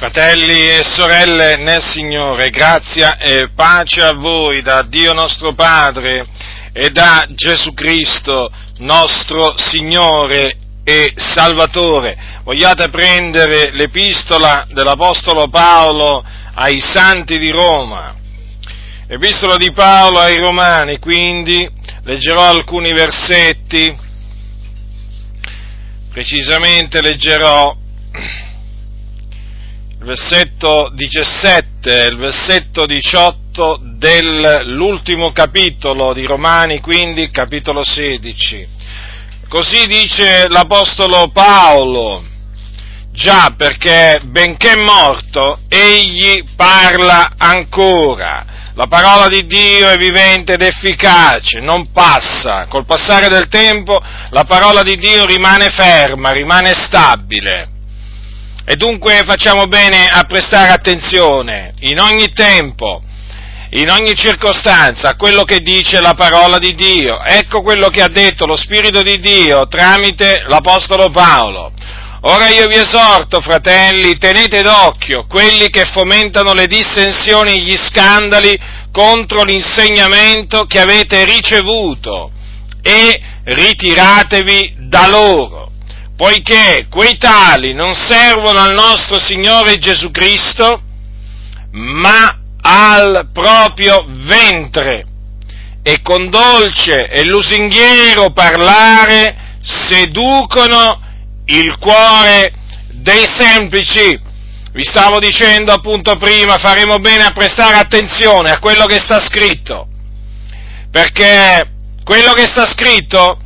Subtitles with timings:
[0.00, 6.24] Fratelli e sorelle nel Signore, grazia e pace a voi da Dio nostro Padre
[6.72, 12.16] e da Gesù Cristo, nostro Signore e Salvatore.
[12.44, 16.24] Vogliate prendere l'epistola dell'Apostolo Paolo
[16.54, 18.16] ai Santi di Roma.
[19.06, 21.68] Epistola di Paolo ai Romani, quindi
[22.04, 23.94] leggerò alcuni versetti,
[26.10, 27.76] precisamente leggerò
[30.00, 38.66] il versetto 17 e il versetto 18 dell'ultimo capitolo di Romani, quindi capitolo 16.
[39.46, 42.24] Così dice l'Apostolo Paolo,
[43.12, 48.46] già perché benché morto, egli parla ancora.
[48.76, 52.64] La parola di Dio è vivente ed efficace, non passa.
[52.68, 57.79] Col passare del tempo la parola di Dio rimane ferma, rimane stabile.
[58.70, 63.02] E dunque facciamo bene a prestare attenzione in ogni tempo,
[63.70, 67.20] in ogni circostanza a quello che dice la parola di Dio.
[67.20, 71.72] Ecco quello che ha detto lo Spirito di Dio tramite l'Apostolo Paolo.
[72.20, 78.56] Ora io vi esorto, fratelli, tenete d'occhio quelli che fomentano le dissensioni e gli scandali
[78.92, 82.30] contro l'insegnamento che avete ricevuto
[82.82, 85.69] e ritiratevi da loro
[86.20, 90.82] poiché quei tali non servono al nostro Signore Gesù Cristo,
[91.70, 95.06] ma al proprio ventre,
[95.82, 101.00] e con dolce e lusinghiero parlare seducono
[101.46, 102.52] il cuore
[102.90, 104.20] dei semplici.
[104.72, 109.88] Vi stavo dicendo appunto prima, faremo bene a prestare attenzione a quello che sta scritto,
[110.90, 111.66] perché
[112.04, 113.39] quello che sta scritto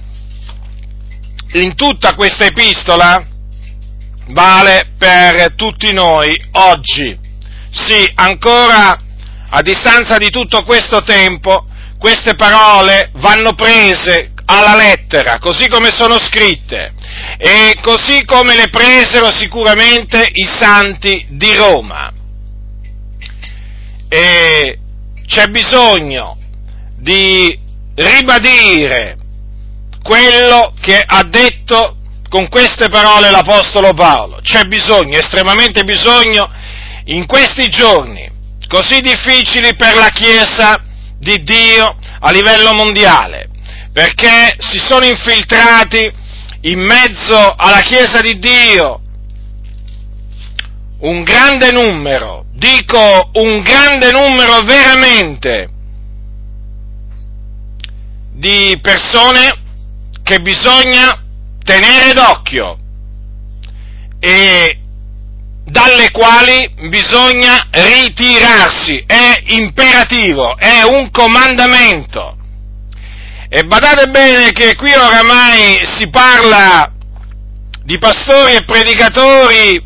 [1.61, 3.25] in tutta questa epistola
[4.29, 7.19] vale per tutti noi oggi.
[7.71, 8.99] Sì, ancora
[9.51, 11.65] a distanza di tutto questo tempo,
[11.99, 16.93] queste parole vanno prese alla lettera, così come sono scritte,
[17.39, 22.13] e così come le presero sicuramente i santi di Roma.
[24.09, 24.79] E
[25.27, 26.37] c'è bisogno
[26.97, 27.59] di
[27.95, 29.17] ribadire
[30.05, 31.97] quello che ha detto
[32.29, 34.39] con queste parole l'Apostolo Paolo.
[34.43, 36.51] C'è bisogno, estremamente bisogno,
[37.07, 38.31] in questi giorni
[38.69, 40.83] così difficili per la Chiesa
[41.19, 43.49] di Dio a livello mondiale,
[43.93, 46.13] perché si sono infiltrati
[46.63, 49.01] in mezzo alla Chiesa di Dio
[50.99, 55.69] un grande numero, dico un grande numero veramente,
[58.33, 59.63] di persone
[60.25, 61.23] che bisogna
[61.63, 62.79] tenere d'occhio
[64.19, 64.79] e
[65.67, 72.37] dalle quali bisogna ritirarsi, è imperativo, è un comandamento.
[73.49, 76.91] E badate bene che qui oramai si parla
[77.85, 79.83] di pastori e predicatori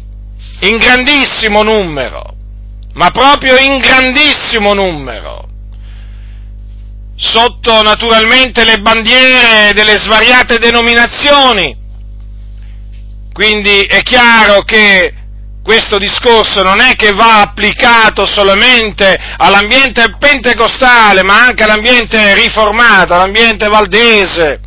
[0.60, 2.34] in grandissimo numero,
[2.94, 5.48] ma proprio in grandissimo numero
[7.18, 11.76] sotto naturalmente le bandiere delle svariate denominazioni.
[13.32, 15.12] Quindi è chiaro che
[15.62, 23.66] questo discorso non è che va applicato solamente all'ambiente pentecostale, ma anche all'ambiente riformato, all'ambiente
[23.68, 24.60] valdese,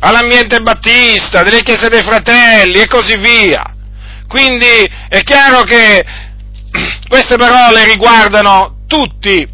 [0.00, 3.64] all'ambiente battista, delle chiese dei fratelli e così via.
[4.28, 6.04] Quindi è chiaro che
[7.08, 9.53] queste parole riguardano tutti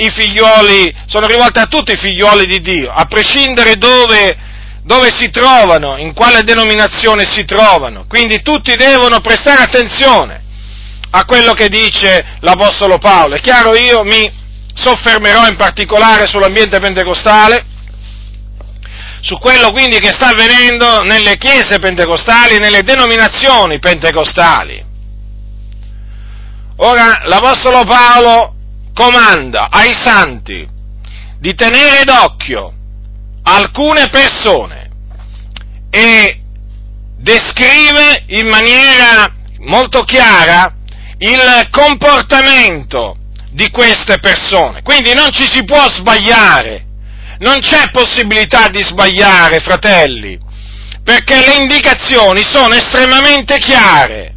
[0.00, 4.36] i figlioli, sono rivolte a tutti i figlioli di Dio, a prescindere dove,
[4.82, 8.06] dove si trovano, in quale denominazione si trovano.
[8.08, 10.42] Quindi tutti devono prestare attenzione
[11.10, 13.34] a quello che dice l'Apostolo Paolo.
[13.34, 14.30] È chiaro, io mi
[14.72, 17.66] soffermerò in particolare sull'ambiente pentecostale,
[19.20, 24.82] su quello quindi che sta avvenendo nelle chiese pentecostali, nelle denominazioni pentecostali.
[26.76, 28.54] Ora, l'Apostolo Paolo
[28.94, 30.66] comanda ai santi
[31.38, 32.72] di tenere d'occhio
[33.42, 34.90] alcune persone
[35.90, 36.40] e
[37.16, 40.74] descrive in maniera molto chiara
[41.18, 43.16] il comportamento
[43.50, 44.82] di queste persone.
[44.82, 46.84] Quindi non ci si può sbagliare,
[47.38, 50.38] non c'è possibilità di sbagliare, fratelli,
[51.02, 54.34] perché le indicazioni sono estremamente chiare.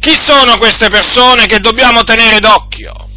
[0.00, 3.08] Chi sono queste persone che dobbiamo tenere d'occhio?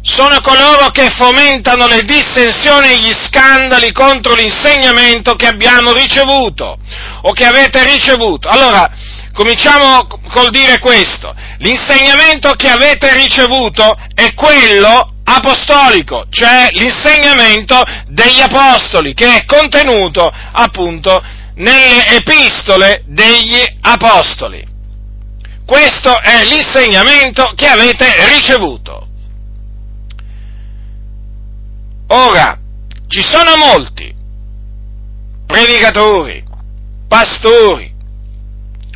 [0.00, 6.78] Sono coloro che fomentano le dissensioni e gli scandali contro l'insegnamento che abbiamo ricevuto
[7.22, 8.48] o che avete ricevuto.
[8.48, 8.88] Allora,
[9.32, 11.34] cominciamo col dire questo.
[11.58, 21.22] L'insegnamento che avete ricevuto è quello apostolico, cioè l'insegnamento degli apostoli, che è contenuto appunto
[21.56, 24.71] nelle epistole degli apostoli.
[25.64, 29.08] Questo è l'insegnamento che avete ricevuto.
[32.08, 32.58] Ora,
[33.08, 34.14] ci sono molti
[35.46, 36.44] predicatori,
[37.08, 37.92] pastori,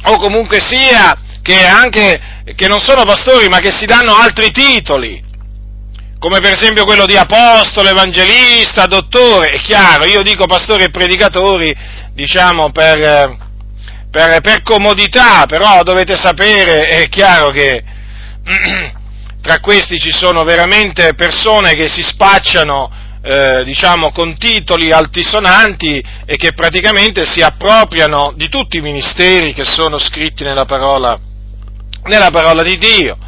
[0.05, 5.23] o comunque sia che anche che non sono pastori ma che si danno altri titoli,
[6.19, 11.75] come per esempio quello di apostolo, evangelista, dottore, è chiaro, io dico pastori e predicatori,
[12.13, 13.46] diciamo per,
[14.17, 17.85] per, per comodità, però dovete sapere, è chiaro che
[19.43, 22.91] tra questi ci sono veramente persone che si spacciano
[23.23, 29.65] eh, diciamo, con titoli altisonanti e che praticamente si appropriano di tutti i ministeri che
[29.65, 31.19] sono scritti nella parola,
[32.05, 33.19] nella parola di Dio.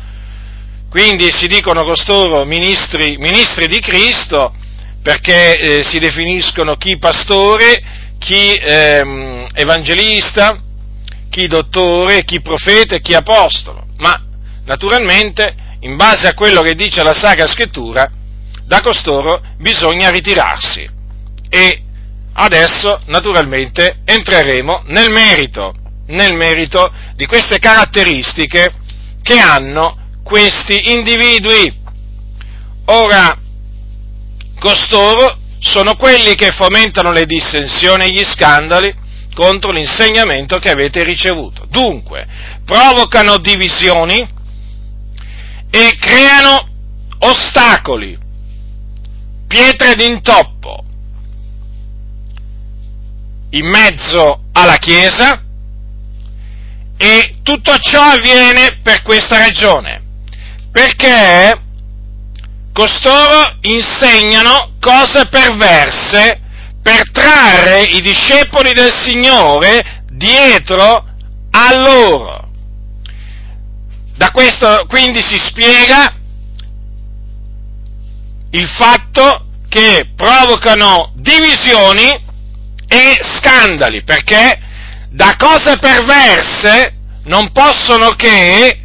[0.89, 4.55] Quindi si dicono costoro ministri, ministri di Cristo
[5.03, 7.83] perché eh, si definiscono chi pastore,
[8.19, 10.63] chi ehm, evangelista,
[11.29, 13.87] chi dottore, chi profeta e chi apostolo.
[13.99, 14.21] Ma
[14.65, 18.11] naturalmente, in base a quello che dice la Sacra Scrittura,
[18.65, 20.89] da costoro bisogna ritirarsi.
[21.49, 21.83] E
[22.35, 25.75] adesso, naturalmente, entreremo nel merito,
[26.07, 28.71] nel merito di queste caratteristiche
[29.23, 31.75] che hanno questi individui.
[32.87, 33.37] Ora,
[34.59, 38.95] costoro sono quelli che fomentano le dissensioni e gli scandali
[39.39, 41.65] contro l'insegnamento che avete ricevuto.
[41.71, 42.27] Dunque,
[42.65, 44.29] provocano divisioni
[45.71, 46.67] e creano
[47.21, 48.19] ostacoli
[49.47, 50.85] pietre d'intoppo
[53.51, 55.41] in mezzo alla Chiesa
[56.97, 60.03] e tutto ciò avviene per questa ragione,
[60.73, 61.61] perché
[62.73, 66.41] costoro insegnano cose perverse
[66.89, 71.05] per trarre i discepoli del Signore dietro
[71.51, 72.49] a loro.
[74.17, 76.15] Da questo quindi si spiega
[78.53, 82.09] il fatto che provocano divisioni
[82.89, 84.59] e scandali, perché
[85.11, 86.95] da cose perverse
[87.25, 88.81] non possono che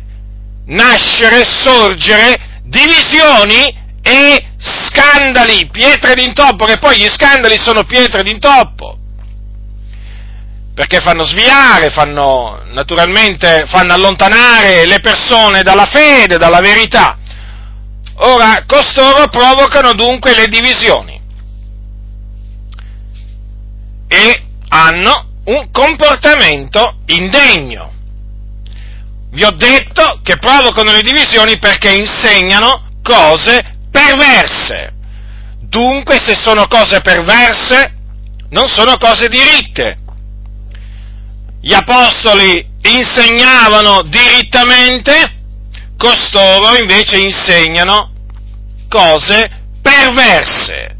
[0.65, 8.97] nascere, sorgere divisioni e scandali, pietre d'intoppo, che poi gli scandali sono pietre d'intoppo,
[10.73, 17.17] perché fanno sviare, fanno naturalmente fanno allontanare le persone dalla fede, dalla verità.
[18.15, 21.19] Ora, costoro provocano dunque le divisioni
[24.07, 27.91] e hanno un comportamento indegno.
[29.31, 33.72] Vi ho detto che provocano le divisioni perché insegnano cose
[34.03, 34.91] perverse.
[35.61, 37.93] Dunque, se sono cose perverse,
[38.49, 39.97] non sono cose diritte.
[41.61, 45.41] Gli apostoli insegnavano dirittamente
[45.97, 48.11] costoro invece insegnano
[48.89, 49.49] cose
[49.81, 50.91] perverse.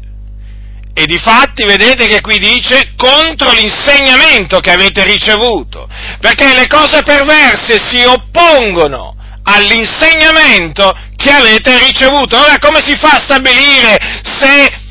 [0.96, 5.88] E di fatti vedete che qui dice contro l'insegnamento che avete ricevuto,
[6.20, 12.38] perché le cose perverse si oppongono all'insegnamento che avete ricevuto.
[12.38, 14.82] Ora come si fa a stabilire se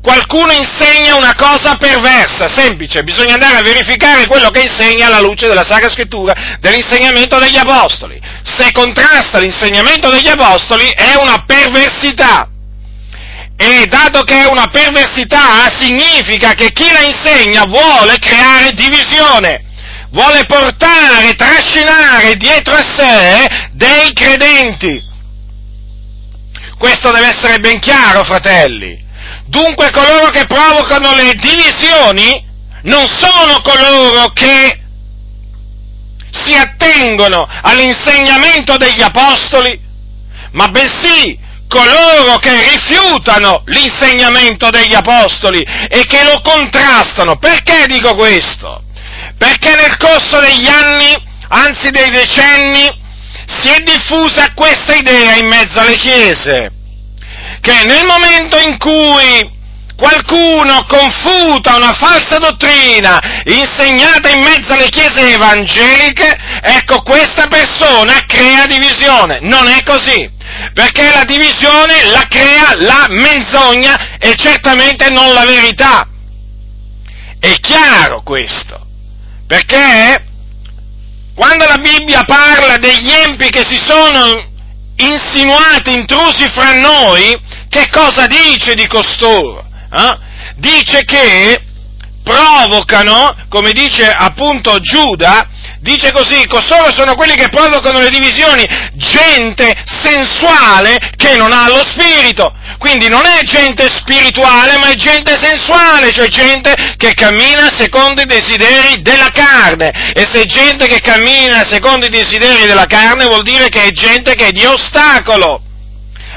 [0.00, 5.48] qualcuno insegna una cosa perversa, semplice, bisogna andare a verificare quello che insegna alla luce
[5.48, 8.20] della Sacra Scrittura, dell'insegnamento degli Apostoli.
[8.42, 12.48] Se contrasta l'insegnamento degli Apostoli è una perversità.
[13.56, 19.64] E dato che è una perversità, significa che chi la insegna vuole creare divisione,
[20.10, 25.10] vuole portare, trascinare dietro a sé dei credenti.
[26.82, 29.00] Questo deve essere ben chiaro, fratelli.
[29.46, 32.44] Dunque coloro che provocano le divisioni
[32.82, 34.80] non sono coloro che
[36.32, 39.80] si attengono all'insegnamento degli apostoli,
[40.54, 47.36] ma bensì coloro che rifiutano l'insegnamento degli apostoli e che lo contrastano.
[47.36, 48.82] Perché dico questo?
[49.38, 51.14] Perché nel corso degli anni,
[51.46, 53.01] anzi dei decenni,
[53.60, 56.72] si è diffusa questa idea in mezzo alle chiese
[57.62, 59.60] che nel momento in cui
[59.94, 68.66] qualcuno confuta una falsa dottrina insegnata in mezzo alle chiese evangeliche, ecco questa persona crea
[68.66, 69.38] divisione.
[69.42, 70.28] Non è così,
[70.74, 76.04] perché la divisione la crea la menzogna e certamente non la verità.
[77.38, 78.84] È chiaro questo,
[79.46, 80.30] perché
[81.34, 84.50] quando la Bibbia parla degli empi che si sono
[84.96, 87.36] insinuati, intrusi fra noi,
[87.68, 89.64] che cosa dice di costoro?
[89.92, 90.18] Eh?
[90.56, 91.60] Dice che
[92.22, 95.48] provocano, come dice appunto Giuda,
[95.82, 101.84] dice così, costoro sono quelli che provocano le divisioni, gente sensuale che non ha lo
[101.84, 102.54] spirito.
[102.78, 108.26] Quindi non è gente spirituale, ma è gente sensuale, cioè gente che cammina secondo i
[108.26, 110.12] desideri della carne.
[110.14, 113.90] E se è gente che cammina secondo i desideri della carne vuol dire che è
[113.90, 115.60] gente che è di ostacolo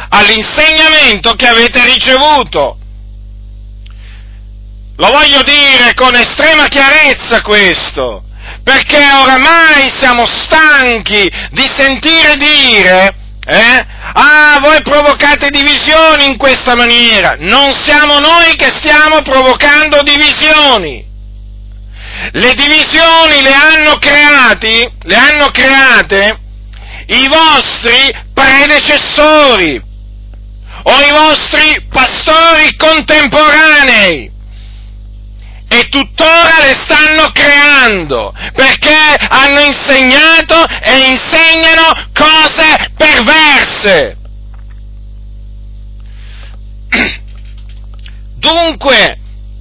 [0.10, 2.78] all'insegnamento che avete ricevuto.
[4.98, 8.24] Lo voglio dire con estrema chiarezza questo
[8.66, 17.36] perché oramai siamo stanchi di sentire dire, eh, ah, voi provocate divisioni in questa maniera,
[17.38, 21.06] non siamo noi che stiamo provocando divisioni.
[22.32, 26.40] Le divisioni le hanno creati, le hanno create
[27.06, 29.80] i vostri predecessori
[30.88, 34.35] o i vostri pastori contemporanei
[35.76, 44.18] e tuttora le stanno creando, perché hanno insegnato e insegnano cose perverse.
[48.40, 49.20] Dunque,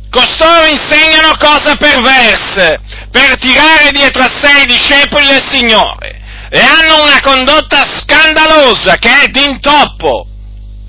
[0.09, 2.81] costoro insegnano cose perverse
[3.11, 9.23] per tirare dietro a sé i discepoli del Signore e hanno una condotta scandalosa che
[9.23, 10.29] è d'intoppo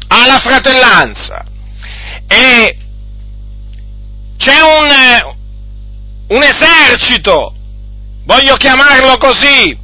[0.10, 1.44] alla fratellanza.
[2.27, 2.85] E
[4.38, 5.36] c'è un,
[6.27, 7.54] un esercito,
[8.25, 9.77] voglio chiamarlo così,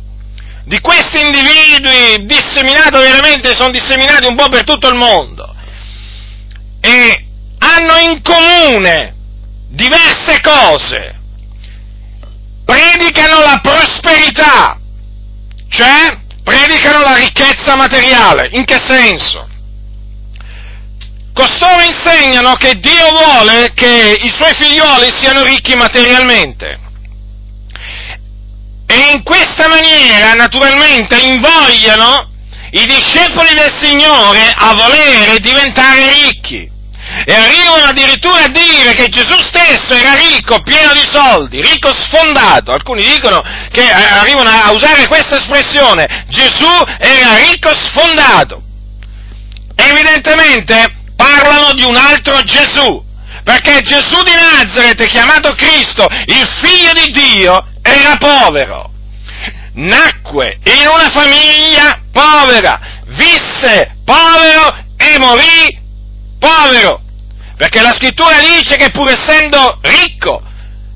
[0.65, 5.55] di questi individui disseminati, veramente sono disseminati un po' per tutto il mondo,
[6.79, 7.25] e
[7.59, 9.15] hanno in comune
[9.69, 11.15] diverse cose,
[12.65, 14.79] predicano la prosperità,
[15.69, 19.47] cioè predicano la ricchezza materiale, in che senso?
[21.33, 26.79] Costoro insegnano che Dio vuole che i suoi figlioli siano ricchi materialmente.
[28.85, 32.29] E in questa maniera, naturalmente, invogliano
[32.71, 36.69] i discepoli del Signore a volere diventare ricchi.
[37.25, 42.71] E arrivano addirittura a dire che Gesù stesso era ricco, pieno di soldi, ricco sfondato.
[42.71, 48.61] Alcuni dicono che eh, arrivano a usare questa espressione, Gesù era ricco sfondato.
[49.75, 50.99] Evidentemente
[51.31, 53.03] parlano di un altro Gesù,
[53.43, 58.89] perché Gesù di Nazareth, chiamato Cristo, il figlio di Dio, era povero.
[59.73, 65.79] Nacque in una famiglia povera, visse povero e morì
[66.37, 67.01] povero.
[67.55, 70.41] Perché la scrittura dice che pur essendo ricco,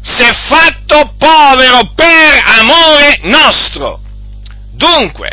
[0.02, 4.02] si è fatto povero per amore nostro.
[4.74, 5.30] Dunque,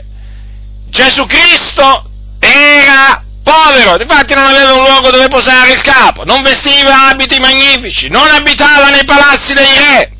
[0.89, 7.09] Gesù Cristo era povero, infatti non aveva un luogo dove posare il capo, non vestiva
[7.09, 10.13] abiti magnifici, non abitava nei palazzi dei re,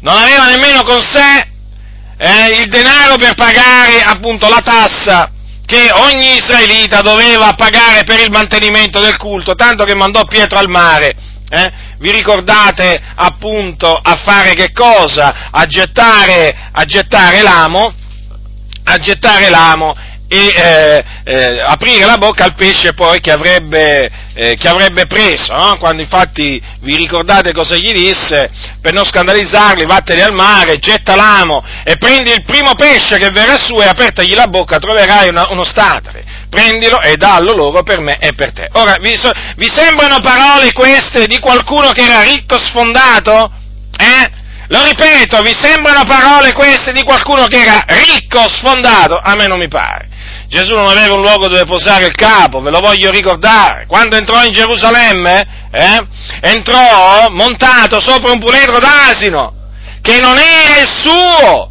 [0.00, 1.46] non aveva nemmeno con sé
[2.16, 5.30] eh, il denaro per pagare appunto la tassa
[5.64, 10.68] che ogni israelita doveva pagare per il mantenimento del culto, tanto che mandò Pietro al
[10.68, 11.14] mare.
[11.48, 11.72] Eh?
[11.98, 15.48] Vi ricordate appunto a fare che cosa?
[15.50, 17.92] A gettare, a gettare l'amo,
[18.84, 19.94] a gettare l'amo
[20.32, 25.52] e eh, eh, aprire la bocca al pesce poi che avrebbe, eh, che avrebbe preso,
[25.52, 25.76] no?
[25.76, 31.62] quando infatti vi ricordate cosa gli disse, per non scandalizzarli vattene al mare, getta l'amo
[31.84, 35.64] e prendi il primo pesce che verrà su e apertagli la bocca troverai una, uno
[35.64, 38.68] statere, prendilo e dallo loro per me e per te.
[38.72, 43.52] Ora, vi, so, vi sembrano parole queste di qualcuno che era ricco sfondato?
[43.98, 44.40] Eh?
[44.68, 49.20] Lo ripeto, vi sembrano parole queste di qualcuno che era ricco, sfondato?
[49.22, 50.08] A me non mi pare.
[50.52, 53.86] Gesù non aveva un luogo dove posare il capo, ve lo voglio ricordare.
[53.86, 56.06] Quando entrò in Gerusalemme, eh,
[56.42, 59.50] entrò montato sopra un puledro d'asino,
[60.02, 61.70] che non era il suo,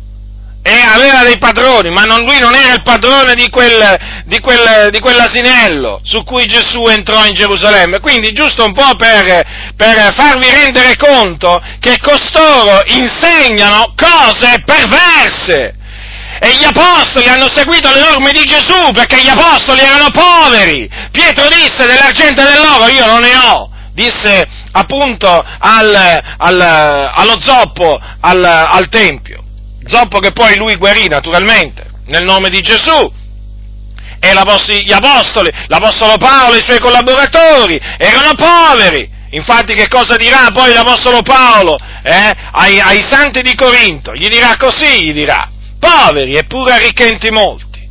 [0.63, 4.89] e aveva dei padroni, ma non, lui non era il padrone di, quel, di, quel,
[4.89, 7.99] di, quell'asinello su cui Gesù entrò in Gerusalemme.
[7.99, 15.75] Quindi, giusto un po' per, per farvi rendere conto che costoro insegnano cose perverse
[16.43, 20.89] e gli apostoli hanno seguito le orme di Gesù perché gli apostoli erano poveri.
[21.11, 26.59] Pietro disse dell'argento e dell'oro io non ne ho, disse appunto al, al,
[27.13, 29.43] allo zoppo al, al Tempio,
[29.85, 33.19] zoppo che poi lui guarì naturalmente nel nome di Gesù.
[34.19, 34.33] E
[34.83, 39.09] gli apostoli, l'apostolo Paolo e i suoi collaboratori erano poveri.
[39.31, 44.57] Infatti che cosa dirà poi l'apostolo Paolo eh, ai, ai santi di Corinto, gli dirà
[44.57, 45.49] così, gli dirà,
[45.81, 47.89] poveri eppure arricchenti molti.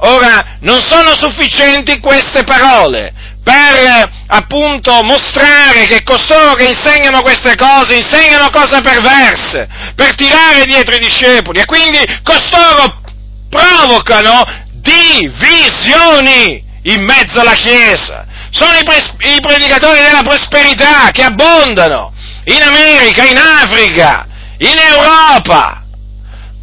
[0.00, 7.96] Ora, non sono sufficienti queste parole per appunto mostrare che costoro che insegnano queste cose
[7.96, 13.00] insegnano cose perverse, per tirare dietro i discepoli e quindi costoro
[13.48, 14.44] provocano
[14.74, 18.26] divisioni in mezzo alla Chiesa.
[18.50, 22.12] Sono i, pres- i predicatori della prosperità che abbondano
[22.44, 24.26] in America, in Africa,
[24.58, 25.84] in Europa,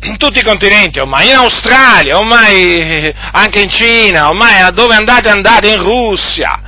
[0.05, 5.67] in tutti i continenti ormai, in Australia, ormai anche in Cina, ormai dove andate andate,
[5.67, 6.61] in Russia.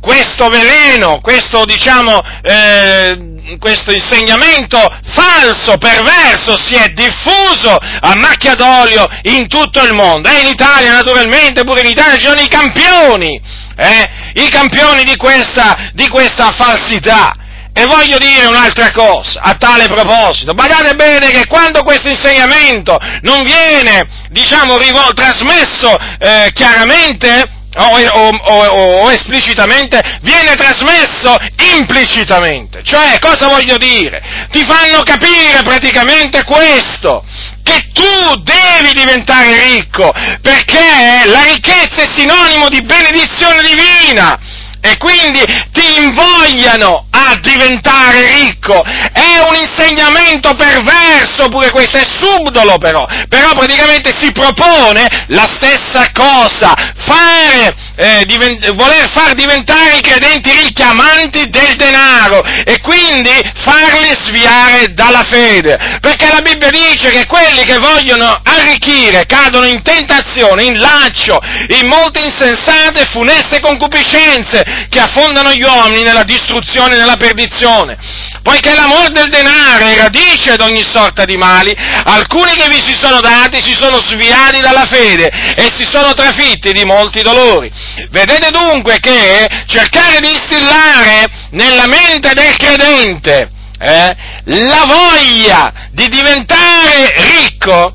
[0.00, 4.78] Questo veleno, questo diciamo, eh, questo insegnamento
[5.14, 10.28] falso, perverso, si è diffuso a macchia d'olio in tutto il mondo.
[10.28, 13.40] E in Italia, naturalmente, pure in Italia ci sono i campioni,
[13.76, 17.34] eh, i campioni di questa, di questa falsità.
[17.82, 20.54] E voglio dire un'altra cosa a tale proposito.
[20.54, 28.28] Badate bene che quando questo insegnamento non viene, diciamo, rivol- trasmesso eh, chiaramente o, o,
[28.36, 31.36] o, o, esplicitamente, viene trasmesso
[31.76, 32.84] implicitamente.
[32.84, 34.22] Cioè, cosa voglio dire?
[34.52, 37.24] Ti fanno capire praticamente questo,
[37.64, 44.38] che tu devi diventare ricco, perché la ricchezza è sinonimo di benedizione divina
[44.84, 45.40] e quindi
[45.72, 48.82] ti invogliano a diventare ricco.
[48.82, 56.10] È un insegnamento perverso pure questo, è subdolo però, però praticamente si propone la stessa
[56.12, 63.30] cosa, fare, eh, divent- voler far diventare i credenti ricchi amanti del denaro e quindi
[63.62, 69.80] farli sviare dalla fede, perché la Bibbia dice che quelli che vogliono arricchire cadono in
[69.82, 71.38] tentazione, in laccio,
[71.80, 77.96] in molte insensate funeste concupiscenze che affondano gli uomini nella distruzione e nella perdizione.
[78.42, 81.74] Poiché l'amore del denaro è radice di ogni sorta di mali,
[82.04, 86.72] alcuni che vi si sono dati si sono sviati dalla fede e si sono trafitti
[86.72, 87.70] di molti dolori.
[88.10, 97.12] Vedete dunque che cercare di instillare nella mente del credente eh, la voglia di diventare
[97.16, 97.94] ricco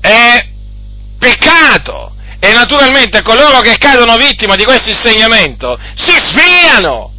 [0.00, 0.44] è
[1.18, 7.12] peccato e naturalmente coloro che cadono vittima di questo insegnamento si sviano,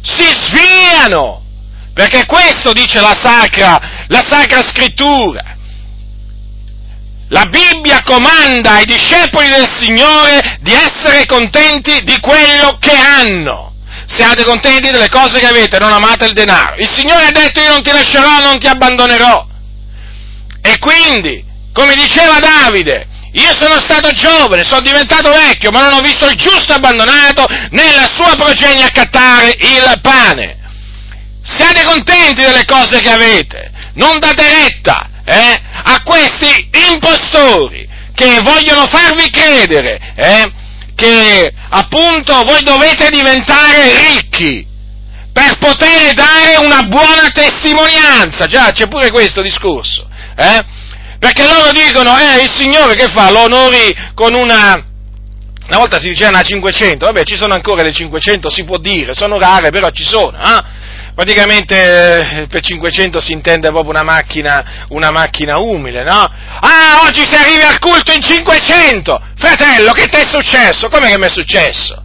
[0.00, 1.42] si sviano,
[1.92, 5.52] perché questo dice la sacra, la sacra scrittura.
[7.28, 13.72] La Bibbia comanda ai discepoli del Signore di essere contenti di quello che hanno.
[14.06, 16.76] Siate contenti delle cose che avete, non amate il denaro.
[16.76, 19.46] Il Signore ha detto io non ti lascerò, non ti abbandonerò.
[20.62, 26.00] E quindi, come diceva Davide, io sono stato giovane, sono diventato vecchio, ma non ho
[26.00, 30.58] visto il giusto abbandonato nella sua progenie accattare il pane.
[31.42, 38.86] Siate contenti delle cose che avete, non date retta eh, a questi impostori che vogliono
[38.86, 40.52] farvi credere eh,
[40.94, 44.64] che appunto voi dovete diventare ricchi
[45.32, 48.46] per poter dare una buona testimonianza.
[48.46, 50.08] Già, c'è pure questo discorso.
[50.36, 50.64] Eh?
[51.24, 53.30] Perché loro dicono, eh, il Signore che fa?
[53.30, 57.92] Lo onori con una, una volta si diceva una 500, vabbè ci sono ancora le
[57.92, 60.62] 500, si può dire, sono rare però ci sono, eh?
[61.14, 66.30] Praticamente eh, per 500 si intende proprio una macchina, una macchina umile, no?
[66.60, 69.22] Ah, oggi si arrivi al culto in 500!
[69.38, 70.90] Fratello, che ti è successo?
[70.90, 72.02] Come che mi è successo?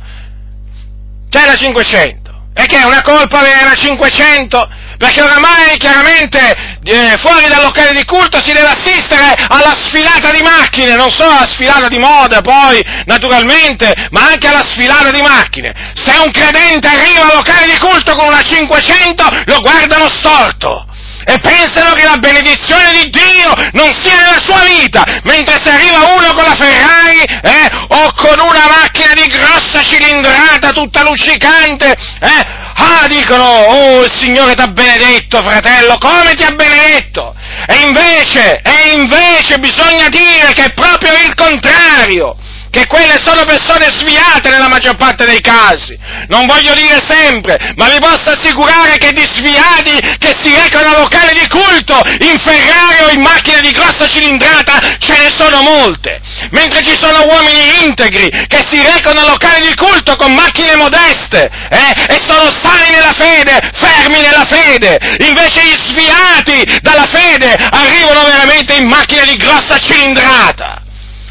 [1.30, 2.44] C'è la 500.
[2.54, 4.70] E che è una colpa avere la 500?
[5.00, 6.40] Perché oramai chiaramente
[6.84, 11.32] eh, fuori dal locale di culto si deve assistere alla sfilata di macchine, non solo
[11.32, 15.74] alla sfilata di moda poi, naturalmente, ma anche alla sfilata di macchine.
[15.96, 20.86] Se un credente arriva al locale di culto con una 500, lo guardano storto
[21.26, 26.12] e pensano che la benedizione di Dio non sia nella sua vita, mentre se arriva
[26.14, 32.68] uno con la Ferrari eh, o con una macchina di grossa cilindrata tutta luccicante, eh,
[32.82, 37.36] Ah, dicono, oh, il Signore ti ha benedetto, fratello, come ti ha benedetto?
[37.68, 42.38] E invece, e invece bisogna dire che è proprio il contrario
[42.70, 45.98] che quelle sono persone sviate nella maggior parte dei casi.
[46.28, 50.98] Non voglio dire sempre, ma vi posso assicurare che di sviati che si recano a
[51.00, 56.22] locali di culto in Ferrari o in macchine di grossa cilindrata ce ne sono molte.
[56.52, 61.50] Mentre ci sono uomini integri che si recano a locali di culto con macchine modeste
[61.70, 65.00] eh, e sono sani nella fede, fermi nella fede.
[65.20, 70.88] Invece gli sviati dalla fede arrivano veramente in macchine di grossa cilindrata.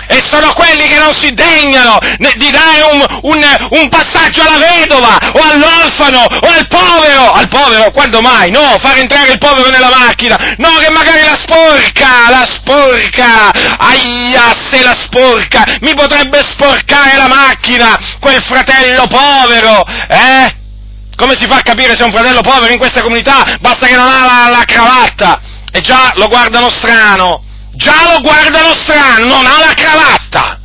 [0.08, 5.18] E sono quelli che non si degnano di dare un, un, un passaggio alla vedova
[5.32, 8.50] o all'orfano o al povero, al povero, quando mai?
[8.50, 14.54] No, far entrare il povero nella macchina, no, che magari la sporca, la sporca, aia,
[14.70, 20.56] se la sporca, mi potrebbe sporcare la macchina, quel fratello povero, eh?
[21.16, 23.44] Come si fa a capire se è un fratello povero in questa comunità?
[23.60, 25.40] Basta che non ha la, la cravatta
[25.72, 27.42] e già lo guardano strano,
[27.78, 30.57] già lo guardano strano, non ha la cravatta.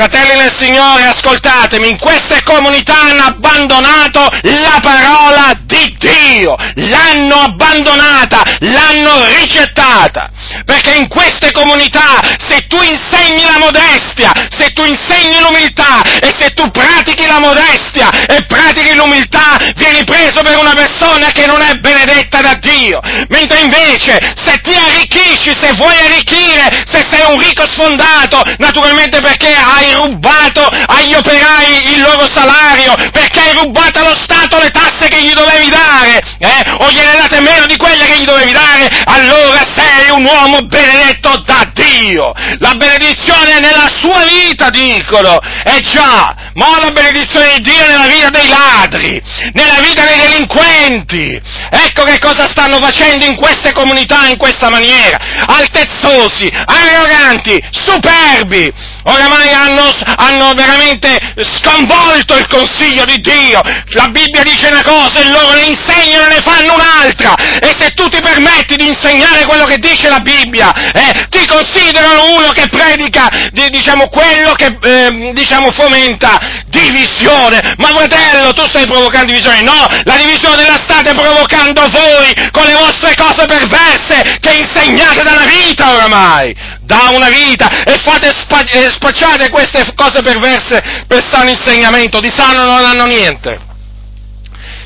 [0.00, 8.42] Fratelli nel Signore, ascoltatemi, in queste comunità hanno abbandonato la parola di Dio, l'hanno abbandonata,
[8.60, 10.30] l'hanno ricettata,
[10.64, 16.54] perché in queste comunità se tu insegni la modestia, se tu insegni l'umiltà e se
[16.54, 21.74] tu pratichi la modestia e pratichi l'umiltà, vieni preso per una persona che non è
[21.74, 27.68] benedetta da Dio, mentre invece se ti arricchisci, se vuoi arricchire, se sei un ricco
[27.68, 34.58] sfondato, naturalmente perché hai rubato agli operai il loro salario, perché hai rubato allo Stato
[34.58, 36.72] le tasse che gli dovevi dare, eh?
[36.78, 41.42] o gliene date meno di quelle che gli dovevi dare, allora sei un uomo benedetto
[41.44, 42.32] da Dio.
[42.58, 45.38] La benedizione è nella sua vita, dicono.
[45.64, 49.22] Eh già, ma la benedizione di Dio è nella vita dei ladri,
[49.52, 51.40] nella vita dei delinquenti.
[51.70, 55.18] Ecco che cosa stanno facendo in queste comunità in questa maniera.
[55.46, 58.72] Altezzosi, arroganti, superbi.
[59.04, 61.16] Oramai hanno hanno, hanno veramente
[61.56, 63.60] sconvolto il consiglio di Dio.
[63.92, 67.34] La Bibbia dice una cosa e loro ne insegnano e ne fanno un'altra.
[67.60, 72.34] E se tu ti permetti di insegnare quello che dice la Bibbia, eh, ti considerano
[72.36, 77.74] uno che predica, di, diciamo, quello che, eh, diciamo, fomenta divisione.
[77.78, 79.62] Ma fratello, tu stai provocando divisione?
[79.62, 85.44] No, la divisione la state provocando voi con le vostre cose perverse che insegnate dalla
[85.44, 92.18] vita oramai da una vita e fate spa- spacciate queste cose perverse per sano insegnamento,
[92.18, 93.60] di sano non hanno niente.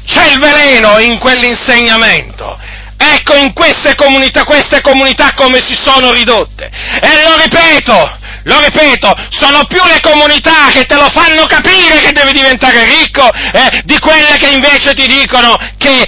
[0.07, 2.59] C'è il veleno in quell'insegnamento.
[2.97, 6.71] Ecco in queste comunità, queste comunità come si sono ridotte.
[7.01, 12.13] E lo ripeto, lo ripeto, sono più le comunità che te lo fanno capire che
[12.13, 16.05] devi diventare ricco eh, di quelle che invece ti dicono che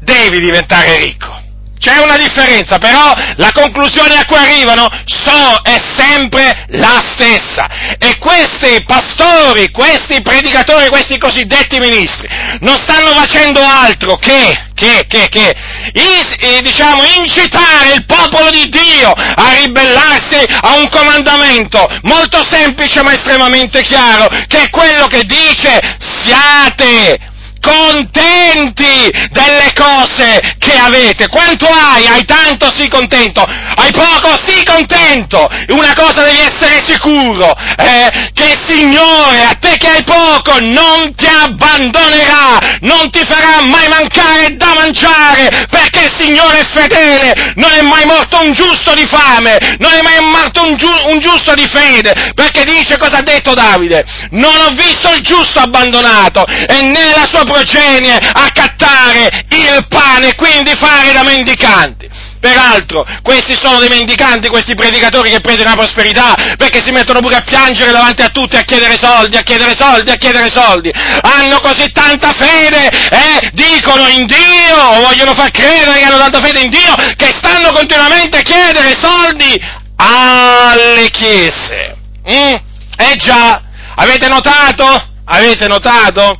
[0.00, 1.47] devi diventare ricco.
[1.78, 7.96] C'è una differenza, però la conclusione a cui arrivano so, è sempre la stessa.
[7.98, 12.28] E questi pastori, questi predicatori, questi cosiddetti ministri,
[12.60, 15.54] non stanno facendo altro che, che, che, che,
[15.92, 23.12] is, diciamo, incitare il popolo di Dio a ribellarsi a un comandamento molto semplice ma
[23.12, 31.28] estremamente chiaro, che è quello che dice siate contenti delle cose che avete.
[31.28, 32.06] Quanto hai?
[32.06, 33.42] Hai tanto, sii contento.
[33.42, 35.48] Hai poco, sii contento.
[35.68, 41.14] Una cosa devi essere sicuro, eh, che il Signore, a te che hai poco, non
[41.14, 47.70] ti abbandonerà, non ti farà mai mancare da mangiare, perché il Signore è fedele, non
[47.72, 51.54] è mai morto un giusto di fame, non è mai morto un, giu- un giusto
[51.54, 56.82] di fede, perché dice cosa ha detto Davide, non ho visto il giusto abbandonato e
[56.82, 62.08] né la sua progenie accattare il pane e quindi fare da mendicanti.
[62.40, 67.36] Peraltro, questi sono dei mendicanti, questi predicatori che prendono la prosperità, perché si mettono pure
[67.36, 70.90] a piangere davanti a tutti, a chiedere soldi, a chiedere soldi, a chiedere soldi.
[71.22, 76.60] Hanno così tanta fede, eh, dicono in Dio, vogliono far credere che hanno tanta fede
[76.60, 79.60] in Dio, che stanno continuamente a chiedere soldi
[79.96, 81.96] alle chiese.
[82.30, 82.54] Mm?
[82.98, 83.62] Eh già,
[83.96, 85.06] avete notato?
[85.24, 86.38] Avete notato?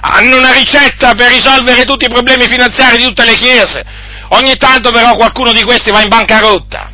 [0.00, 3.84] Hanno una ricetta per risolvere tutti i problemi finanziari di tutte le chiese.
[4.30, 6.90] Ogni tanto però qualcuno di questi va in bancarotta,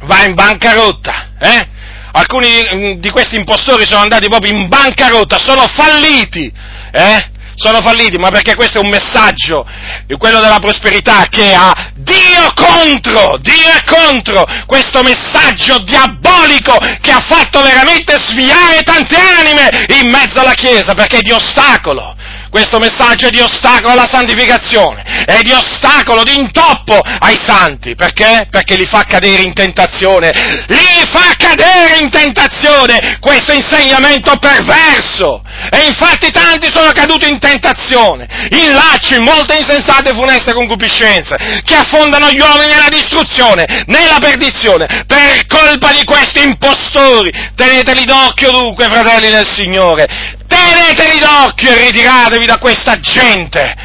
[0.00, 1.68] va in bancarotta, eh?
[2.10, 6.52] Alcuni di questi impostori sono andati proprio in bancarotta, sono falliti,
[6.90, 7.30] eh?
[7.54, 9.66] Sono falliti, ma perché questo è un messaggio,
[10.16, 17.20] quello della prosperità, che ha Dio contro, Dio è contro questo messaggio diabolico che ha
[17.20, 22.14] fatto veramente sviare tante anime in mezzo alla Chiesa, perché è di ostacolo
[22.50, 27.94] questo messaggio è di ostacolo alla santificazione, è di ostacolo, di intoppo ai santi.
[27.94, 28.48] Perché?
[28.50, 30.32] Perché li fa cadere in tentazione.
[30.66, 35.42] Li fa cadere in tentazione questo insegnamento perverso.
[35.70, 41.36] E infatti tanti sono caduti in tentazione, in lacci, in molte insensate e funeste concupiscenze,
[41.64, 47.32] che affondano gli uomini nella distruzione, nella perdizione, per colpa di questi impostori.
[47.54, 53.76] Teneteli d'occhio dunque, fratelli del Signore, teneteli d'occhio e ritiratevi da questa gente.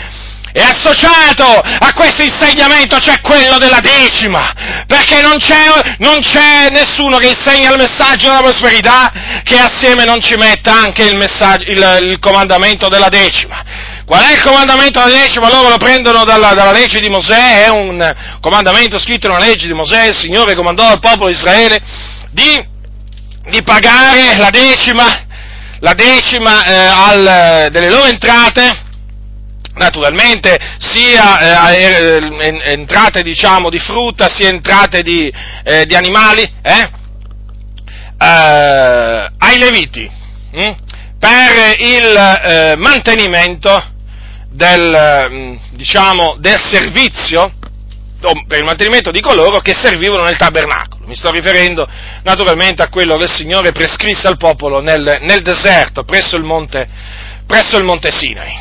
[0.53, 4.53] è associato a questo insegnamento, cioè quello della decima,
[4.85, 9.11] perché non c'è, non c'è nessuno che insegna il messaggio della prosperità
[9.43, 13.63] che assieme non ci metta anche il, il, il comandamento della decima.
[14.05, 15.49] Qual è il comandamento della decima?
[15.49, 19.73] Loro lo prendono dalla, dalla, legge di Mosè, è un comandamento scritto nella legge di
[19.73, 21.81] Mosè, il Signore comandò al popolo di Israele
[22.29, 22.63] di,
[23.49, 25.22] di pagare la decima,
[25.83, 28.81] la decima eh, al, delle loro entrate,
[29.75, 35.31] naturalmente sia eh, eh entrate diciamo di frutta, sia entrate di,
[35.63, 36.89] eh, di animali, eh,
[38.17, 40.09] eh ai Leviti,
[40.51, 40.71] hm?
[41.19, 43.91] per il mantenimento
[44.49, 47.51] del, mm, diciamo, del servizio
[48.47, 50.92] per il mantenimento di coloro che servivano nel tabernacolo.
[51.05, 51.87] Mi sto riferendo
[52.23, 56.87] naturalmente a quello che il Signore prescrisse al popolo nel, nel deserto, presso il, monte,
[57.45, 58.53] presso il monte Sinai.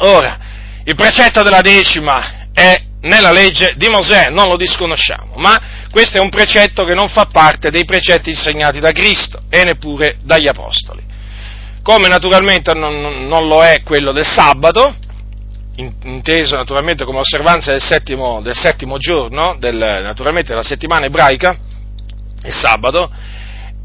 [0.00, 0.38] Ora,
[0.84, 6.20] il precetto della decima è nella legge di Mosè, non lo disconosciamo, ma questo è
[6.20, 11.10] un precetto che non fa parte dei precetti insegnati da Cristo e neppure dagli Apostoli
[11.82, 14.94] come naturalmente non, non lo è quello del sabato,
[15.76, 21.56] inteso naturalmente come osservanza del settimo, del settimo giorno, del, naturalmente della settimana ebraica,
[22.44, 23.10] il sabato,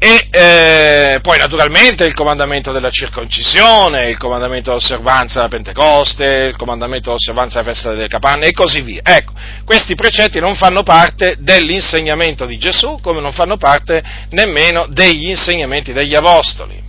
[0.00, 7.08] e eh, poi naturalmente il comandamento della circoncisione, il comandamento dell'osservanza della Pentecoste, il comandamento
[7.08, 9.00] dell'osservanza della festa delle capanne e così via.
[9.02, 9.32] Ecco,
[9.64, 15.92] questi precetti non fanno parte dell'insegnamento di Gesù, come non fanno parte nemmeno degli insegnamenti
[15.92, 16.80] degli Apostoli.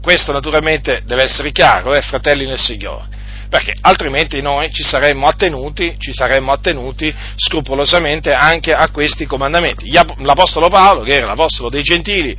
[0.00, 3.06] Questo naturalmente deve essere chiaro, eh, fratelli nel Signore,
[3.52, 9.92] perché altrimenti noi ci saremmo attenuti, ci saremmo attenuti scrupolosamente anche a questi comandamenti.
[10.20, 12.34] L'Apostolo Paolo, che era l'Apostolo dei Gentili,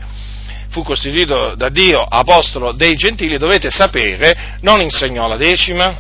[0.70, 5.96] fu costituito da Dio apostolo dei gentili, dovete sapere, non insegnò la decima,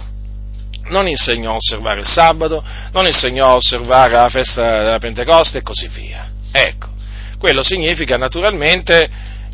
[0.85, 5.61] non insegnò a osservare il sabato, non insegnò a osservare la festa della Pentecoste e
[5.61, 6.27] così via.
[6.51, 6.89] Ecco,
[7.37, 9.07] quello significa naturalmente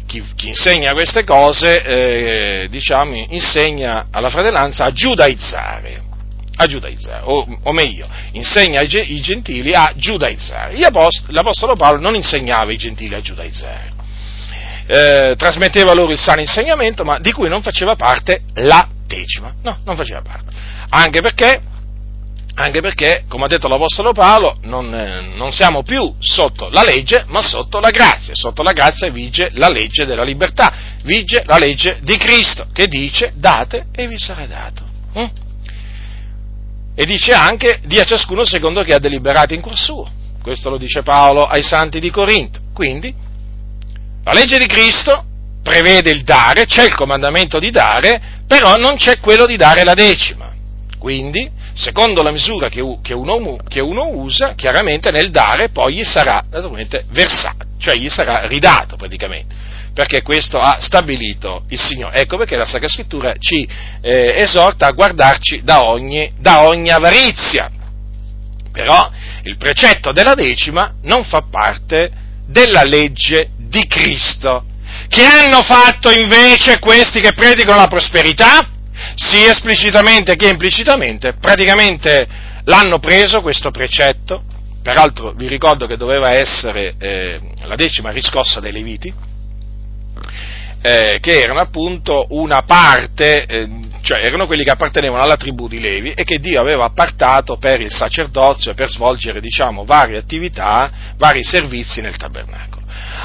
[0.10, 6.02] chi, chi insegna queste cose, eh, diciamo, insegna alla fratellanza a giudaizzare,
[6.56, 10.84] a giudaizzare o, o, meglio, insegna i, i gentili a giudaizzare.
[10.84, 13.92] Apost- l'Apostolo Paolo non insegnava i gentili a giudaizzare,
[14.88, 19.78] eh, trasmetteva loro il sano insegnamento, ma di cui non faceva parte la decima, no,
[19.86, 20.52] non faceva parte,
[20.90, 21.62] anche perché
[22.64, 27.24] anche perché, come ha detto l'Apostolo Paolo, non, eh, non, siamo più sotto la legge,
[27.28, 28.34] ma sotto la grazia.
[28.36, 33.32] Sotto la grazia vige la legge della libertà, vige la legge di Cristo, che dice
[33.36, 34.84] date e vi sarà dato.
[35.18, 35.26] Mm?
[36.96, 40.12] E dice anche dia ciascuno secondo che ha deliberato in cuor suo.
[40.42, 42.60] Questo lo dice Paolo ai santi di Corinto.
[42.74, 43.14] Quindi,
[44.24, 45.24] la legge di Cristo
[45.64, 49.94] prevede il dare, c'è il comandamento di dare, però non c'è quello di dare la
[49.94, 50.49] decima.
[51.00, 56.44] Quindi, secondo la misura che uno, che uno, usa, chiaramente nel dare poi gli sarà
[56.52, 59.56] naturalmente versato, cioè gli sarà ridato praticamente,
[59.94, 62.20] perché questo ha stabilito il Signore.
[62.20, 63.66] Ecco perché la Sacra Scrittura ci
[64.02, 67.72] eh, esorta a guardarci da ogni, da ogni avarizia.
[68.74, 69.10] Però
[69.44, 72.12] il precetto della decima non fa parte
[72.46, 74.66] della legge di Cristo.
[75.08, 78.68] Che hanno fatto invece questi che predicano la prosperità?
[79.16, 82.28] Sia esplicitamente che implicitamente, praticamente
[82.64, 84.44] l'hanno preso questo precetto,
[84.82, 89.14] peraltro vi ricordo che doveva essere eh, la decima riscossa dei Leviti,
[90.82, 93.68] eh, che erano appunto una parte, eh,
[94.02, 97.82] cioè erano quelli che appartenevano alla tribù di Levi e che Dio aveva appartato per
[97.82, 102.79] il sacerdozio e per svolgere, diciamo, varie attività, vari servizi nel tabernacolo.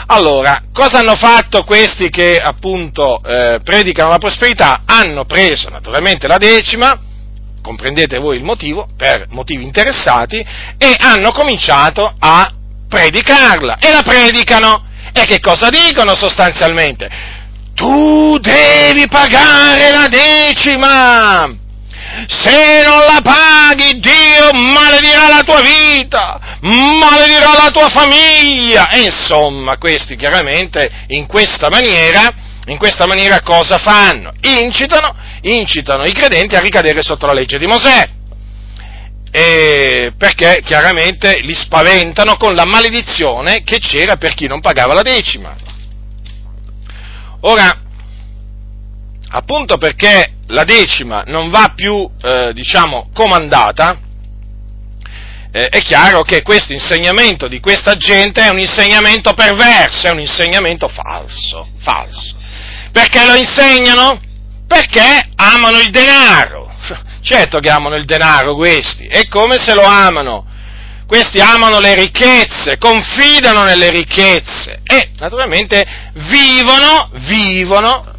[0.06, 4.82] Allora, cosa hanno fatto questi che appunto eh, predicano la prosperità?
[4.84, 6.98] Hanno preso naturalmente la decima,
[7.62, 10.44] comprendete voi il motivo, per motivi interessati,
[10.76, 12.52] e hanno cominciato a
[12.88, 13.78] predicarla.
[13.80, 14.84] E la predicano.
[15.12, 17.08] E che cosa dicono sostanzialmente?
[17.74, 21.62] Tu devi pagare la decima!
[22.28, 28.90] se non la paghi Dio maledirà la tua vita, maledirà la tua famiglia.
[28.90, 32.32] E insomma, questi chiaramente in questa maniera,
[32.66, 34.32] in questa maniera cosa fanno?
[34.40, 38.08] Incitano, incitano i credenti a ricadere sotto la legge di Mosè.
[39.30, 45.02] E perché chiaramente li spaventano con la maledizione che c'era per chi non pagava la
[45.02, 45.56] decima.
[47.40, 47.80] Ora,
[49.30, 53.98] appunto perché la decima non va più, eh, diciamo, comandata,
[55.56, 60.18] eh, è chiaro che questo insegnamento di questa gente è un insegnamento perverso, è un
[60.18, 62.34] insegnamento falso, falso.
[62.90, 64.20] Perché lo insegnano?
[64.66, 66.74] Perché amano il denaro.
[67.22, 70.44] certo che amano il denaro questi, e come se lo amano?
[71.06, 78.12] Questi amano le ricchezze, confidano nelle ricchezze e naturalmente vivono, vivono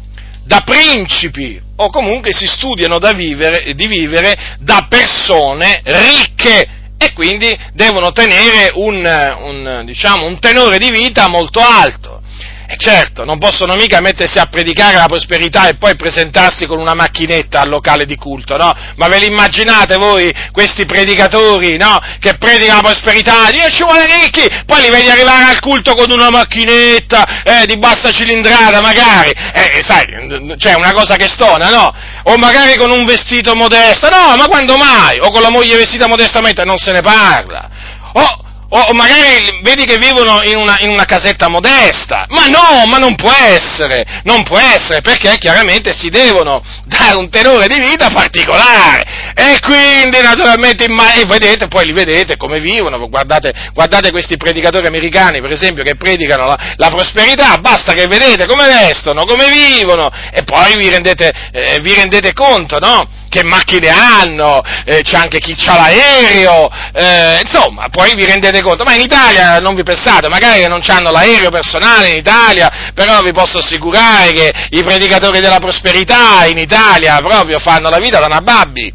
[0.44, 8.12] da principi o comunque si studiano vivere, di vivere da persone ricche e quindi devono
[8.12, 9.04] tenere un,
[9.42, 12.22] un, diciamo, un tenore di vita molto alto.
[12.68, 16.94] E certo, non possono mica mettersi a predicare la prosperità e poi presentarsi con una
[16.94, 18.72] macchinetta al locale di culto, no?
[18.96, 21.96] Ma ve li immaginate voi, questi predicatori, no?
[22.18, 26.10] Che predicano la prosperità, Dio ci vuole ricchi, poi li vedi arrivare al culto con
[26.10, 31.94] una macchinetta, eh, di bassa cilindrata magari, eh, sai, cioè una cosa che stona, no?
[32.24, 35.20] O magari con un vestito modesto, no, ma quando mai?
[35.20, 37.70] O con la moglie vestita modestamente non se ne parla.
[38.12, 38.45] O,
[38.80, 43.14] o magari vedi che vivono in una, in una, casetta modesta, ma no, ma non
[43.14, 49.32] può essere, non può essere, perché chiaramente si devono dare un tenore di vita particolare,
[49.34, 55.40] e quindi naturalmente, e vedete, poi li vedete come vivono, guardate, guardate questi predicatori americani,
[55.40, 60.42] per esempio, che predicano la, la, prosperità, basta che vedete come vestono, come vivono, e
[60.42, 63.08] poi vi rendete, eh, vi rendete conto, no?
[63.36, 68.84] Che macchine hanno, eh, c'è anche chi ha l'aereo, eh, insomma, poi vi rendete conto,
[68.84, 73.32] ma in Italia non vi pensate, magari non hanno l'aereo personale in Italia, però vi
[73.32, 78.92] posso assicurare che i predicatori della prosperità in Italia proprio fanno la vita da nababbi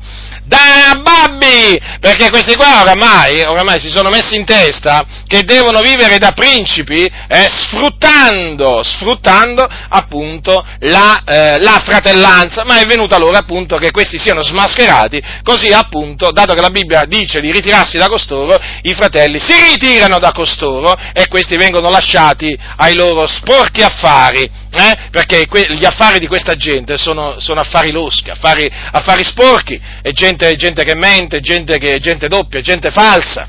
[0.51, 6.17] da babbi, perché questi qua oramai, oramai, si sono messi in testa che devono vivere
[6.17, 13.77] da principi eh, sfruttando, sfruttando appunto la, eh, la, fratellanza, ma è venuta l'ora appunto
[13.77, 18.59] che questi siano smascherati, così appunto, dato che la Bibbia dice di ritirarsi da costoro,
[18.81, 24.97] i fratelli si ritirano da costoro e questi vengono lasciati ai loro sporchi affari, eh,
[25.11, 30.11] perché que- gli affari di questa gente sono, sono affari loschi, affari, affari sporchi, e
[30.11, 33.47] gente gente, gente che mente, gente, che, gente doppia, gente falsa.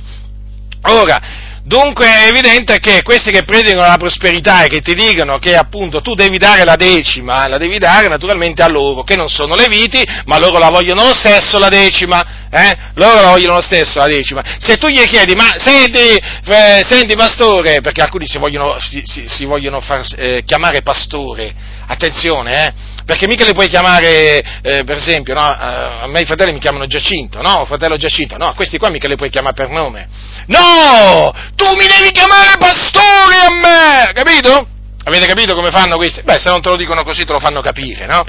[0.84, 5.54] Ora, Dunque è evidente che questi che predicano la prosperità e che ti dicono che
[5.54, 9.54] appunto tu devi dare la decima, la devi dare naturalmente a loro, che non sono
[9.54, 12.76] leviti, ma loro la vogliono lo stesso la decima, eh?
[12.94, 14.42] Loro la vogliono lo stesso la decima.
[14.58, 19.44] Se tu gli chiedi, ma senti, eh, senti pastore, perché alcuni si vogliono, si, si,
[19.44, 21.54] vogliono far eh, chiamare pastore,
[21.86, 22.72] attenzione, eh?
[23.12, 25.40] Perché mica li puoi chiamare, eh, per esempio, no?
[25.42, 29.06] a me i fratelli mi chiamano Giacinto, no, fratello Giacinto, no, a questi qua mica
[29.06, 30.08] li puoi chiamare per nome.
[30.46, 31.30] No!
[31.54, 34.12] Tu mi devi chiamare pastore a me!
[34.14, 34.66] Capito?
[35.04, 36.22] Avete capito come fanno questi?
[36.22, 38.24] Beh, se non te lo dicono così te lo fanno capire, no?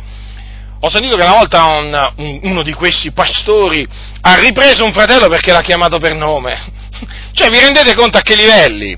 [0.81, 3.87] Ho sentito che una volta un, un, uno di questi pastori
[4.19, 6.59] ha ripreso un fratello perché l'ha chiamato per nome.
[7.31, 8.97] cioè, vi rendete conto a che livelli?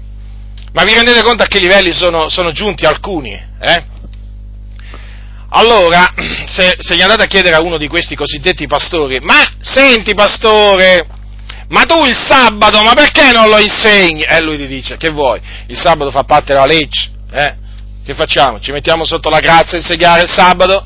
[0.74, 3.40] Ma vi rendete conto a che livelli sono, sono giunti alcuni?
[3.62, 3.94] Eh?
[5.50, 6.14] Allora,
[6.48, 11.06] se, se, gli andate a chiedere a uno di questi cosiddetti pastori, ma senti pastore,
[11.70, 14.22] ma tu il sabato, ma perché non lo insegni?
[14.22, 15.40] E lui ti dice, che vuoi?
[15.68, 17.56] Il sabato fa parte della legge, eh?
[18.04, 18.60] Che facciamo?
[18.60, 20.86] Ci mettiamo sotto la grazia a insegnare il sabato?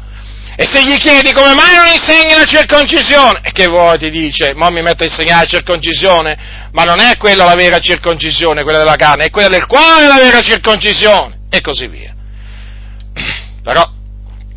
[0.55, 3.39] E se gli chiedi come mai non insegni la circoncisione?
[3.43, 4.53] E che vuoi ti dice?
[4.53, 6.37] Ma mi metto a insegnare la circoncisione?
[6.71, 10.19] Ma non è quella la vera circoncisione, quella della carne, è quella del cuore la
[10.19, 11.39] vera circoncisione.
[11.49, 12.13] E così via.
[13.63, 13.89] Però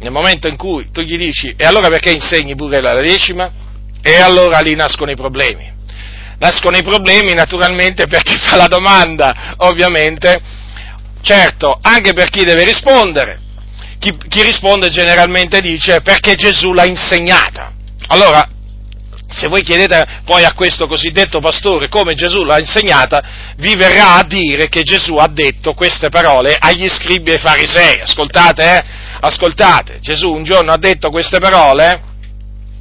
[0.02, 3.50] nel momento in cui tu gli dici, e allora perché insegni pure la decima?
[4.02, 5.70] E allora lì nascono i problemi.
[6.38, 10.40] Nascono i problemi naturalmente per chi fa la domanda, ovviamente,
[11.22, 13.40] certo, anche per chi deve rispondere.
[14.00, 17.70] Chi, chi risponde generalmente dice perché Gesù l'ha insegnata.
[18.08, 18.44] Allora,
[19.28, 23.22] se voi chiedete poi a questo cosiddetto pastore come Gesù l'ha insegnata,
[23.56, 28.00] vi verrà a dire che Gesù ha detto queste parole agli scribi e ai farisei.
[28.00, 28.84] Ascoltate, eh?
[29.24, 32.10] Ascoltate, Gesù un giorno ha detto queste parole.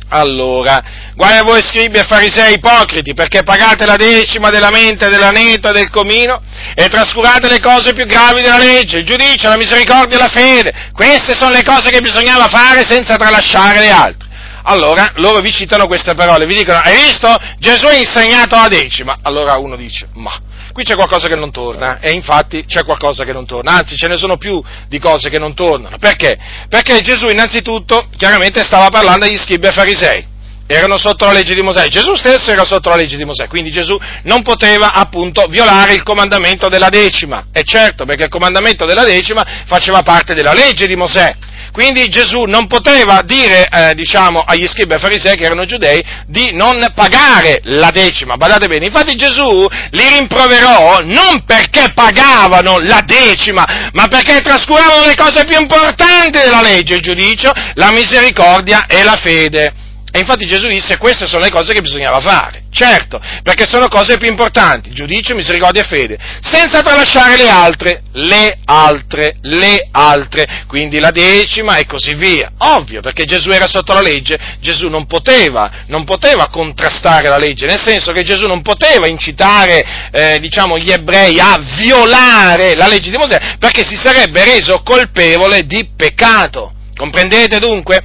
[0.10, 0.82] Allora,
[1.14, 5.72] guai a voi scribi e farisei ipocriti, perché pagate la decima della mente, dell'aneto e
[5.72, 6.42] del comino
[6.74, 10.74] e trascurate le cose più gravi della legge, il giudizio, la misericordia e la fede.
[10.94, 14.30] Queste sono le cose che bisognava fare senza tralasciare le altre.
[14.64, 17.40] Allora, loro vi citano queste parole, vi dicono, hai visto?
[17.60, 19.20] Gesù ha insegnato la decima.
[19.22, 20.34] Allora uno dice, ma
[20.72, 24.08] qui c'è qualcosa che non torna, e infatti c'è qualcosa che non torna, anzi ce
[24.08, 25.98] ne sono più di cose che non tornano.
[25.98, 26.38] Perché?
[26.70, 30.28] Perché Gesù innanzitutto chiaramente stava parlando agli scribi e farisei,
[30.74, 33.72] erano sotto la legge di Mosè, Gesù stesso era sotto la legge di Mosè, quindi
[33.72, 39.04] Gesù non poteva appunto violare il comandamento della decima, e certo perché il comandamento della
[39.04, 41.36] decima faceva parte della legge di Mosè.
[41.72, 46.52] Quindi Gesù non poteva dire, eh, diciamo, agli scribi e farisei che erano giudei di
[46.52, 48.88] non pagare la decima, badate bene.
[48.88, 55.58] Infatti Gesù li rimproverò non perché pagavano la decima, ma perché trascuravano le cose più
[55.58, 59.81] importanti della legge, il giudizio, la misericordia e la fede.
[60.14, 64.18] E infatti Gesù disse queste sono le cose che bisognava fare, certo, perché sono cose
[64.18, 71.00] più importanti, giudizio, misericordia e fede, senza tralasciare le altre, le altre, le altre, quindi
[71.00, 72.52] la decima e così via.
[72.58, 77.66] Ovvio, perché Gesù era sotto la legge, Gesù non poteva, non poteva contrastare la legge,
[77.66, 83.12] nel senso che Gesù non poteva incitare, eh, diciamo, gli ebrei a violare la legge
[83.12, 86.74] di Mosè, perché si sarebbe reso colpevole di peccato.
[86.98, 88.02] Comprendete dunque?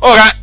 [0.00, 0.38] Ora,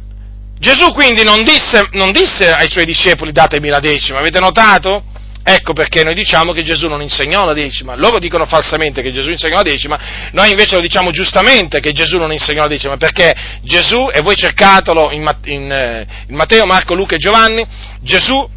[0.62, 5.06] Gesù quindi non disse, non disse ai suoi discepoli datemi la decima, avete notato?
[5.44, 7.96] Ecco perché noi diciamo che Gesù non insegnò la decima.
[7.96, 10.00] Loro dicono falsamente che Gesù insegnò la decima,
[10.34, 13.34] noi invece lo diciamo giustamente che Gesù non insegnò la decima, perché
[13.64, 17.66] Gesù, e voi cercatelo in, in, eh, in Matteo, Marco, Luca e Giovanni,
[18.02, 18.48] Gesù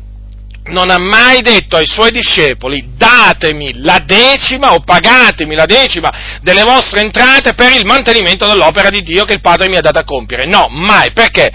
[0.65, 6.11] non ha mai detto ai suoi discepoli datemi la decima o pagatemi la decima
[6.43, 9.99] delle vostre entrate per il mantenimento dell'opera di Dio che il Padre mi ha dato
[9.99, 10.45] a compiere.
[10.45, 11.51] No, mai, perché?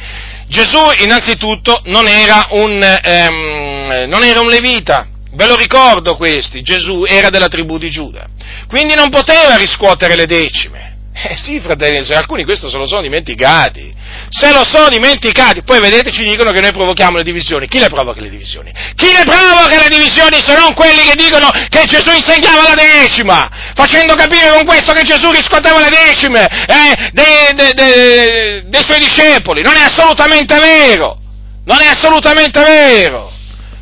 [0.49, 7.05] Gesù innanzitutto non era un, ehm, non era un levita, ve lo ricordo questi, Gesù
[7.07, 8.25] era della tribù di Giuda,
[8.67, 10.88] quindi non poteva riscuotere le decime.
[11.21, 13.93] Eh sì, fratelli, alcuni questo se lo sono dimenticati.
[14.29, 17.67] Se lo sono dimenticati, poi vedete ci dicono che noi provochiamo le divisioni.
[17.67, 18.71] Chi le provoca le divisioni?
[18.95, 23.49] Chi le provoca le divisioni se non quelli che dicono che Gesù insegnava la decima,
[23.75, 28.99] facendo capire con questo che Gesù riscuoteva le decime eh, dei, dei, dei, dei suoi
[28.99, 29.61] discepoli.
[29.61, 31.17] Non è assolutamente vero.
[31.65, 33.29] Non è assolutamente vero.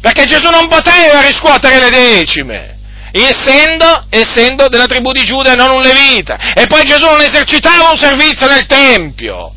[0.02, 2.77] Perché Gesù non poteva riscuotere le decime
[3.24, 6.54] essendo, essendo della tribù di Giuda e non un levita.
[6.54, 9.54] E poi Gesù non esercitava un servizio nel Tempio,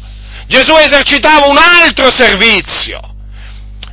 [0.46, 3.00] Gesù esercitava un altro servizio.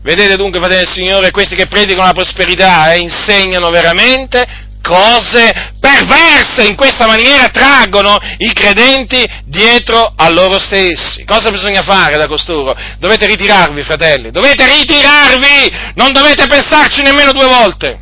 [0.01, 5.73] Vedete dunque, fratelli del Signore, questi che predicano la prosperità e eh, insegnano veramente cose
[5.81, 11.25] perverse, in questa maniera traggono i credenti dietro a loro stessi.
[11.25, 12.73] Cosa bisogna fare da costoro?
[12.99, 17.99] Dovete ritirarvi, fratelli, dovete ritirarvi, non dovete pensarci nemmeno due volte.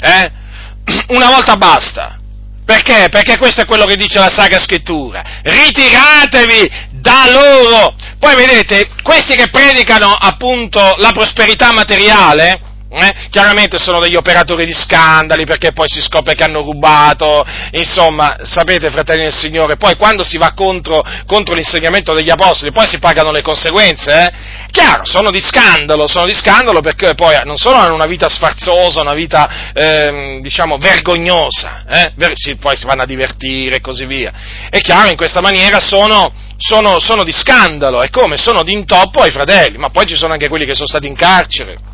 [0.00, 0.42] Eh?
[1.08, 2.18] Una volta basta.
[2.64, 3.08] Perché?
[3.10, 5.22] Perché questo è quello che dice la Sacra Scrittura.
[5.42, 7.94] Ritiratevi da loro.
[8.18, 12.60] Poi vedete, questi che predicano appunto la prosperità materiale,
[12.96, 13.28] eh?
[13.30, 18.90] Chiaramente sono degli operatori di scandali perché poi si scopre che hanno rubato, insomma, sapete
[18.90, 23.32] fratelli del Signore, poi quando si va contro, contro l'insegnamento degli apostoli, poi si pagano
[23.32, 24.32] le conseguenze, eh?
[24.70, 29.02] Chiaro, sono di scandalo, sono di scandalo perché poi non solo hanno una vita sfarzosa,
[29.02, 32.12] una vita, eh, diciamo, vergognosa, eh?
[32.58, 34.32] poi si vanno a divertire e così via.
[34.70, 38.36] È chiaro, in questa maniera sono, sono, sono di scandalo, e come?
[38.36, 41.14] Sono di intoppo ai fratelli, ma poi ci sono anche quelli che sono stati in
[41.14, 41.92] carcere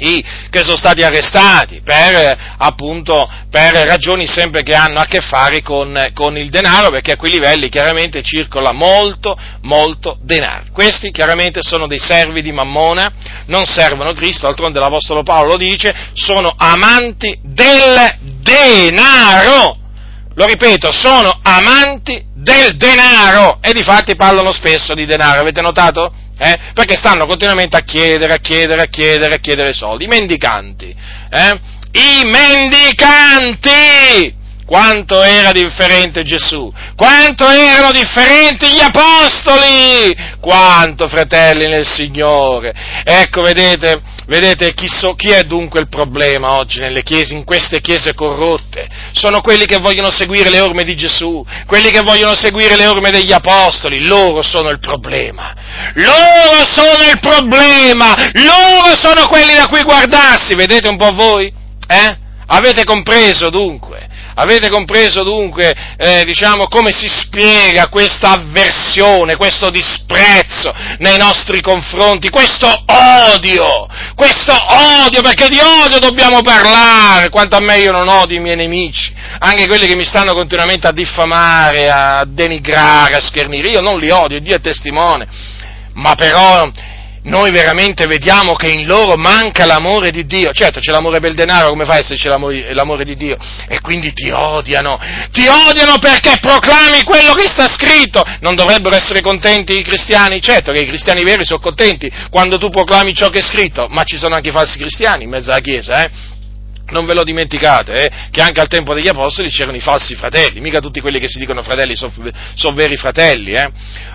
[0.00, 5.60] sì, che sono stati arrestati per, appunto, per ragioni sempre che hanno a che fare
[5.60, 10.64] con, con, il denaro, perché a quei livelli chiaramente circola molto, molto denaro.
[10.72, 13.12] Questi chiaramente sono dei servi di Mammona,
[13.46, 19.76] non servono Cristo, d'altronde l'Apostolo Paolo lo dice, sono amanti del denaro.
[20.34, 26.12] Lo ripeto, sono amanti del denaro e di fatti parlano spesso di denaro, avete notato?
[26.42, 26.58] Eh?
[26.72, 30.04] perché stanno continuamente a chiedere, a chiedere, a chiedere, a chiedere soldi.
[30.04, 31.60] I mendicanti, eh?
[31.92, 33.68] i mendicanti!
[34.70, 42.72] Quanto era differente Gesù, quanto erano differenti gli apostoli, quanto fratelli nel Signore.
[43.02, 47.80] Ecco, vedete, vedete chi, so, chi, è dunque il problema oggi nelle chiese, in queste
[47.80, 48.88] chiese corrotte?
[49.10, 53.10] Sono quelli che vogliono seguire le orme di Gesù, quelli che vogliono seguire le orme
[53.10, 55.52] degli apostoli, loro sono il problema.
[55.94, 61.52] Loro sono il problema, loro sono quelli da cui guardarsi, vedete un po' voi?
[61.88, 62.18] Eh?
[62.46, 64.09] Avete compreso dunque?
[64.34, 72.30] Avete compreso dunque, eh, diciamo, come si spiega questa avversione, questo disprezzo nei nostri confronti,
[72.30, 74.54] questo odio, questo
[75.04, 79.12] odio, perché di odio dobbiamo parlare, quanto a me io non odio i miei nemici,
[79.38, 84.10] anche quelli che mi stanno continuamente a diffamare, a denigrare, a schernire, io non li
[84.10, 85.26] odio, Dio è testimone,
[85.94, 86.70] ma però
[87.22, 90.52] noi veramente vediamo che in loro manca l'amore di Dio.
[90.52, 93.36] Certo, c'è l'amore per il denaro, come fa a esserci l'amore, l'amore, di Dio?
[93.68, 94.98] E quindi ti odiano.
[95.30, 98.22] Ti odiano perché proclami quello che sta scritto.
[98.40, 100.40] Non dovrebbero essere contenti i cristiani?
[100.40, 104.02] Certo che i cristiani veri sono contenti quando tu proclami ciò che è scritto, ma
[104.04, 106.10] ci sono anche i falsi cristiani in mezzo alla Chiesa, eh?
[106.90, 110.60] non ve lo dimenticate, eh, che anche al tempo degli apostoli c'erano i falsi fratelli,
[110.60, 112.12] mica tutti quelli che si dicono fratelli sono
[112.54, 113.52] son veri fratelli.
[113.52, 113.70] Eh.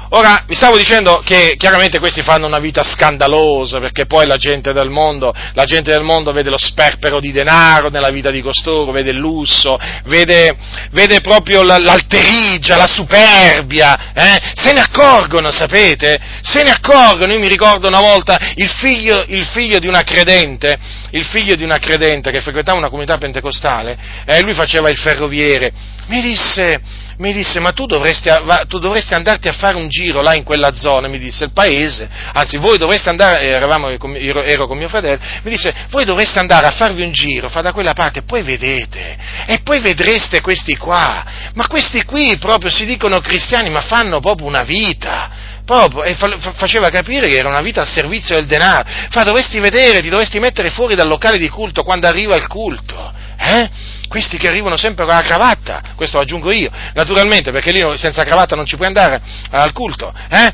[0.09, 4.71] Ora, vi stavo dicendo che chiaramente questi fanno una vita scandalosa, perché poi la gente
[4.71, 5.33] del mondo,
[5.65, 9.79] gente del mondo vede lo sperpero di denaro nella vita di costoro, vede il lusso,
[10.05, 10.55] vede,
[10.91, 14.39] vede proprio l'alterigia, la superbia, eh?
[14.53, 16.17] se ne accorgono, sapete?
[16.41, 20.77] Se ne accorgono, io mi ricordo una volta il figlio, il figlio di una credente,
[21.11, 25.71] il figlio di una credente che frequentava una comunità pentecostale, eh, lui faceva il ferroviere,
[26.07, 26.79] mi disse,
[27.17, 28.29] mi disse, ma tu dovresti,
[28.67, 32.09] tu dovresti, andarti a fare un giro là in quella zona, mi disse, il paese,
[32.33, 36.39] anzi voi dovreste andare, eh, eravamo, ero, ero con mio fratello, mi disse, voi dovreste
[36.39, 39.17] andare a farvi un giro, fa da quella parte, poi vedete,
[39.47, 41.23] e poi vedreste questi qua,
[41.53, 45.29] ma questi qui proprio si dicono cristiani, ma fanno proprio una vita,
[45.65, 50.01] proprio, e faceva capire che era una vita al servizio del denaro, fa dovresti vedere,
[50.01, 53.69] ti dovresti mettere fuori dal locale di culto quando arriva il culto, eh?
[54.07, 58.23] Questi che arrivano sempre con la cravatta, questo lo aggiungo io, naturalmente, perché lì senza
[58.23, 60.53] cravatta non ci puoi andare al culto, eh?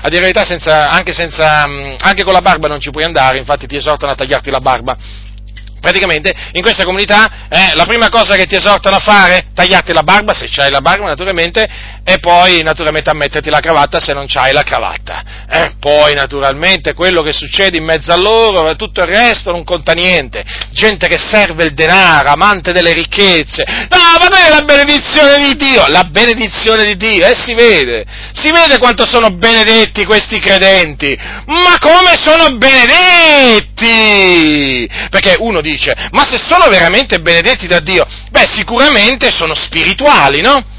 [0.00, 3.38] a dire la verità, senza, anche, senza, anche con la barba non ci puoi andare,
[3.38, 4.96] infatti ti esortano a tagliarti la barba
[5.80, 10.02] praticamente in questa comunità eh, la prima cosa che ti esortano a fare, tagliarti la
[10.02, 11.66] barba se c'hai la barba naturalmente,
[12.04, 15.22] e poi naturalmente a metterti la cravatta se non c'hai la cravatta.
[15.50, 19.92] Eh, poi naturalmente quello che succede in mezzo a loro, tutto il resto non conta
[19.92, 20.42] niente.
[20.70, 23.64] Gente che serve il denaro, amante delle ricchezze.
[23.66, 28.06] No, ma non è la benedizione di Dio, la benedizione di Dio, eh, si vede,
[28.32, 31.14] si vede quanto sono benedetti questi credenti.
[31.46, 33.66] Ma come sono benedetti?
[35.10, 40.76] Perché uno dice, ma se sono veramente benedetti da Dio, beh sicuramente sono spirituali, no?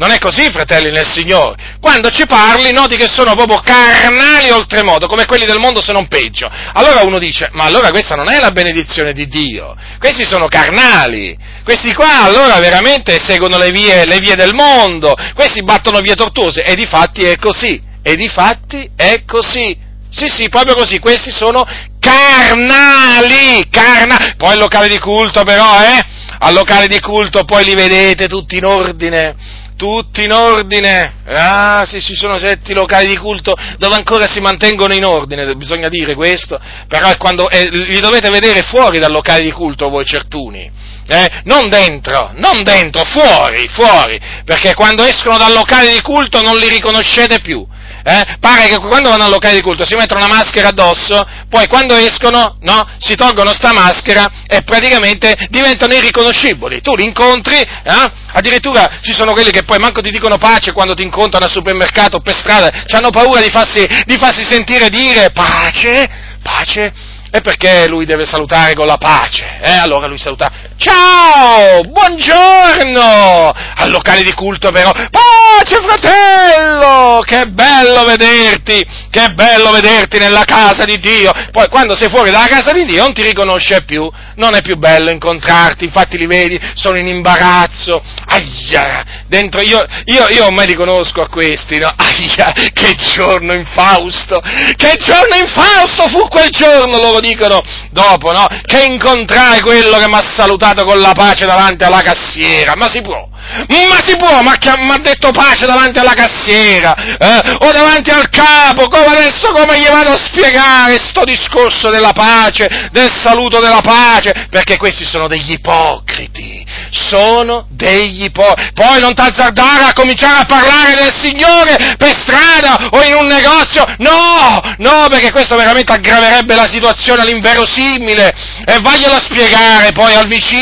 [0.00, 1.76] Non è così, fratelli nel Signore.
[1.78, 6.08] Quando ci parli, noti che sono proprio carnali oltremodo, come quelli del mondo se non
[6.08, 6.48] peggio.
[6.48, 11.36] Allora uno dice, ma allora questa non è la benedizione di Dio, questi sono carnali.
[11.62, 16.62] Questi qua allora veramente seguono le vie, le vie del mondo, questi battono vie tortuose
[16.62, 19.88] e di fatti è così, e di fatti è così.
[20.10, 21.64] Sì, sì, proprio così, questi sono
[22.00, 24.34] carnali, carnali.
[24.36, 26.04] Poi il locale di culto però, eh?
[26.40, 29.36] Al locale di culto poi li vedete tutti in ordine,
[29.76, 31.12] tutti in ordine.
[31.26, 35.88] Ah, sì, ci sono certi locali di culto dove ancora si mantengono in ordine, bisogna
[35.88, 36.58] dire questo,
[36.88, 40.68] però è quando, eh, li dovete vedere fuori dal locale di culto voi certuni.
[41.06, 41.28] Eh?
[41.44, 46.68] Non dentro, non dentro, fuori, fuori, perché quando escono dal locale di culto non li
[46.68, 47.66] riconoscete più
[48.02, 51.66] eh, pare che quando vanno al locale di culto si mettono una maschera addosso, poi
[51.66, 56.80] quando escono, no, si tolgono sta maschera e praticamente diventano irriconoscibili.
[56.80, 60.94] Tu li incontri, eh, addirittura ci sono quelli che poi manco ti dicono pace quando
[60.94, 65.30] ti incontrano al supermercato o per strada, hanno paura di farsi, di farsi sentire dire
[65.30, 66.08] pace,
[66.42, 66.92] pace,
[67.32, 69.58] e perché lui deve salutare con la pace?
[69.60, 69.70] Eh?
[69.70, 70.50] Allora lui saluta,
[70.80, 80.16] ciao, buongiorno, al locale di culto però, pace fratello, che bello vederti, che bello vederti
[80.16, 81.32] nella casa di Dio.
[81.52, 84.76] Poi quando sei fuori dalla casa di Dio non ti riconosce più, non è più
[84.76, 90.74] bello incontrarti, infatti li vedi, sono in imbarazzo, aia, dentro, io, io, io ormai li
[90.74, 91.92] conosco a questi, no?
[91.94, 94.40] Aia, che giorno infausto,
[94.76, 97.60] che giorno infausto fu quel giorno, loro dicono
[97.90, 98.46] dopo, no?
[98.64, 103.02] Che incontrai quello che mi ha salutato con la pace davanti alla cassiera, ma si
[103.02, 103.28] può?
[103.66, 107.56] Ma si può, ma mi ha detto pace davanti alla cassiera, eh?
[107.60, 112.88] o davanti al capo, come adesso come gli vado a spiegare sto discorso della pace,
[112.92, 118.72] del saluto della pace, perché questi sono degli ipocriti, sono degli ipocriti.
[118.72, 123.84] Poi non t'azzardare a cominciare a parlare del Signore per strada o in un negozio,
[123.98, 128.32] no, no, perché questo veramente aggraverebbe la situazione all'inverosimile.
[128.64, 130.59] E vaglielo a spiegare poi al vicino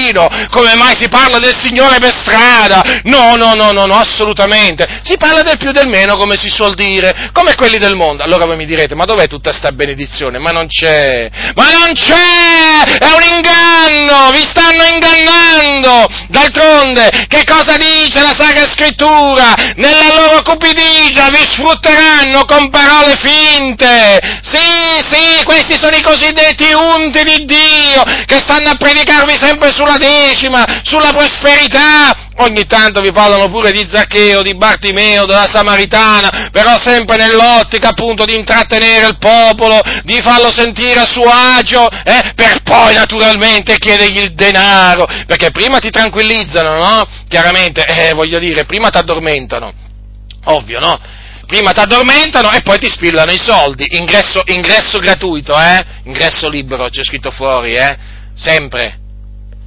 [0.51, 5.01] come mai si parla del Signore per strada No, no, no, no, no, assolutamente.
[5.03, 8.23] Si parla del più del meno, come si suol dire, come quelli del mondo.
[8.23, 10.39] Allora voi mi direte, ma dov'è tutta questa benedizione?
[10.39, 12.99] Ma non c'è, ma non c'è!
[12.99, 14.31] È un inganno!
[14.31, 16.07] Vi stanno ingannando!
[16.29, 19.55] D'altronde, che cosa dice la Sacra Scrittura?
[19.77, 24.19] Nella loro cupidigia vi sfrutteranno con parole finte!
[24.43, 24.59] Sì,
[25.11, 30.83] sì, questi sono i cosiddetti unti di Dio, che stanno a predicarvi sempre sulla decima,
[30.83, 37.17] sulla prosperità, ogni tanto vi parlano pure di Zaccheo, di Bartimeo, della Samaritana, però sempre
[37.17, 42.95] nell'ottica appunto di intrattenere il popolo, di farlo sentire a suo agio, eh, per poi
[42.95, 47.09] naturalmente chiedergli il denaro, perché prima ti tranquillizzano, no?
[47.29, 49.73] Chiaramente, eh, voglio dire, prima ti addormentano,
[50.45, 50.99] ovvio, no?
[51.47, 55.83] Prima ti addormentano e poi ti spillano i soldi, ingresso, ingresso gratuito, eh?
[56.05, 58.17] Ingresso libero, c'è scritto fuori, eh?
[58.39, 58.98] sempre.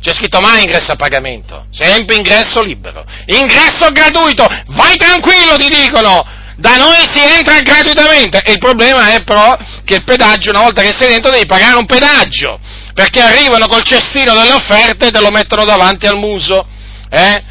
[0.02, 6.26] C'è scritto mai ingresso a pagamento, sempre ingresso libero, ingresso gratuito, vai tranquillo ti dicono,
[6.56, 8.42] da noi si entra gratuitamente.
[8.44, 11.76] E il problema è però che il pedaggio, una volta che sei dentro, devi pagare
[11.76, 12.60] un pedaggio,
[12.94, 16.66] perché arrivano col cestino delle offerte e te lo mettono davanti al muso,
[17.10, 17.44] eh?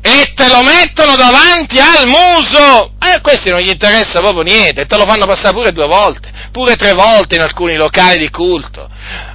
[0.00, 2.92] E te lo mettono davanti al muso!
[3.02, 6.30] E a questi non gli interessa proprio niente, te lo fanno passare pure due volte,
[6.52, 8.88] pure tre volte in alcuni locali di culto.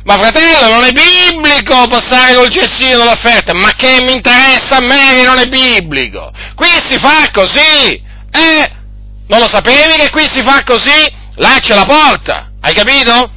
[0.03, 5.15] Ma fratello, non è biblico passare col cestino dell'offerta, ma che mi interessa a me
[5.15, 6.31] che non è biblico?
[6.55, 8.01] Qui si fa così,
[8.31, 8.71] eh?
[9.27, 11.21] Non lo sapevi che qui si fa così?
[11.35, 13.31] Là c'è la porta, hai capito?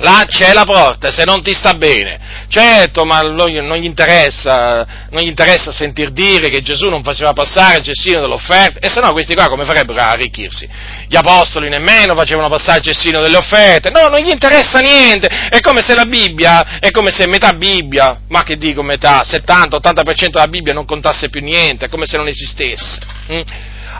[0.00, 2.46] Là c'è la porta, se non ti sta bene.
[2.48, 7.78] Certo, ma non gli interessa, non gli interessa sentir dire che Gesù non faceva passare
[7.78, 10.68] il cestino dell'offerta, e se no questi qua come farebbero a arricchirsi?
[11.06, 15.60] Gli apostoli nemmeno facevano passare il cestino delle offerte, no, non gli interessa niente, è
[15.60, 20.48] come se la Bibbia, è come se metà Bibbia, ma che dico metà, 70-80% della
[20.48, 22.98] Bibbia non contasse più niente, è come se non esistesse.
[23.32, 23.40] Mm?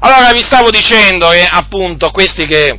[0.01, 2.79] Allora vi stavo dicendo che appunto questi che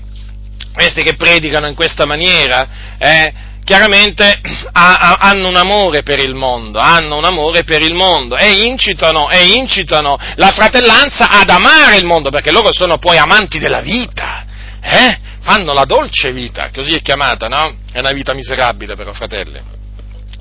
[0.73, 2.67] questi che predicano in questa maniera,
[2.97, 4.41] eh, chiaramente
[4.71, 8.65] ha, ha, hanno un amore per il mondo, hanno un amore per il mondo e
[8.65, 13.81] incitano, e incitano la fratellanza ad amare il mondo, perché loro sono poi amanti della
[13.81, 14.45] vita,
[14.81, 15.17] eh?
[15.41, 17.77] fanno la dolce vita, così è chiamata, no?
[17.91, 19.79] È una vita miserabile però, fratelli.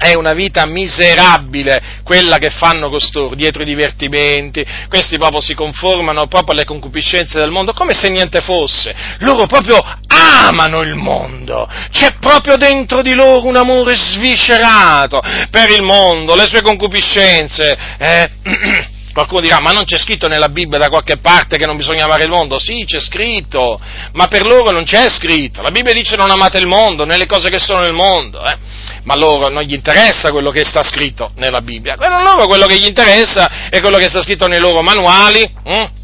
[0.03, 6.27] È una vita miserabile quella che fanno costoro, dietro i divertimenti, questi proprio si conformano
[6.27, 8.95] proprio alle concupiscenze del mondo, come se niente fosse.
[9.19, 15.21] Loro proprio amano il mondo, c'è proprio dentro di loro un amore sviscerato
[15.51, 17.77] per il mondo, le sue concupiscenze.
[17.99, 18.31] Eh?
[19.13, 22.25] Qualcuno dirà, ma non c'è scritto nella Bibbia da qualche parte che non bisogna amare
[22.25, 22.59] il mondo?
[22.59, 23.81] Sì, c'è scritto,
[24.13, 25.63] ma per loro non c'è scritto.
[25.63, 28.45] La Bibbia dice non amate il mondo, né le cose che sono nel mondo.
[28.45, 28.57] Eh?
[29.05, 31.97] Ma loro non gli interessa quello che sta scritto nella Bibbia.
[31.99, 35.43] A loro quello che gli interessa è quello che sta scritto nei loro manuali.
[35.65, 36.00] Hm?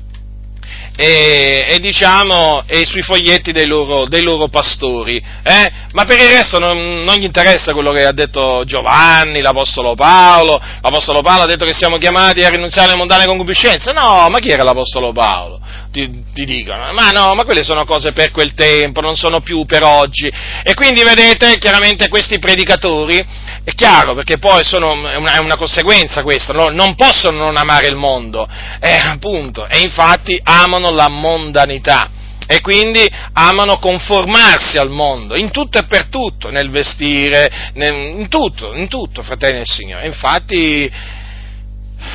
[0.97, 5.73] E, e, diciamo, e sui foglietti dei loro, dei loro pastori, eh?
[5.93, 10.61] ma per il resto non, non, gli interessa quello che ha detto Giovanni, l'Apostolo Paolo,
[10.81, 14.49] l'Apostolo Paolo ha detto che siamo chiamati a rinunziare alle mondane concupiscenze, no, ma chi
[14.49, 15.61] era l'Apostolo Paolo?
[15.93, 19.65] Ti, ti, dicono, ma no, ma quelle sono cose per quel tempo, non sono più
[19.65, 20.31] per oggi,
[20.63, 23.25] e quindi vedete, chiaramente questi predicatori,
[23.65, 26.69] è chiaro, perché poi sono, è, una, è una conseguenza questa, no?
[26.69, 28.47] non possono non amare il mondo,
[28.81, 32.11] eh, appunto, e infatti amano amano la mondanità
[32.49, 38.73] e quindi amano conformarsi al mondo, in tutto e per tutto, nel vestire, in tutto,
[38.75, 40.07] in tutto, fratelli del Signore.
[40.07, 40.91] Infatti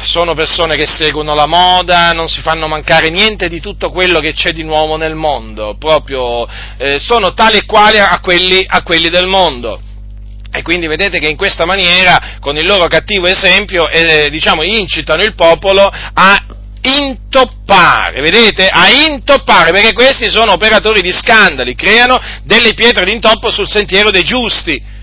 [0.03, 4.31] sono persone che seguono la moda, non si fanno mancare niente di tutto quello che
[4.31, 6.47] c'è di nuovo nel mondo, proprio
[6.77, 9.81] eh, sono tali e quali a quelli, a quelli del mondo.
[10.53, 15.23] E quindi vedete che in questa maniera, con il loro cattivo esempio, eh, diciamo, incitano
[15.23, 16.45] il popolo a
[16.81, 18.67] intoppare, vedete?
[18.67, 24.23] A intoppare, perché questi sono operatori di scandali, creano delle pietre d'intoppo sul sentiero dei
[24.23, 24.99] giusti.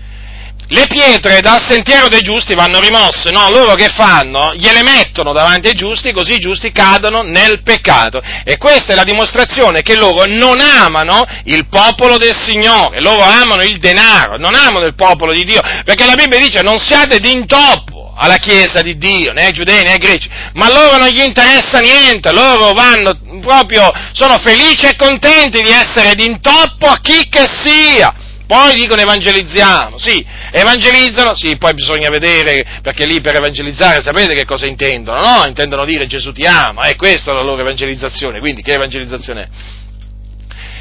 [0.71, 3.49] Le pietre dal sentiero dei giusti vanno rimosse, no?
[3.49, 4.53] Loro che fanno?
[4.53, 8.21] Gliele mettono davanti ai giusti, così i giusti cadono nel peccato.
[8.43, 13.63] E questa è la dimostrazione che loro non amano il popolo del Signore, loro amano
[13.63, 17.98] il denaro, non amano il popolo di Dio, perché la Bibbia dice non siate d'intoppo
[18.21, 21.23] alla Chiesa di Dio, né ai giudei né ai greci, ma a loro non gli
[21.23, 27.47] interessa niente, loro vanno proprio, sono felici e contenti di essere d'intoppo a chi che
[27.61, 28.13] sia.
[28.45, 34.43] Poi dicono evangelizziamo, sì, evangelizzano, sì, poi bisogna vedere, perché lì per evangelizzare sapete che
[34.43, 35.45] cosa intendono, no?
[35.45, 39.47] Intendono dire Gesù ti ama, è questa la loro evangelizzazione, quindi che evangelizzazione è?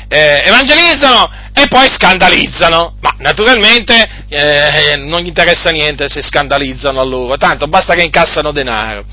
[0.09, 7.05] Eh, evangelizzano e poi scandalizzano, ma naturalmente eh, non gli interessa niente se scandalizzano a
[7.05, 9.05] loro, tanto basta che incassano denaro.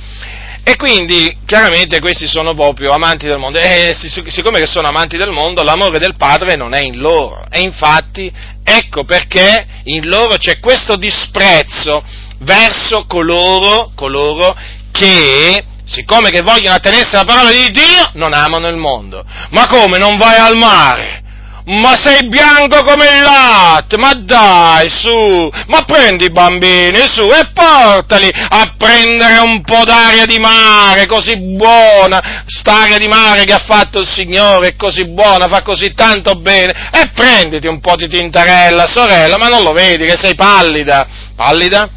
[0.67, 3.59] E quindi chiaramente questi sono proprio amanti del mondo.
[3.59, 7.45] E siccome che sono amanti del mondo l'amore del Padre non è in loro.
[7.51, 8.31] E infatti
[8.63, 12.03] ecco perché in loro c'è questo disprezzo
[12.39, 14.57] verso coloro, coloro
[14.91, 19.23] che siccome che vogliono attenersi alla parola di Dio, non amano il mondo.
[19.51, 21.23] Ma come non vai al mare?
[21.67, 27.49] Ma sei bianco come il latte, ma dai, su, ma prendi i bambini, su, e
[27.53, 33.63] portali a prendere un po' d'aria di mare, così buona, st'aria di mare che ha
[33.65, 38.07] fatto il Signore, è così buona, fa così tanto bene, e prenditi un po' di
[38.07, 41.89] tintarella, sorella, ma non lo vedi che sei pallida, pallida?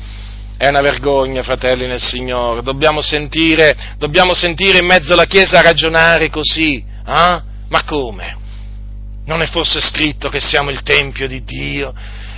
[0.58, 6.28] È una vergogna, fratelli nel Signore, dobbiamo sentire, dobbiamo sentire in mezzo alla Chiesa ragionare
[6.28, 7.42] così, eh?
[7.68, 8.36] Ma come?
[9.24, 11.94] Non è forse scritto che siamo il Tempio di Dio?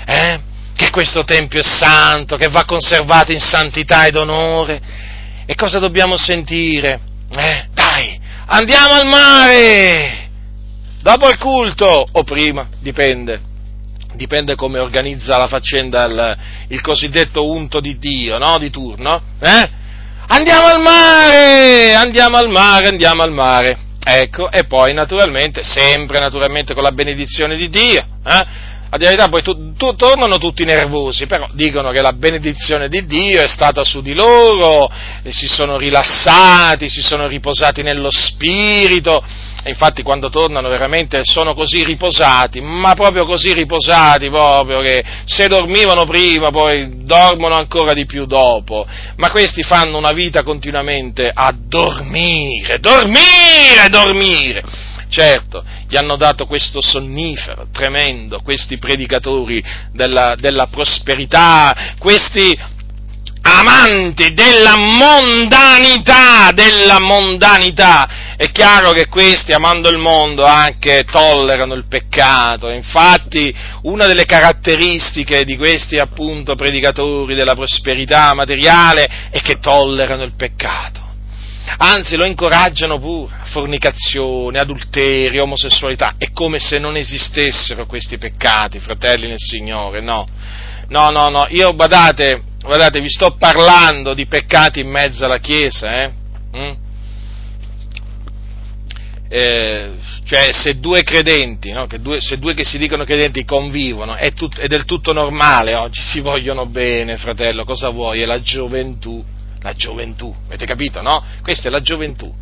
[0.06, 0.48] Eh?
[0.80, 4.80] che questo Tempio è santo, che va conservato in santità ed onore.
[5.44, 7.00] E cosa dobbiamo sentire?
[7.36, 10.28] Eh, dai, andiamo al mare!
[11.02, 13.48] Dopo il culto o prima, dipende.
[14.14, 16.38] Dipende come organizza la faccenda il,
[16.68, 18.58] il cosiddetto unto di Dio, no?
[18.58, 19.22] Di turno.
[19.40, 19.70] Eh?
[20.28, 21.94] Andiamo al mare!
[21.94, 23.78] Andiamo al mare, andiamo al mare.
[24.02, 28.46] Ecco, e poi naturalmente, sempre naturalmente con la benedizione di Dio, eh?
[28.93, 32.88] A dire la verità poi tu, tu, tornano tutti nervosi, però dicono che la benedizione
[32.88, 34.91] di Dio è stata su di loro,
[35.28, 39.22] si sono rilassati, si sono riposati nello spirito,
[39.62, 45.47] e infatti quando tornano veramente sono così riposati, ma proprio così riposati proprio che se
[45.47, 48.84] dormivano prima poi dormono ancora di più dopo,
[49.16, 56.80] ma questi fanno una vita continuamente a dormire, dormire, dormire Certo, gli hanno dato questo
[56.80, 62.56] sonnifero tremendo, questi predicatori della, della prosperità, questi
[63.42, 68.34] amanti della mondanità, della mondanità.
[68.36, 72.70] È chiaro che questi, amando il mondo, anche tollerano il peccato.
[72.70, 73.52] Infatti,
[73.82, 81.08] una delle caratteristiche di questi, appunto, predicatori della prosperità materiale è che tollerano il peccato
[81.78, 89.28] anzi lo incoraggiano pure, fornicazione, adulterio, omosessualità, è come se non esistessero questi peccati, fratelli
[89.28, 90.26] nel Signore, no,
[90.88, 96.02] no, no, no, io badate, guardate, vi sto parlando di peccati in mezzo alla Chiesa,
[96.02, 96.10] eh?
[96.56, 96.72] Mm?
[99.32, 99.92] Eh,
[100.24, 101.86] cioè se due credenti, no?
[101.86, 105.76] che due, se due che si dicono credenti convivono, è, tut, è, del tutto normale
[105.76, 108.22] oggi, si vogliono bene, fratello, cosa vuoi?
[108.22, 109.24] È la gioventù
[109.61, 111.22] la gioventù, avete capito, no?
[111.42, 112.32] Questa è la gioventù,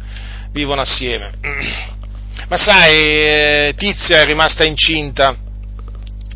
[0.52, 1.32] vivono assieme.
[2.48, 5.36] Ma sai, eh, Tizia è rimasta incinta,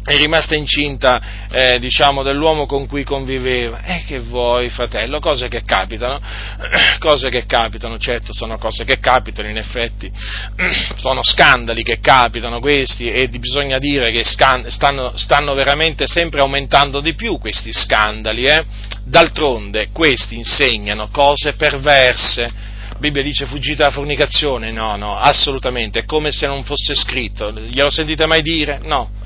[0.04, 3.82] è rimasta incinta, eh, diciamo, dell'uomo con cui conviveva.
[3.82, 5.20] E eh, che vuoi, fratello?
[5.20, 6.20] Cose che capitano,
[6.98, 10.10] cose che capitano, certo, sono cose che capitano, in effetti,
[10.96, 17.00] sono scandali che capitano questi e bisogna dire che scan- stanno, stanno, veramente sempre aumentando
[17.00, 18.64] di più questi scandali, eh?
[19.04, 22.70] D'altronde, questi insegnano cose perverse.
[22.92, 24.72] La Bibbia dice fuggite dalla fornicazione?
[24.72, 27.52] No, no, assolutamente, è come se non fosse scritto.
[27.52, 28.80] Glielo sentite mai dire?
[28.82, 29.20] No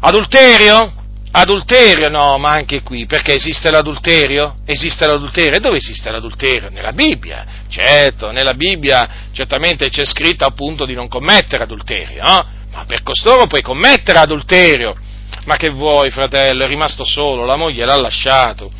[0.00, 0.92] Adulterio?
[1.30, 2.08] Adulterio?
[2.08, 4.58] No, ma anche qui, perché esiste l'adulterio?
[4.64, 5.56] Esiste l'adulterio?
[5.56, 6.70] E dove esiste l'adulterio?
[6.70, 12.46] Nella Bibbia, certo, nella Bibbia certamente c'è scritto appunto di non commettere adulterio, no?
[12.72, 14.96] Ma per costoro puoi commettere adulterio.
[15.44, 16.64] Ma che vuoi, fratello?
[16.64, 18.70] È rimasto solo, la moglie l'ha lasciato.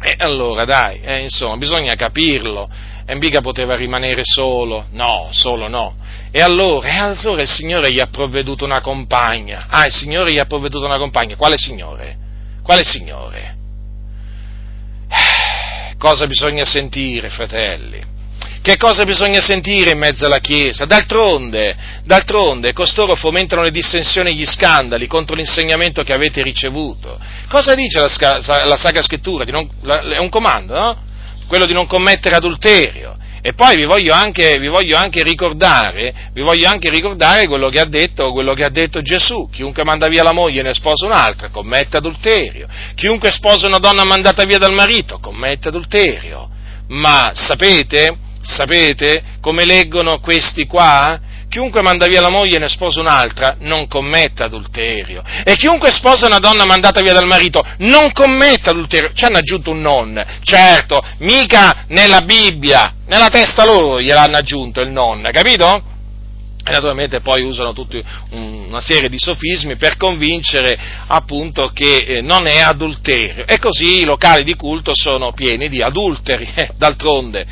[0.00, 2.68] E allora, dai, eh, insomma, bisogna capirlo.
[3.10, 4.84] E mica poteva rimanere solo.
[4.90, 5.94] No, solo no.
[6.30, 9.64] E allora, e allora il Signore gli ha provveduto una compagna.
[9.70, 11.34] Ah, il Signore gli ha provveduto una compagna.
[11.34, 12.16] Quale Signore?
[12.62, 13.56] Quale Signore?
[15.96, 18.16] Cosa bisogna sentire, fratelli?
[18.60, 20.84] Che cosa bisogna sentire in mezzo alla Chiesa?
[20.84, 27.18] D'altronde, d'altronde, costoro fomentano le dissensioni e gli scandali contro l'insegnamento che avete ricevuto.
[27.48, 29.44] Cosa dice la, la Sacra Scrittura?
[29.44, 31.06] È un comando, no?
[31.48, 33.16] Quello di non commettere adulterio.
[33.40, 38.32] E poi vi voglio anche, vi voglio ricordare, vi voglio anche ricordare quello che, detto,
[38.32, 39.48] quello che ha detto, Gesù.
[39.50, 42.68] Chiunque manda via la moglie e ne sposa un'altra, commette adulterio.
[42.94, 46.50] Chiunque sposa una donna mandata via dal marito, commette adulterio.
[46.88, 51.18] Ma sapete, sapete come leggono questi qua?
[51.48, 55.22] Chiunque manda via la moglie e ne sposa un'altra non commette adulterio.
[55.44, 59.12] E chiunque sposa una donna mandata via dal marito non commette adulterio.
[59.12, 64.90] Ci hanno aggiunto un non, certo, mica nella Bibbia, nella testa loro gliel'hanno aggiunto il
[64.90, 65.96] non, capito?
[66.68, 67.98] E naturalmente poi usano tutta
[68.30, 73.46] una serie di sofismi per convincere appunto che eh, non è adulterio.
[73.46, 76.46] E così i locali di culto sono pieni di adulteri,
[76.76, 77.46] d'altronde.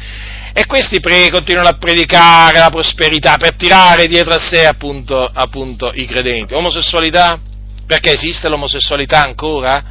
[0.59, 5.92] E questi pre- continuano a predicare la prosperità per tirare dietro a sé appunto, appunto
[5.92, 6.54] i credenti.
[6.54, 7.38] Omosessualità?
[7.86, 9.84] Perché esiste l'omosessualità ancora?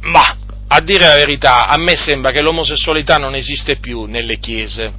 [0.00, 0.36] Ma,
[0.66, 4.92] a dire la verità, a me sembra che l'omosessualità non esiste più nelle chiese.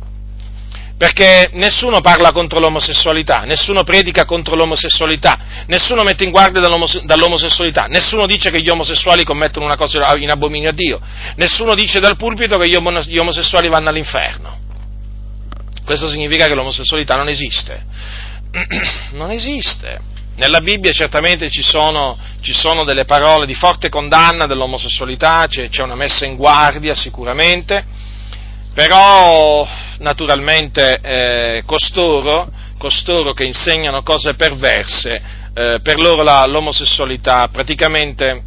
[0.98, 8.26] Perché nessuno parla contro l'omosessualità, nessuno predica contro l'omosessualità, nessuno mette in guardia dall'omosessualità, nessuno
[8.26, 11.02] dice che gli omosessuali commettono una cosa in abominio a Dio,
[11.36, 14.64] nessuno dice dal pulpito che gli omosessuali vanno all'inferno.
[15.86, 17.84] Questo significa che l'omosessualità non esiste.
[19.14, 20.14] non esiste.
[20.36, 25.84] Nella Bibbia certamente ci sono, ci sono, delle parole di forte condanna dell'omosessualità, c'è, c'è,
[25.84, 27.86] una messa in guardia sicuramente,
[28.74, 29.66] però
[30.00, 35.22] naturalmente eh, costoro, costoro, che insegnano cose perverse,
[35.54, 38.44] eh, per loro la, l'omosessualità praticamente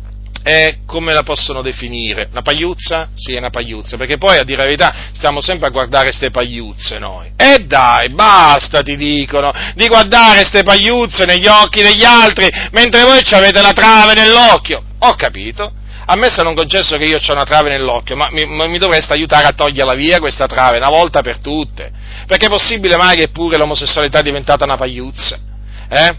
[0.49, 2.28] è, come la possono definire?
[2.30, 3.11] Una pagliuzza?
[3.14, 6.30] Sì, è una pagliuzza, perché poi a dire la verità stiamo sempre a guardare queste
[6.30, 7.32] pagliuzze noi.
[7.36, 13.20] E dai, basta, ti dicono, di guardare queste pagliuzze negli occhi degli altri, mentre voi
[13.30, 14.82] avete la trave nell'occhio.
[15.01, 15.70] Ho capito,
[16.07, 18.78] a me se non concesso che io ho una trave nell'occhio, ma mi, ma mi,
[18.78, 21.92] dovreste aiutare a toglierla via questa trave, una volta per tutte.
[22.26, 25.38] Perché è possibile mai che pure l'omosessualità è diventata una pagliuzza?
[25.90, 26.16] Eh?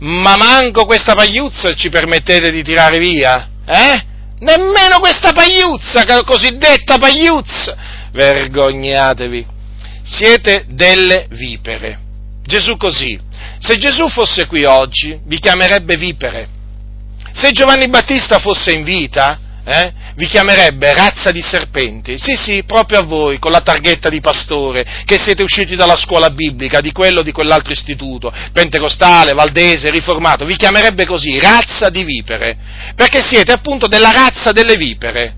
[0.00, 3.46] Ma manco questa pagliuzza ci permettete di tirare via?
[3.72, 4.04] Eh?
[4.40, 7.76] Nemmeno questa pagliuzza, cosiddetta pagliuzza!
[8.12, 9.46] Vergognatevi!
[10.02, 11.98] Siete delle vipere.
[12.44, 13.18] Gesù così.
[13.58, 16.60] Se Gesù fosse qui oggi, vi chiamerebbe vipere
[17.32, 22.18] se Giovanni Battista fosse in vita, eh, vi chiamerebbe razza di serpenti.
[22.18, 26.30] Sì, sì, proprio a voi, con la targhetta di pastore, che siete usciti dalla scuola
[26.30, 32.04] biblica, di quello o di quell'altro istituto, pentecostale, valdese, riformato, vi chiamerebbe così, razza di
[32.04, 32.56] vipere,
[32.94, 35.34] perché siete appunto della razza delle vipere.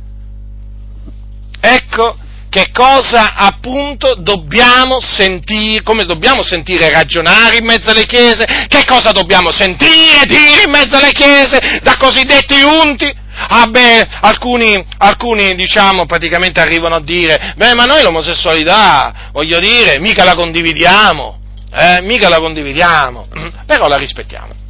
[1.61, 2.18] Ecco
[2.55, 9.11] che cosa appunto dobbiamo sentire, come dobbiamo sentire ragionare in mezzo alle chiese, che cosa
[9.11, 13.22] dobbiamo sentire dire in mezzo alle chiese da cosiddetti unti.
[13.37, 19.99] Ah beh, alcuni, alcuni diciamo praticamente arrivano a dire, beh ma noi l'omosessualità, voglio dire,
[19.99, 21.39] mica la condividiamo,
[21.72, 23.26] eh, mica la condividiamo,
[23.66, 24.64] però la rispettiamo.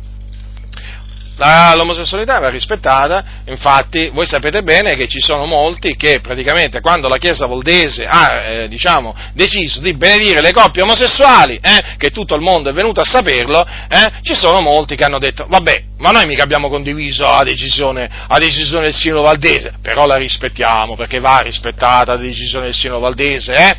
[1.37, 7.09] La, l'omosessualità va rispettata, infatti voi sapete bene che ci sono molti che praticamente quando
[7.09, 12.37] la Chiesa Voldese ha eh, diciamo, deciso di benedire le coppie omosessuali, eh, che tutto
[12.37, 16.11] il mondo è venuto a saperlo, eh, ci sono molti che hanno detto vabbè, ma
[16.11, 21.19] noi mica abbiamo condiviso la decisione, la decisione del Sino Valdese, però la rispettiamo perché
[21.19, 23.77] va rispettata la decisione del Sino Valdese, eh?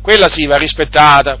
[0.00, 1.36] quella sì va rispettata,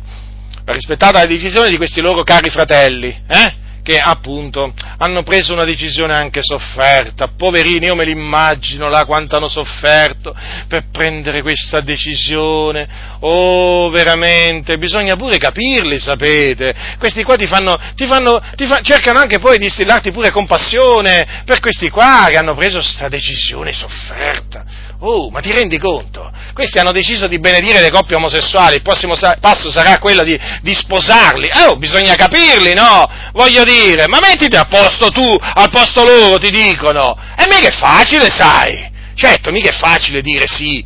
[0.62, 3.62] va rispettata la decisione di questi loro cari fratelli, eh?
[3.84, 9.36] Che appunto hanno preso una decisione anche sofferta, poverini, io me li immagino là quanto
[9.36, 10.34] hanno sofferto
[10.66, 12.88] per prendere questa decisione,
[13.20, 19.18] oh veramente, bisogna pure capirli, sapete, questi qua ti fanno, ti fanno, ti fa, cercano
[19.18, 24.64] anche poi di stillarti pure compassione per questi qua che hanno preso questa decisione sofferta,
[25.06, 26.32] Oh, ma ti rendi conto?
[26.54, 30.38] Questi hanno deciso di benedire le coppie omosessuali, il prossimo sa- passo sarà quello di,
[30.62, 31.50] di sposarli.
[31.66, 33.06] Oh, bisogna capirli, no?
[33.32, 37.18] Voglio dire, ma mettiti a posto tu, al posto loro, ti dicono.
[37.36, 38.90] E mica è facile, sai.
[39.14, 40.82] Certo, mica è facile dire sì,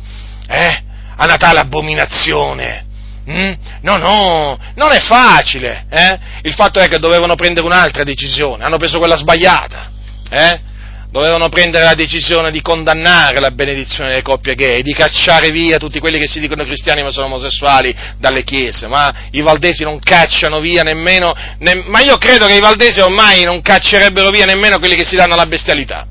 [0.47, 0.83] eh,
[1.15, 2.87] a Natale abominazione.
[3.29, 3.53] Mm?
[3.83, 5.85] No, no, non è facile.
[5.89, 6.19] Eh?
[6.41, 9.89] Il fatto è che dovevano prendere un'altra decisione, hanno preso quella sbagliata.
[10.29, 10.67] Eh?
[11.11, 15.99] Dovevano prendere la decisione di condannare la benedizione delle coppie gay, di cacciare via tutti
[15.99, 20.59] quelli che si dicono cristiani ma sono omosessuali dalle chiese, ma i valdesi non cacciano
[20.59, 24.95] via nemmeno, ne, ma io credo che i valdesi ormai non caccerebbero via nemmeno quelli
[24.95, 26.05] che si danno alla bestialità.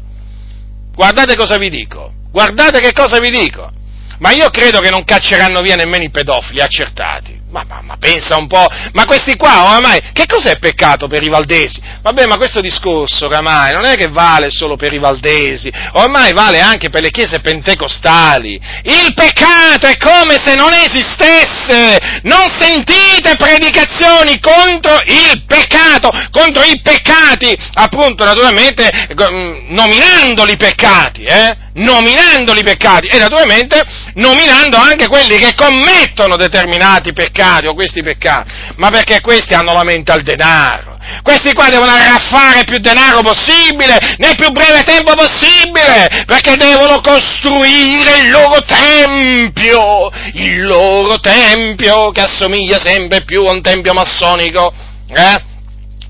[0.94, 3.70] Guardate cosa vi dico, guardate che cosa vi dico,
[4.18, 7.38] ma io credo che non cacceranno via nemmeno i pedofili accertati.
[7.50, 11.30] Ma, ma, ma, pensa un po', ma questi qua oramai, che cos'è peccato per i
[11.30, 11.80] valdesi?
[12.02, 16.60] Vabbè, ma questo discorso oramai non è che vale solo per i valdesi, ormai vale
[16.60, 18.60] anche per le chiese pentecostali.
[18.82, 22.20] Il peccato è come se non esistesse!
[22.24, 31.56] Non sentite predicazioni contro il peccato, contro i peccati, appunto, naturalmente, mm, nominandoli peccati, eh?
[31.78, 33.80] Nominandoli peccati e naturalmente
[34.14, 39.72] nominando anche quelli che commettono determinati peccati peccati o questi peccati, ma perché questi hanno
[39.72, 40.96] la mente al denaro.
[41.22, 48.18] Questi qua devono arraffare più denaro possibile, nel più breve tempo possibile, perché devono costruire
[48.24, 54.72] il loro tempio, il loro tempio che assomiglia sempre più a un tempio massonico,
[55.08, 55.42] eh?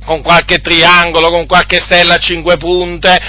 [0.04, 3.20] con qualche triangolo, con qualche stella a cinque punte,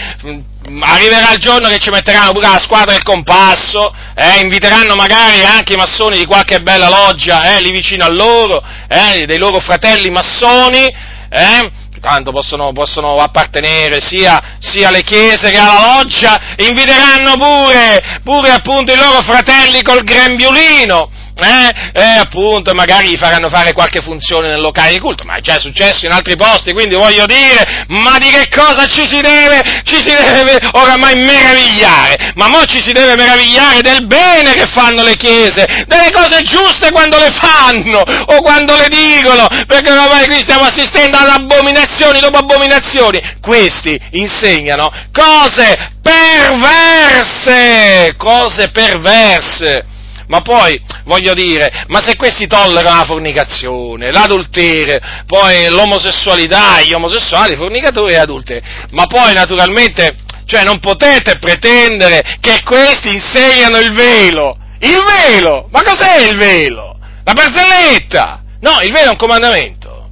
[0.82, 5.74] arriverà il giorno che ci metteranno pure la squadra del compasso, eh, inviteranno magari anche
[5.74, 10.10] i massoni di qualche bella loggia eh, lì vicino a loro, eh, dei loro fratelli
[10.10, 10.86] massoni,
[11.30, 18.52] eh, tanto possono, possono appartenere sia, sia, alle chiese che alla loggia, inviteranno pure, pure
[18.52, 21.12] appunto i loro fratelli col grembiulino,
[21.46, 25.42] eh, eh, appunto, magari gli faranno fare qualche funzione nel locale di culto, ma è
[25.42, 29.82] già successo in altri posti, quindi voglio dire, ma di che cosa ci si deve,
[29.84, 35.04] ci si deve oramai meravigliare, ma mo ci si deve meravigliare del bene che fanno
[35.04, 40.40] le chiese, delle cose giuste quando le fanno, o quando le dicono, perché oramai qui
[40.40, 49.86] stiamo assistendo ad abominazioni dopo abominazioni, questi insegnano cose perverse, cose perverse,
[50.30, 57.56] ma poi, voglio dire, ma se questi tollerano la fornicazione, l'adulterio, poi l'omosessualità, gli omosessuali,
[57.56, 58.62] fornicatori e adulteri,
[58.92, 64.58] ma poi naturalmente Cioè non potete pretendere che questi insegnano il velo.
[64.80, 65.68] Il velo!
[65.70, 66.98] Ma cos'è il velo?
[67.24, 68.42] La barzelletta!
[68.62, 70.10] No, il velo è un comandamento.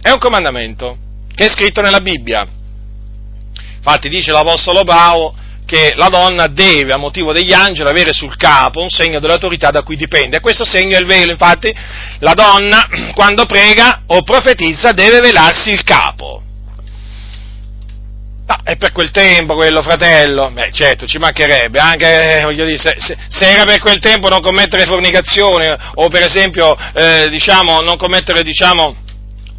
[0.00, 0.96] È un comandamento
[1.34, 2.46] che è scritto nella Bibbia.
[3.76, 5.34] Infatti dice l'Apostolo Paolo
[5.72, 9.82] che la donna deve, a motivo degli angeli, avere sul capo un segno dell'autorità da
[9.82, 10.38] cui dipende.
[10.40, 11.30] Questo segno è il velo.
[11.30, 11.74] Infatti
[12.18, 16.42] la donna, quando prega o profetizza, deve velarsi il capo.
[18.44, 20.50] No, è per quel tempo quello, fratello.
[20.50, 24.28] Beh, certo, ci mancherebbe, anche, eh, voglio dire, se, se, se era per quel tempo
[24.28, 28.94] non commettere fornicazione, o per esempio, eh, diciamo, non commettere, diciamo,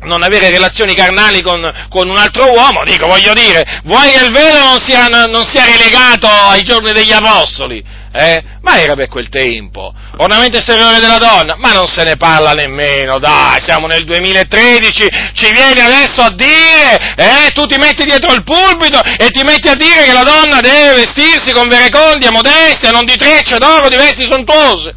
[0.03, 4.31] non avere relazioni carnali con, con, un altro uomo, dico, voglio dire, vuoi che il
[4.31, 8.01] velo non sia, non sia relegato ai giorni degli apostoli?
[8.15, 8.43] Eh?
[8.61, 9.91] Ma era per quel tempo.
[10.17, 11.55] Ornamento esteriore della donna?
[11.57, 17.15] Ma non se ne parla nemmeno, dai, siamo nel 2013, ci vieni adesso a dire,
[17.15, 20.59] eh, tu ti metti dietro il pulpito e ti metti a dire che la donna
[20.59, 24.93] deve vestirsi con verecondia, modestia, non di trecce d'oro, di vesti sontuose.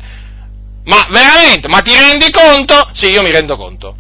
[0.85, 2.91] Ma veramente, ma ti rendi conto?
[2.93, 3.97] Sì, io mi rendo conto.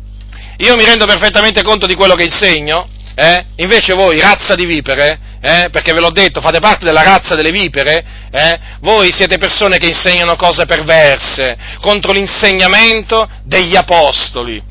[0.58, 3.46] Io mi rendo perfettamente conto di quello che insegno, eh?
[3.56, 5.68] Invece voi, razza di vipere, eh?
[5.70, 8.58] perché ve l'ho detto, fate parte della razza delle vipere, eh?
[8.80, 14.62] voi siete persone che insegnano cose perverse contro l'insegnamento degli apostoli.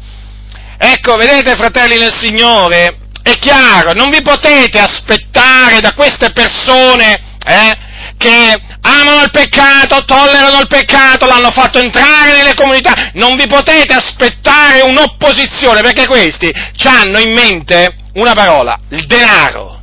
[0.77, 7.77] Ecco, vedete, fratelli nel Signore, è chiaro, non vi potete aspettare da queste persone eh,
[8.17, 13.93] che amano il peccato, tollerano il peccato, l'hanno fatto entrare nelle comunità, non vi potete
[13.93, 16.51] aspettare un'opposizione, perché questi
[16.83, 19.73] hanno in mente una parola, il denaro.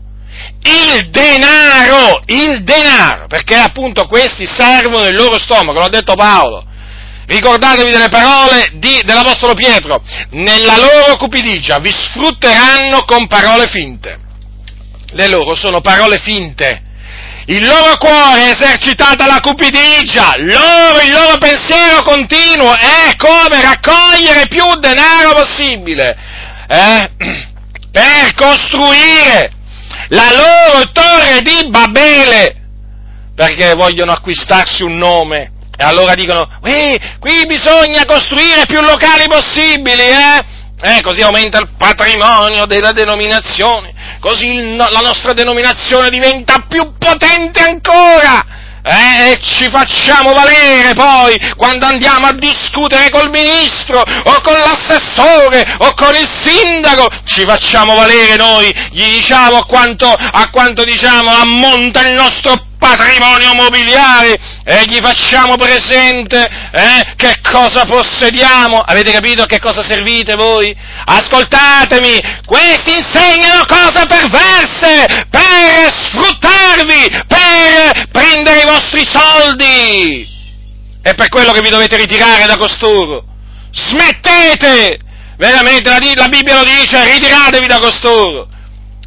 [0.64, 6.64] Il denaro, il denaro, perché appunto questi servono il loro stomaco, l'ha detto Paolo.
[7.26, 14.18] Ricordatevi delle parole di, dell'Apostolo Pietro, nella loro cupidigia vi sfrutteranno con parole finte.
[15.10, 16.82] Le loro sono parole finte.
[17.46, 24.46] Il loro cuore è esercitata la cupidigia, loro, il loro pensiero continuo è come raccogliere
[24.46, 26.16] più denaro possibile.
[26.68, 27.10] Eh?
[27.90, 29.50] per costruire
[30.08, 32.56] la loro torre di Babele,
[33.34, 35.50] perché vogliono acquistarsi un nome.
[35.76, 40.44] E allora dicono, eh, qui bisogna costruire più locali possibili, eh?
[40.82, 47.60] Eh così aumenta il patrimonio della denominazione, così il, la nostra denominazione diventa più potente
[47.60, 48.60] ancora.
[48.84, 55.76] Eh, e ci facciamo valere poi quando andiamo a discutere col ministro o con l'assessore
[55.78, 61.30] o con il sindaco, ci facciamo valere noi, gli diciamo a quanto, a quanto diciamo
[61.30, 68.80] ammonta il nostro patrimonio mobiliare e gli facciamo presente eh, che cosa possediamo.
[68.80, 70.76] Avete capito a che cosa servite voi?
[71.04, 80.28] Ascoltatemi, questi insegnano cose perverse per sfruttarvi, per prendere i vostri soldi.
[81.00, 83.24] È per quello che vi dovete ritirare da costoro.
[83.70, 84.98] Smettete!
[85.36, 88.51] Veramente, la, la Bibbia lo dice, ritiratevi da costoro.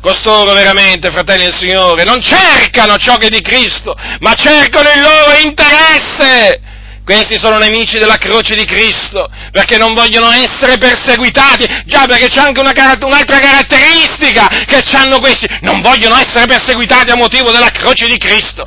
[0.06, 5.02] Costoro veramente, fratelli del Signore, non cercano ciò che è di Cristo, ma cercano il
[5.02, 6.62] loro interesse.
[7.04, 11.66] Questi sono nemici della croce di Cristo, perché non vogliono essere perseguitati.
[11.86, 15.48] Già, perché c'è anche una, un'altra caratteristica che hanno questi.
[15.62, 18.64] Non vogliono essere perseguitati a motivo della croce di Cristo.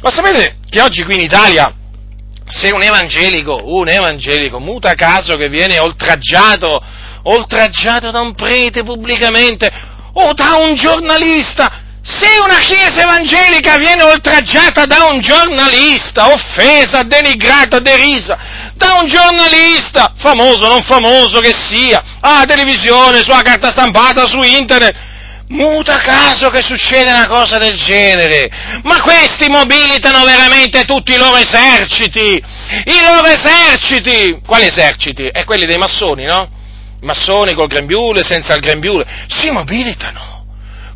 [0.00, 1.72] Ma sapete che oggi qui in Italia,
[2.48, 6.82] se un evangelico, un evangelico, muta caso che viene oltraggiato,
[7.22, 11.86] oltraggiato da un prete pubblicamente, o da un giornalista.
[12.00, 18.38] Se una chiesa evangelica viene oltraggiata da un giornalista, offesa, denigrata, derisa,
[18.74, 24.40] da un giornalista, famoso o non famoso che sia, alla televisione, sulla carta stampata, su
[24.40, 24.96] internet,
[25.48, 28.48] muta caso che succede una cosa del genere.
[28.82, 32.42] Ma questi mobilitano veramente tutti i loro eserciti,
[32.84, 34.40] i loro eserciti.
[34.46, 35.26] Quali eserciti?
[35.26, 36.56] E quelli dei massoni, no?
[37.00, 40.36] Massoni col grembiule, senza il grembiule, si mobilitano.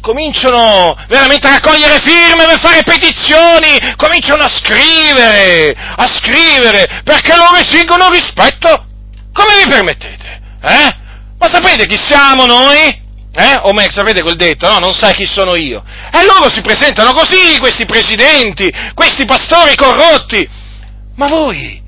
[0.01, 7.57] Cominciano veramente a raccogliere firme per fare petizioni, cominciano a scrivere, a scrivere, perché loro
[7.57, 8.87] esigono rispetto.
[9.33, 10.41] Come vi permettete?
[10.61, 10.97] Eh?
[11.39, 13.01] Ma sapete chi siamo noi?
[13.35, 13.61] Eh?
[13.63, 14.79] O meglio, sapete quel detto, no?
[14.79, 15.83] Non sai chi sono io.
[16.13, 20.49] E loro si presentano così, questi presidenti, questi pastori corrotti.
[21.15, 21.82] Ma voi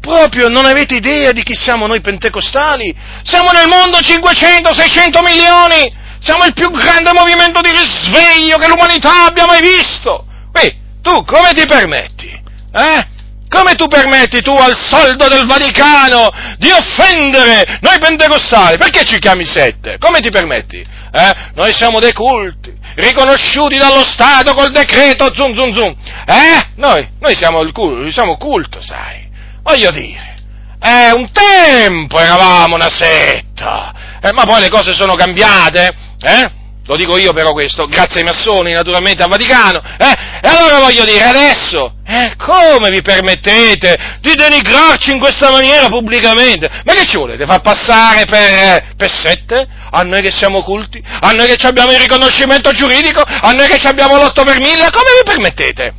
[0.00, 2.94] Proprio non avete idea di chi siamo noi pentecostali?
[3.22, 5.92] Siamo nel mondo 500-600 milioni!
[6.22, 10.24] Siamo il più grande movimento di risveglio che l'umanità abbia mai visto!
[10.52, 12.28] Ehi, tu come ti permetti?
[12.72, 13.06] Eh?
[13.48, 16.28] Come tu permetti tu al soldo del Vaticano
[16.58, 18.76] di offendere noi pentecostali?
[18.78, 19.98] Perché ci chiami sette?
[19.98, 20.78] Come ti permetti?
[21.12, 21.32] eh?
[21.54, 25.96] Noi siamo dei culti, riconosciuti dallo Stato col decreto zum zum zum.
[26.26, 26.68] Eh?
[26.76, 29.28] Noi, noi siamo il culto, siamo culto, sai.
[29.62, 30.36] Voglio dire,
[30.82, 33.92] eh, un tempo eravamo una setta,
[34.22, 36.58] eh, ma poi le cose sono cambiate, eh?
[36.90, 39.80] Lo dico io però questo, grazie ai massoni, naturalmente al Vaticano.
[39.96, 40.16] Eh?
[40.42, 46.68] E allora voglio dire, adesso, eh, come vi permettete di denigrarci in questa maniera pubblicamente?
[46.84, 49.68] Ma che ci volete far passare per, per sette?
[49.92, 51.00] A noi che siamo culti?
[51.20, 53.22] A noi che abbiamo il riconoscimento giuridico?
[53.22, 54.90] A noi che abbiamo l'otto per mille?
[54.90, 55.94] Come vi permettete?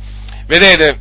[0.46, 0.98] Vedete,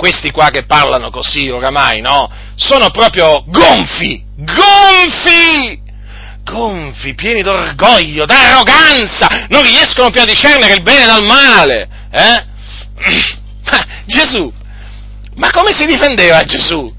[0.00, 2.26] questi qua che parlano così oramai, no?
[2.54, 5.88] Sono proprio gonfi, gonfi!
[6.42, 11.88] gonfi, pieni d'orgoglio, d'arroganza, non riescono più a discernere il bene dal male.
[12.10, 12.44] Eh?
[13.70, 14.50] Ma Gesù,
[15.34, 16.92] ma come si difendeva Gesù?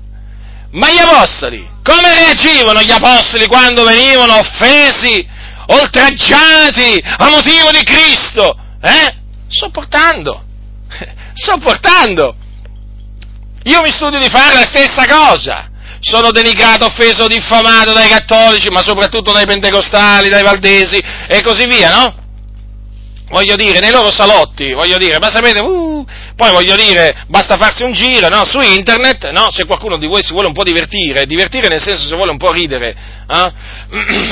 [0.74, 5.28] Ma gli apostoli, come reagivano gli apostoli quando venivano offesi,
[5.66, 8.56] oltraggiati a motivo di Cristo?
[8.80, 9.16] Eh?
[9.50, 10.44] Sopportando,
[11.34, 12.36] sopportando.
[13.64, 15.70] Io mi studio di fare la stessa cosa
[16.02, 21.96] sono denigrato, offeso, diffamato dai cattolici, ma soprattutto dai pentecostali, dai valdesi e così via,
[21.96, 22.16] no?
[23.30, 26.06] Voglio dire, nei loro salotti, voglio dire, ma sapete, uh,
[26.36, 30.22] poi voglio dire, basta farsi un giro, no, su internet, no, se qualcuno di voi
[30.22, 32.94] si vuole un po' divertire, divertire nel senso se vuole un po' ridere,
[33.30, 33.52] eh?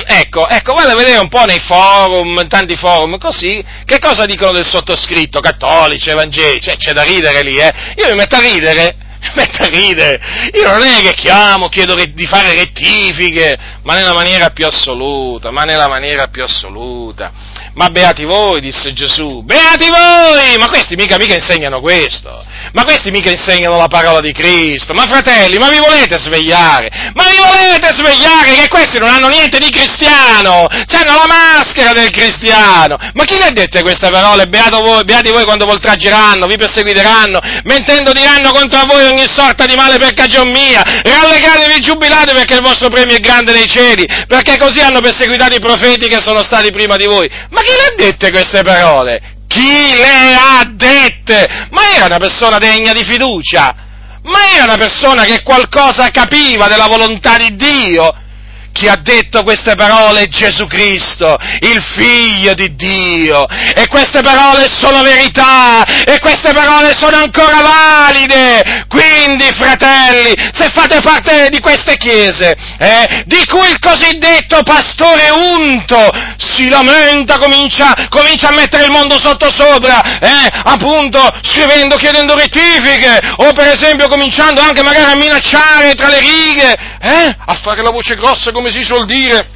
[0.20, 4.52] ecco, ecco, vado a vedere un po' nei forum, tanti forum, così, che cosa dicono
[4.52, 7.74] del sottoscritto, cattolici, evangelici, cioè, c'è da ridere lì, eh?
[7.96, 8.96] Io mi metto a ridere,
[9.34, 10.20] mette a ridere.
[10.53, 15.63] Io non è che chiamo, chiedo di fare rettifiche, ma nella maniera più assoluta, ma
[15.63, 17.32] nella maniera più assoluta.
[17.74, 20.57] Ma beati voi, disse Gesù, beati voi!
[20.57, 22.30] Ma questi mica, mica insegnano questo.
[22.74, 24.93] Ma questi mica insegnano la parola di Cristo.
[24.93, 26.89] Ma fratelli, ma vi volete svegliare?
[27.13, 30.67] Ma vi volete svegliare che questi non hanno niente di cristiano?
[30.70, 32.97] Hanno la maschera del cristiano.
[33.13, 34.47] Ma chi le ha dette queste parole?
[34.47, 39.66] Beato voi, beati voi quando vi oltraggeranno, vi perseguiteranno, mentendo diranno contro voi ogni sorta
[39.66, 40.82] di male per cagion mia.
[40.82, 45.60] Rallegratevi, giubilate perché il vostro premio è grande nei cieli, perché così hanno perseguitato i
[45.60, 47.30] profeti che sono stati prima di voi.
[47.49, 49.38] Ma chi le ha dette queste parole?
[49.47, 51.68] Chi le ha dette?
[51.72, 53.76] Ma era una persona degna di fiducia?
[54.24, 58.28] Ma era una persona che qualcosa capiva della volontà di Dio?
[58.72, 63.45] Chi ha detto queste parole è Gesù Cristo, il figlio di Dio.
[63.47, 68.86] E queste parole sono verità, e queste parole sono ancora valide.
[68.88, 76.09] Quindi, fratelli, se fate parte di queste chiese, eh, di cui il cosiddetto pastore unto
[76.38, 83.51] si lamenta, comincia, comincia a mettere il mondo sottosopra, eh, appunto scrivendo, chiedendo rettifiche, o
[83.51, 88.15] per esempio cominciando anche magari a minacciare tra le righe, eh, a fare la voce
[88.15, 89.47] grossa come si suol dire.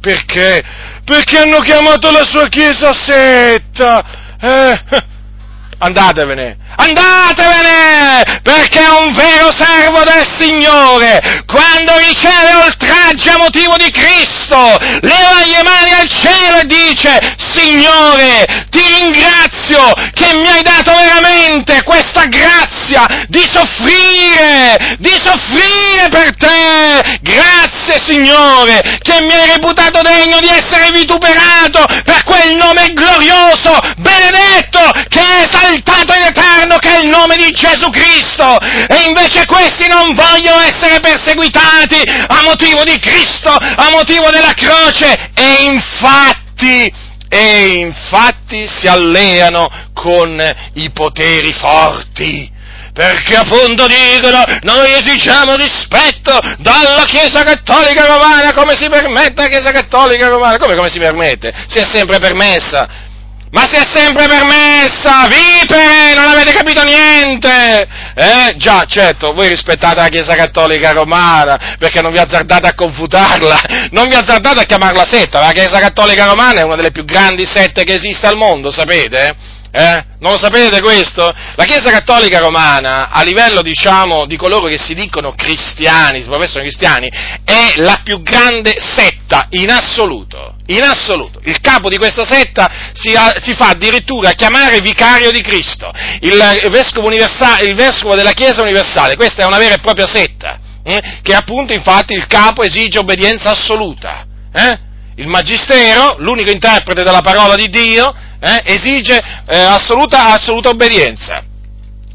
[0.00, 0.62] Perché?
[1.04, 4.04] Perché hanno chiamato la sua chiesa setta.
[4.40, 4.80] Eh?
[5.78, 14.56] Andatevene, andatevene, perché un vero servo del Signore, quando riceve oltraggio a motivo di Cristo,
[15.00, 21.82] leva le mani al cielo e dice, Signore, ti ringrazio che mi hai dato veramente
[21.82, 30.40] questa grazia di soffrire, di soffrire per te, grazie Signore, che mi hai reputato degno
[30.40, 36.94] di essere vituperato per quel nome glorioso, benedetto, che è esaltato in eterno sanno che
[36.94, 42.84] è il nome di Gesù Cristo e invece questi non vogliono essere perseguitati a motivo
[42.84, 46.92] di Cristo, a motivo della croce e infatti,
[47.28, 50.40] e infatti si alleano con
[50.74, 52.58] i poteri forti
[52.92, 59.70] perché appunto dicono noi esigiamo rispetto dalla Chiesa Cattolica Romana, come si permette la Chiesa
[59.70, 60.58] Cattolica Romana?
[60.58, 61.52] Come, come si permette?
[61.68, 63.08] Si è sempre permessa
[63.50, 67.88] ma si è sempre permessa, vipere, non avete capito niente!
[68.14, 68.54] Eh?
[68.56, 73.60] Già, certo, voi rispettate la Chiesa Cattolica Romana, perché non vi azzardate a confutarla,
[73.90, 77.44] non vi azzardate a chiamarla setta, la Chiesa Cattolica Romana è una delle più grandi
[77.44, 79.58] sette che esiste al mondo, sapete?
[79.72, 80.04] Eh?
[80.18, 81.32] Non lo sapete questo?
[81.54, 86.62] La Chiesa Cattolica Romana, a livello diciamo di coloro che si dicono cristiani, si professano
[86.62, 87.08] cristiani,
[87.44, 90.56] è la più grande setta in assoluto.
[90.66, 91.40] In assoluto.
[91.44, 95.90] Il capo di questa setta si, si fa addirittura chiamare vicario di Cristo,
[96.20, 96.36] il,
[96.70, 99.16] vescovo il, vescovo della Chiesa universale.
[99.16, 101.20] Questa è una vera e propria setta, eh?
[101.22, 104.26] che appunto infatti il capo esige obbedienza assoluta.
[104.52, 104.78] Eh?
[105.16, 111.44] Il magistero, l'unico interprete della parola di Dio, eh, esige eh, assoluta, assoluta obbedienza.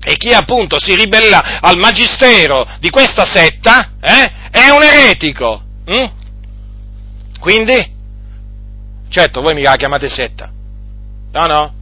[0.07, 5.63] E chi appunto si ribella al magistero di questa setta eh, è un eretico.
[5.85, 6.11] Hm?
[7.39, 7.93] Quindi
[9.15, 10.49] Certo, voi mica la chiamate setta.
[11.31, 11.73] No, no.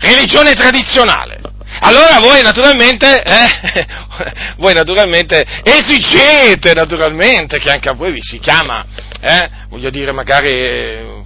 [0.00, 1.40] Religione tradizionale.
[1.80, 3.86] Allora voi naturalmente, eh,
[4.58, 8.84] voi naturalmente esigete naturalmente che anche a voi vi si chiama,
[9.20, 11.24] eh, voglio dire magari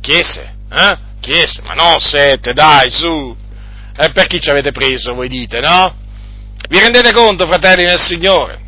[0.00, 0.98] chiese, eh?
[1.22, 3.36] Chiese, ma no sette, dai, su.
[3.96, 5.94] E per chi ci avete preso, voi dite, no?
[6.68, 8.58] Vi rendete conto, fratelli nel Signore?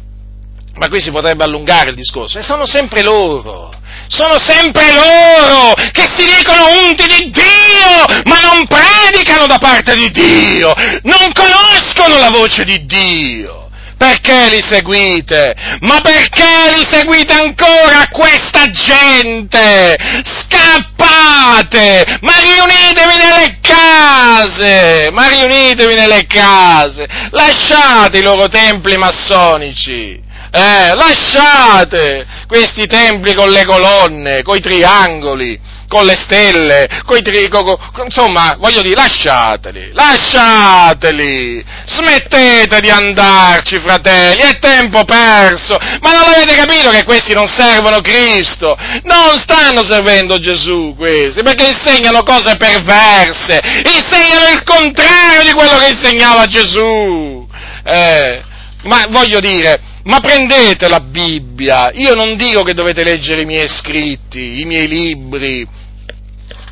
[0.75, 2.39] Ma qui si potrebbe allungare il discorso.
[2.39, 3.73] E sono sempre loro,
[4.07, 10.11] sono sempre loro che si dicono unti di Dio, ma non predicano da parte di
[10.13, 10.73] Dio,
[11.03, 13.64] non conoscono la voce di Dio.
[13.97, 15.55] Perché li seguite?
[15.81, 19.97] Ma perché li seguite ancora questa gente?
[20.23, 22.19] Scappate!
[22.21, 25.11] Ma riunitevi nelle case!
[25.13, 27.07] Ma riunitevi nelle case!
[27.31, 30.23] Lasciate i loro templi massonici!
[30.57, 35.59] Eh, lasciate questi templi con le colonne, con i triangoli,
[35.95, 43.79] con le stelle, coi tri, co, co, insomma, voglio dire, lasciateli, lasciateli, smettete di andarci,
[43.79, 49.85] fratelli, è tempo perso, ma non avete capito che questi non servono Cristo, non stanno
[49.85, 57.47] servendo Gesù questi, perché insegnano cose perverse, insegnano il contrario di quello che insegnava Gesù,
[57.85, 58.43] eh,
[58.83, 63.69] ma voglio dire, ma prendete la Bibbia, io non dico che dovete leggere i miei
[63.69, 65.83] scritti, i miei libri,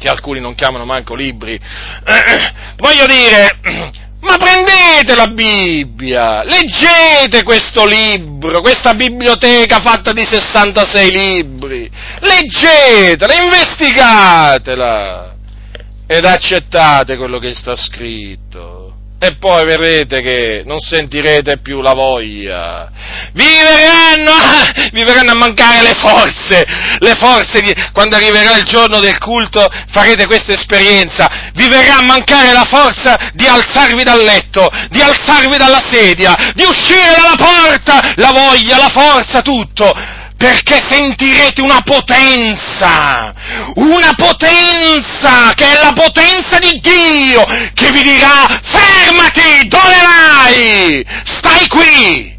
[0.02, 1.56] che alcuni non chiamano manco libri,
[2.76, 3.58] voglio dire,
[4.18, 11.88] ma prendete la Bibbia, leggete questo libro, questa biblioteca fatta di 66 libri,
[12.18, 15.34] leggetela, investigatela
[16.08, 18.81] ed accettate quello che sta scritto
[19.24, 22.90] e poi vedrete che non sentirete più la voglia.
[23.32, 24.32] Vi verranno,
[24.90, 26.66] vi verranno a mancare le forze,
[26.98, 32.02] le forze di, quando arriverà il giorno del culto farete questa esperienza, vi verrà a
[32.02, 38.14] mancare la forza di alzarvi dal letto, di alzarvi dalla sedia, di uscire dalla porta,
[38.16, 39.94] la voglia, la forza, tutto
[40.42, 43.32] perché sentirete una potenza,
[43.76, 51.06] una potenza che è la potenza di Dio, che vi dirà fermati, dove vai?
[51.22, 52.36] Stai qui.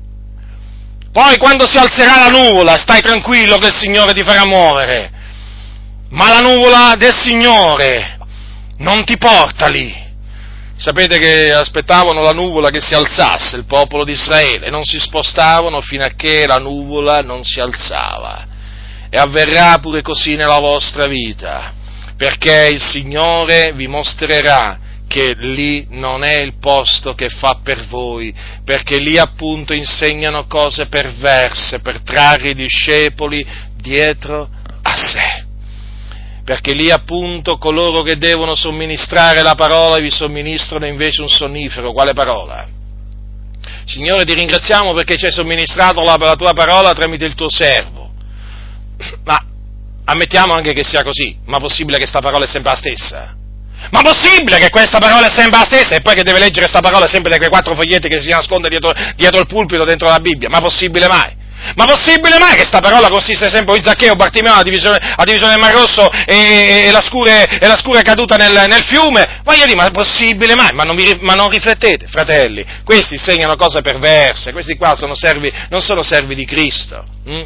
[1.13, 5.09] Poi quando si alzerà la nuvola, stai tranquillo che il Signore ti farà muovere.
[6.09, 8.17] Ma la nuvola del Signore
[8.79, 10.02] non ti porta lì
[10.75, 15.81] Sapete che aspettavano la nuvola che si alzasse il popolo di Israele, non si spostavano
[15.81, 18.47] fino a che la nuvola non si alzava.
[19.09, 21.73] E avverrà pure così nella vostra vita,
[22.17, 28.33] perché il Signore vi mostrerà che lì non è il posto che fa per voi,
[28.65, 33.45] perché lì appunto insegnano cose perverse per trarre i discepoli
[33.75, 34.49] dietro
[34.81, 35.51] a sé
[36.43, 41.93] perché lì appunto coloro che devono somministrare la parola vi somministrano invece un sonnifero.
[41.93, 42.67] Quale parola?
[43.85, 48.11] Signore ti ringraziamo perché ci hai somministrato la, la tua parola tramite il tuo servo.
[49.23, 49.41] Ma
[50.05, 53.35] ammettiamo anche che sia così, ma possibile che questa parola è sempre la stessa?
[53.91, 56.81] Ma possibile che questa parola è sempre la stessa e poi che deve leggere questa
[56.81, 60.19] parola sempre da quei quattro foglietti che si nasconde dietro, dietro il pulpito dentro la
[60.19, 60.49] Bibbia?
[60.49, 61.35] Ma possibile mai?
[61.75, 65.53] Ma possibile mai che sta parola consiste sempre in Zaccheo, Bartimeo, la divisione, la divisione
[65.53, 69.41] del Mar Rosso e, e, la scura, e, la scura, caduta nel, nel, fiume?
[69.43, 70.73] Voglio dire, ma possibile mai?
[70.73, 75.51] Ma non, vi, ma non, riflettete, fratelli, questi segnano cose perverse, questi qua sono servi,
[75.69, 77.03] non sono servi di Cristo.
[77.25, 77.43] Hm?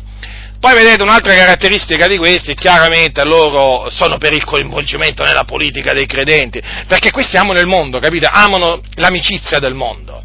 [0.60, 6.08] Poi vedete un'altra caratteristica di questi, chiaramente loro sono per il coinvolgimento nella politica dei
[6.08, 8.28] credenti, perché questi amano il mondo, capite?
[8.32, 10.24] Amano l'amicizia del mondo.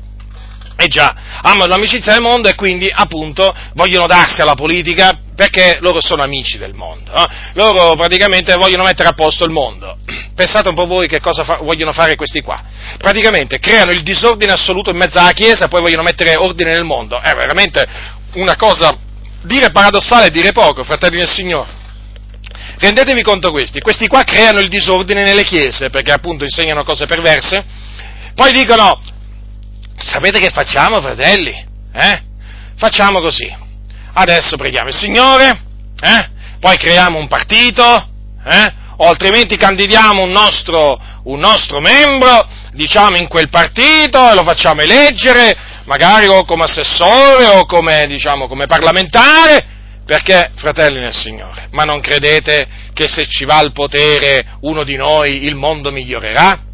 [0.77, 6.01] Eh già, amano l'amicizia del mondo e quindi appunto vogliono darsi alla politica perché loro
[6.01, 7.13] sono amici del mondo.
[7.13, 7.25] Eh?
[7.55, 9.99] Loro praticamente vogliono mettere a posto il mondo.
[10.35, 12.63] Pensate un po' voi che cosa fa- vogliono fare questi qua.
[12.99, 16.85] Praticamente creano il disordine assoluto in mezzo alla Chiesa e poi vogliono mettere ordine nel
[16.85, 17.21] mondo.
[17.21, 17.87] È veramente
[18.35, 18.97] una cosa,
[19.43, 21.81] dire paradossale e dire poco, fratelli del Signore.
[22.79, 27.65] Rendetevi conto questi, questi qua creano il disordine nelle chiese perché appunto insegnano cose perverse,
[28.35, 29.01] poi dicono
[29.97, 31.53] Sapete che facciamo, fratelli?
[31.93, 32.23] Eh?
[32.77, 33.53] Facciamo così.
[34.15, 35.63] Adesso preghiamo il Signore,
[36.01, 36.31] eh?
[36.61, 38.09] poi creiamo un partito,
[38.45, 38.73] eh?
[38.97, 44.81] o altrimenti candidiamo un nostro, un nostro membro, diciamo in quel partito e lo facciamo
[44.83, 49.65] eleggere, magari o come assessore o come, diciamo, come parlamentare,
[50.05, 54.97] perché, fratelli nel Signore, ma non credete che se ci va al potere uno di
[54.97, 56.71] noi il mondo migliorerà?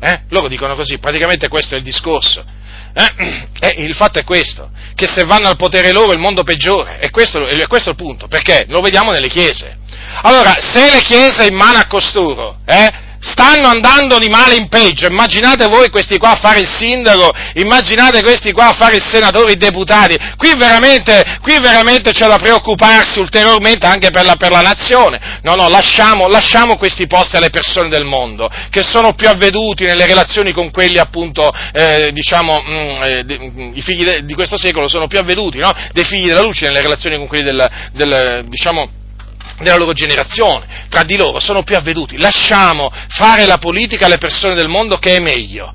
[0.00, 0.20] Eh?
[0.28, 2.44] Loro dicono così, praticamente questo è il discorso.
[2.92, 3.46] Eh?
[3.60, 7.10] Eh, il fatto è questo, che se vanno al potere loro il mondo peggiora, e
[7.10, 9.76] questo, e questo è il punto, perché lo vediamo nelle chiese.
[10.22, 15.06] Allora, se le chiese in mano a costoro, eh, stanno andando di male in peggio.
[15.06, 19.52] Immaginate voi questi qua a fare il sindaco, immaginate questi qua a fare il senatore,
[19.52, 20.16] i deputati.
[20.36, 25.40] Qui veramente, qui veramente c'è da preoccuparsi ulteriormente anche per la, per la nazione.
[25.42, 30.06] No, no, lasciamo, lasciamo, questi posti alle persone del mondo, che sono più avveduti nelle
[30.06, 34.56] relazioni con quelli appunto, eh, diciamo, mh, mm, eh, de, i figli de, di questo
[34.56, 35.72] secolo sono più avveduti, no?
[35.92, 38.97] Dei figli della luce nelle relazioni con quelli del, del diciamo,
[39.60, 42.16] della loro generazione, tra di loro sono più avveduti.
[42.16, 45.72] Lasciamo fare la politica alle persone del mondo che è meglio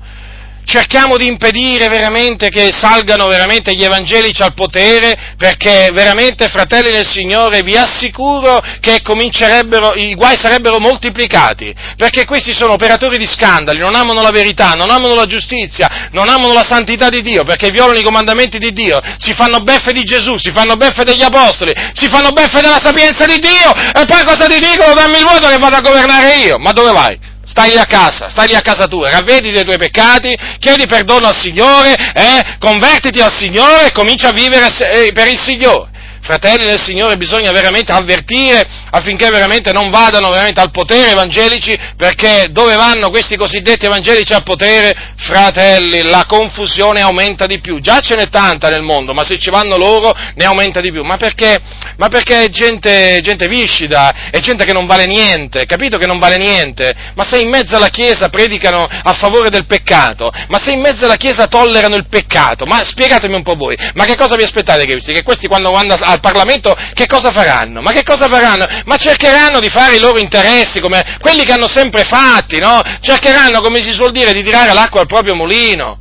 [0.64, 7.06] cerchiamo di impedire veramente che salgano veramente gli evangelici al potere, perché veramente, fratelli del
[7.06, 13.94] Signore, vi assicuro che i guai sarebbero moltiplicati, perché questi sono operatori di scandali, non
[13.94, 17.98] amano la verità, non amano la giustizia, non amano la santità di Dio, perché violano
[17.98, 22.08] i comandamenti di Dio, si fanno beffe di Gesù, si fanno beffe degli apostoli, si
[22.08, 24.94] fanno beffe della sapienza di Dio, e poi cosa ti dicono?
[24.94, 27.32] Dammi il voto che vado a governare io, ma dove vai?
[27.46, 31.94] Stai a casa, stai a casa tua, ravvedi dei tuoi peccati, chiedi perdono al Signore,
[32.14, 35.92] eh, convertiti al Signore e comincia a vivere eh, per il Signore
[36.24, 42.46] fratelli del Signore, bisogna veramente avvertire affinché veramente non vadano veramente al potere evangelici, perché
[42.50, 47.80] dove vanno questi cosiddetti evangelici al potere, fratelli, la confusione aumenta di più.
[47.80, 51.02] Già ce n'è tanta nel mondo, ma se ci vanno loro ne aumenta di più.
[51.02, 51.60] Ma perché?
[51.96, 56.18] Ma perché è gente, gente viscida, è gente che non vale niente, capito che non
[56.18, 56.92] vale niente?
[57.14, 61.04] Ma se in mezzo alla Chiesa predicano a favore del peccato, ma se in mezzo
[61.04, 64.86] alla Chiesa tollerano il peccato, ma spiegatemi un po' voi, ma che cosa vi aspettate
[64.86, 65.12] che questi?
[65.12, 67.82] Che questi quando vanno a al Parlamento che cosa faranno?
[67.82, 68.66] Ma che cosa faranno?
[68.84, 72.80] Ma cercheranno di fare i loro interessi, come quelli che hanno sempre fatti, no?
[73.00, 75.98] Cercheranno, come si suol dire, di tirare l'acqua al proprio mulino.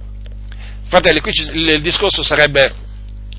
[0.87, 2.73] Fratelli, qui il discorso sarebbe,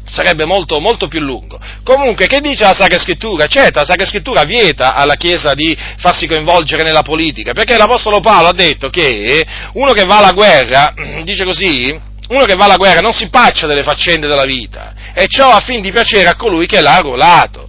[0.05, 1.59] sarebbe molto, molto, più lungo.
[1.85, 3.47] Comunque, che dice la Sacra Scrittura?
[3.47, 8.49] Certo, la Sacra Scrittura vieta alla Chiesa di farsi coinvolgere nella politica, perché l'Apostolo Paolo
[8.49, 10.93] ha detto che uno che va alla guerra,
[11.23, 15.27] dice così, uno che va alla guerra non si paccia delle faccende della vita, e
[15.29, 17.69] ciò a fin di piacere a colui che l'ha arruolato.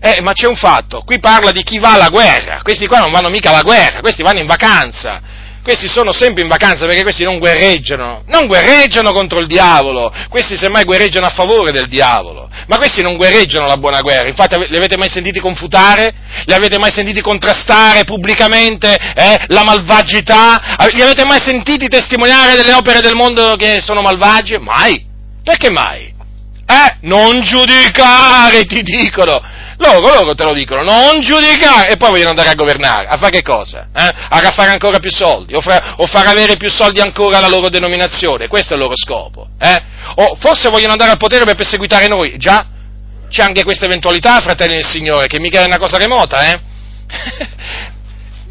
[0.00, 3.10] Eh, ma c'è un fatto, qui parla di chi va alla guerra, questi qua non
[3.10, 5.22] vanno mica alla guerra, questi vanno in vacanza,
[5.64, 10.58] questi sono sempre in vacanza perché questi non guerreggiano, non guerreggiano contro il diavolo, questi
[10.58, 14.76] semmai guerreggiano a favore del diavolo, ma questi non guerreggiano la buona guerra, infatti li
[14.76, 16.12] avete mai sentiti confutare?
[16.44, 20.76] Li avete mai sentiti contrastare pubblicamente eh, la malvagità?
[20.92, 24.58] Li avete mai sentiti testimoniare delle opere del mondo che sono malvagie?
[24.58, 25.02] Mai?
[25.42, 26.12] Perché mai?
[26.66, 29.40] Eh, non giudicare, ti dicono.
[29.84, 33.06] Loro, loro te lo dicono, non giudicare, e poi vogliono andare a governare.
[33.06, 33.88] A fare che cosa?
[33.94, 34.12] Eh?
[34.28, 37.68] A fare ancora più soldi, o, fra, o, far avere più soldi ancora alla loro
[37.68, 38.48] denominazione.
[38.48, 39.48] Questo è il loro scopo.
[39.58, 39.82] Eh?
[40.16, 42.38] O forse vogliono andare al potere per perseguitare noi.
[42.38, 42.66] Già,
[43.28, 46.60] c'è anche questa eventualità, fratelli del Signore, che mica è una cosa remota, eh?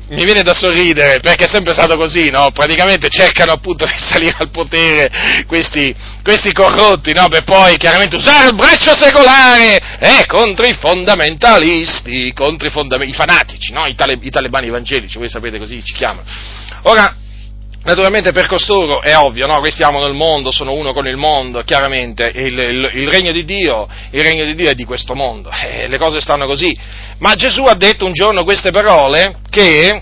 [0.10, 2.52] mi viene da sorridere perché è sempre stato così, no?
[2.52, 5.10] Praticamente cercano appunto di salire al potere
[5.48, 7.28] questi, questi corrotti, no?
[7.30, 13.14] Per poi chiaramente usare il braccio secolare eh, contro i fondamentalisti, contro i, fondament- i
[13.14, 13.86] fanatici, no?
[13.86, 16.28] I, tale- I talebani evangelici, voi sapete così ci chiamano.
[16.84, 17.16] Ora,
[17.84, 19.60] Naturalmente per costoro è ovvio, no?
[19.60, 23.44] questi amano il mondo, sono uno con il mondo, chiaramente il, il, il, regno, di
[23.44, 26.74] Dio, il regno di Dio è di questo mondo, eh, le cose stanno così.
[27.18, 30.02] Ma Gesù ha detto un giorno queste parole che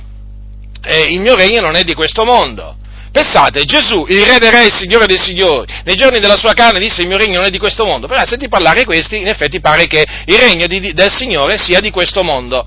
[0.84, 2.76] eh, il mio regno non è di questo mondo.
[3.12, 6.80] Pensate, Gesù, il re dei re, il signore dei signori, nei giorni della sua carne
[6.80, 9.60] disse il mio regno non è di questo mondo, però senti parlare questi, in effetti
[9.60, 12.66] pare che il regno di, del Signore sia di questo mondo.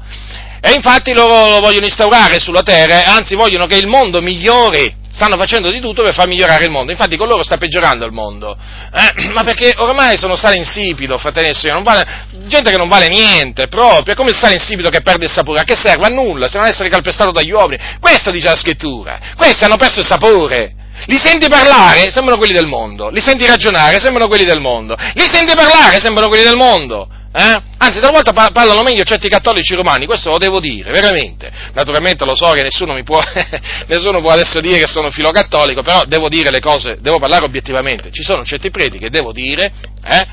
[0.61, 5.37] E infatti loro lo vogliono instaurare sulla terra, anzi vogliono che il mondo migliori, stanno
[5.37, 8.57] facendo di tutto per far migliorare il mondo, infatti con loro sta peggiorando il mondo,
[8.93, 13.09] eh, ma perché ormai sono sale insipido, fratelli e sorelle, vale, gente che non vale
[13.09, 16.07] niente proprio, è come il sale insipido che perde il sapore, a che serve?
[16.07, 20.01] A nulla, se non essere calpestato dagli uomini, questo dice la scrittura, questi hanno perso
[20.01, 20.75] il sapore,
[21.07, 25.29] li senti parlare, sembrano quelli del mondo, li senti ragionare, sembrano quelli del mondo, li
[25.31, 27.63] senti parlare, sembrano quelli del mondo, eh?
[27.79, 31.51] Anzi, talvolta parlano meglio certi cattolici romani, questo lo devo dire, veramente.
[31.73, 33.19] Naturalmente lo so che nessuno, mi può,
[33.89, 38.13] nessuno può adesso dire che sono filocattolico, però devo dire le cose, devo parlare obiettivamente.
[38.13, 39.73] Ci sono certi preti che devo dire,
[40.05, 40.27] eh,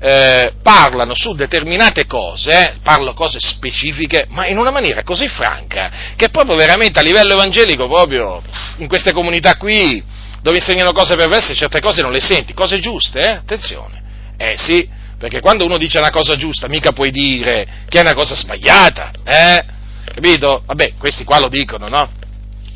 [0.00, 5.92] eh, parlano su determinate cose, eh, parlo cose specifiche, ma in una maniera così franca,
[6.16, 8.42] che proprio veramente a livello evangelico, proprio
[8.78, 10.02] in queste comunità qui,
[10.42, 13.30] dove insegnano cose perverse, certe cose non le senti, cose giuste, eh?
[13.30, 14.02] attenzione.
[14.36, 14.88] Eh sì,
[15.18, 19.10] perché quando uno dice una cosa giusta, mica puoi dire che è una cosa sbagliata,
[19.24, 19.64] eh?
[20.04, 20.62] Capito?
[20.64, 22.10] Vabbè, questi qua lo dicono, no?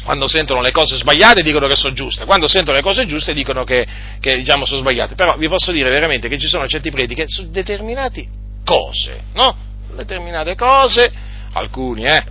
[0.04, 3.62] Quando sentono le cose sbagliate dicono che sono giuste, quando sentono le cose giuste dicono
[3.62, 3.86] che,
[4.18, 5.14] che diciamo, sono sbagliate.
[5.14, 8.26] Però vi posso dire veramente che ci sono certi preti che su determinate
[8.64, 9.56] cose, no?
[9.94, 11.10] Determinate cose
[11.52, 12.24] alcuni, eh,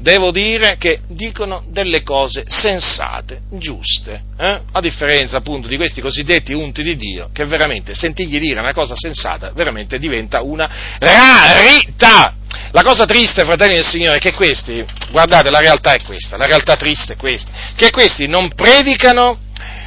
[0.00, 4.60] devo dire che dicono delle cose sensate, giuste, eh?
[4.72, 8.94] a differenza appunto di questi cosiddetti unti di Dio, che veramente sentirgli dire una cosa
[8.96, 10.68] sensata veramente diventa una
[10.98, 12.34] rarità.
[12.72, 16.46] La cosa triste, fratelli del Signore, è che questi, guardate, la realtà è questa, la
[16.46, 19.38] realtà triste è questa, che questi non predicano,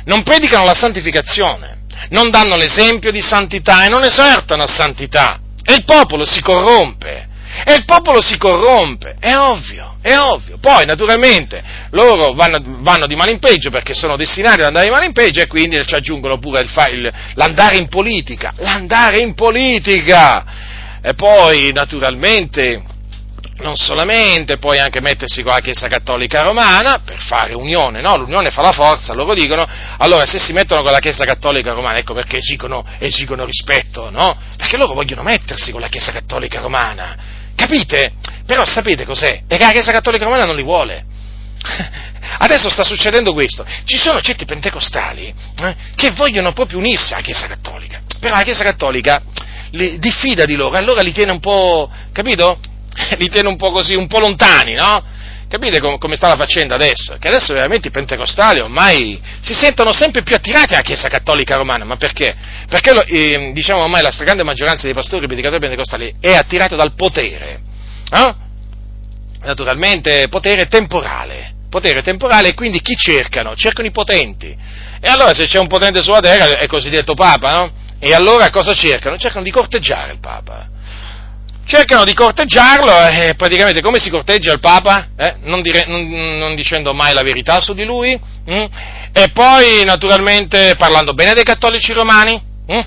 [0.05, 5.39] non predicano la santificazione, non danno l'esempio di santità e non esertano a santità.
[5.65, 7.27] E il popolo si corrompe,
[7.65, 10.57] e il popolo si corrompe, è ovvio, è ovvio.
[10.59, 14.91] Poi, naturalmente, loro vanno, vanno, di male in peggio perché sono destinati ad andare di
[14.91, 19.33] male in peggio e quindi ci aggiungono pure il, il, l'andare in politica, l'andare in
[19.35, 20.43] politica.
[21.01, 22.81] E poi, naturalmente,
[23.57, 28.17] non solamente, poi anche mettersi con la Chiesa Cattolica Romana per fare unione, no?
[28.17, 29.65] L'unione fa la forza, loro dicono,
[29.97, 34.37] allora se si mettono con la Chiesa Cattolica Romana, ecco perché esigono, esigono rispetto, no?
[34.57, 38.13] Perché loro vogliono mettersi con la Chiesa Cattolica Romana, capite?
[38.45, 39.43] Però sapete cos'è?
[39.47, 41.05] È che la Chiesa Cattolica Romana non li vuole.
[42.39, 47.47] Adesso sta succedendo questo, ci sono certi pentecostali eh, che vogliono proprio unirsi alla Chiesa
[47.47, 49.21] Cattolica, però la Chiesa Cattolica
[49.71, 52.59] li diffida di loro, allora li tiene un po', capito?
[53.17, 55.03] li tiene un po' così, un po' lontani, no?
[55.53, 57.15] Capite com- come sta la faccenda adesso?
[57.19, 61.85] Che adesso veramente i pentecostali ormai si sentono sempre più attirati alla Chiesa Cattolica Romana,
[61.85, 62.35] ma perché?
[62.67, 67.59] Perché eh, diciamo ormai la stragrande maggioranza dei pastori predicatori pentecostali è attirato dal potere,
[68.11, 68.35] eh?
[69.41, 73.55] naturalmente potere temporale, potere temporale e quindi chi cercano?
[73.55, 74.57] Cercano i potenti.
[74.99, 77.71] E allora se c'è un potente sulla terra è cosiddetto Papa, no?
[77.99, 79.19] E allora cosa cercano?
[79.19, 80.71] Cercano di corteggiare il Papa
[81.65, 85.07] cercano di corteggiarlo e praticamente come si corteggia il Papa?
[85.15, 85.35] Eh?
[85.43, 88.65] Non, dire, non, non, dicendo mai la verità su di lui hm?
[89.11, 92.79] e poi naturalmente parlando bene dei cattolici romani, hm?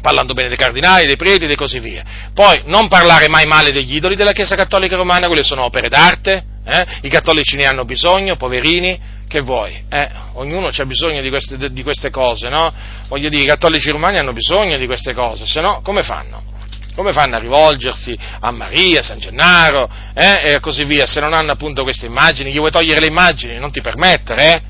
[0.00, 2.04] parlando bene dei cardinali, dei preti e così via.
[2.34, 6.44] Poi non parlare mai male degli idoli della Chiesa Cattolica Romana, quelle sono opere d'arte,
[6.66, 6.84] eh?
[7.02, 8.98] i cattolici ne hanno bisogno, poverini,
[9.28, 9.82] che vuoi?
[9.88, 10.10] Eh?
[10.34, 12.72] Ognuno ha bisogno di queste, di queste cose, no?
[13.08, 16.52] Voglio dire, i cattolici romani hanno bisogno di queste cose, se no come fanno?
[16.94, 21.52] Come fanno a rivolgersi a Maria, San Gennaro eh, e così via, se non hanno
[21.52, 22.52] appunto queste immagini?
[22.52, 23.58] Gli vuoi togliere le immagini?
[23.58, 24.62] Non ti permettere, eh?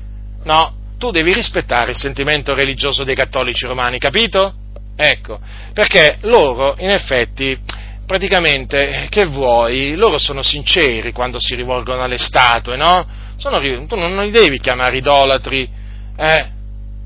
[0.43, 4.53] No, tu devi rispettare il sentimento religioso dei cattolici romani, capito?
[4.95, 5.39] Ecco,
[5.73, 7.59] perché loro, in effetti,
[8.07, 9.95] praticamente, che vuoi?
[9.95, 13.05] Loro sono sinceri quando si rivolgono alle statue, no?
[13.37, 15.69] Sono, tu non li devi chiamare idolatri,
[16.17, 16.47] eh?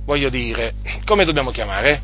[0.06, 0.76] Voglio dire,
[1.06, 2.04] come dobbiamo chiamare?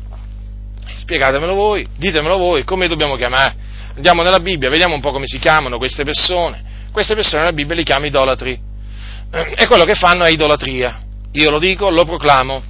[1.06, 3.54] Spiegatemelo voi, ditemelo voi, come dobbiamo chiamare?
[3.94, 6.88] Andiamo nella Bibbia, vediamo un po' come si chiamano queste persone.
[6.90, 8.58] Queste persone nella Bibbia li chiama idolatri.
[9.30, 10.98] E quello che fanno è idolatria.
[11.30, 12.60] Io lo dico, lo proclamo.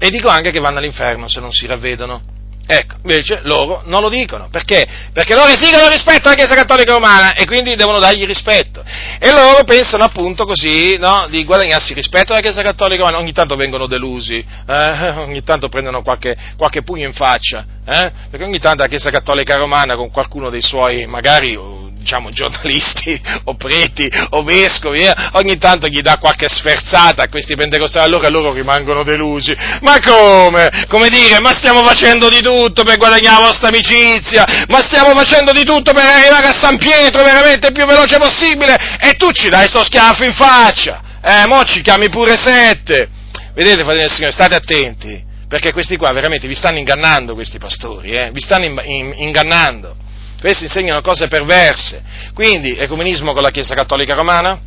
[0.00, 2.22] E dico anche che vanno all'inferno se non si ravvedono.
[2.72, 4.86] Ecco, invece loro non lo dicono, perché?
[5.12, 8.84] Perché loro esigono rispetto alla Chiesa Cattolica Romana e quindi devono dargli rispetto.
[9.18, 13.56] E loro pensano appunto così, no, di guadagnarsi rispetto alla Chiesa Cattolica Romana, ogni tanto
[13.56, 14.36] vengono delusi,
[14.68, 19.10] eh, ogni tanto prendono qualche, qualche pugno in faccia, eh, perché ogni tanto la Chiesa
[19.10, 21.58] Cattolica Romana con qualcuno dei suoi, magari
[22.00, 27.54] diciamo, giornalisti o preti o vescovi, eh, ogni tanto gli dà qualche sferzata a questi
[27.54, 29.54] pentecostali, allora loro rimangono delusi.
[29.80, 30.86] Ma come?
[30.88, 35.52] Come dire, ma stiamo facendo di tutto per guadagnare la vostra amicizia, ma stiamo facendo
[35.52, 39.48] di tutto per arrivare a San Pietro veramente il più veloce possibile e tu ci
[39.48, 41.02] dai sto schiaffo in faccia.
[41.22, 43.08] Eh, mo ci chiami pure sette.
[43.54, 48.12] Vedete, fratelli del Signore, state attenti, perché questi qua veramente vi stanno ingannando, questi pastori,
[48.12, 48.30] eh?
[48.32, 49.96] vi stanno in, in, ingannando.
[50.40, 52.02] Questi insegnano cose perverse.
[52.32, 54.58] Quindi, ecumenismo con la Chiesa Cattolica Romana,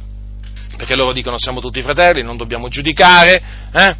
[0.78, 3.42] perché loro dicono siamo tutti fratelli, non dobbiamo giudicare,
[3.74, 3.96] eh?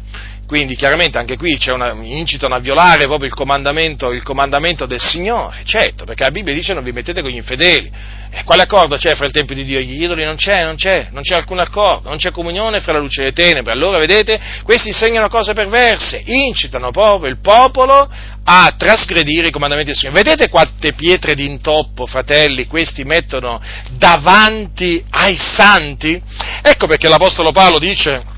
[0.46, 5.62] Quindi chiaramente anche qui una, incitano a violare proprio il comandamento, il comandamento, del Signore,
[5.64, 7.90] certo, perché la Bibbia dice non vi mettete con gli infedeli.
[8.36, 10.24] E quale accordo c'è fra il Tempio di Dio e gli idoli?
[10.24, 13.24] Non c'è, non c'è, non c'è alcun accordo, non c'è comunione fra la luce e
[13.26, 13.72] le tenebre.
[13.72, 18.10] Allora, vedete, questi insegnano cose perverse, incitano proprio il popolo
[18.42, 20.22] a trasgredire i comandamenti del Signore.
[20.22, 23.60] Vedete quante pietre d'intoppo, fratelli, questi mettono
[23.92, 26.20] davanti ai santi?
[26.60, 28.33] Ecco perché l'Apostolo Paolo dice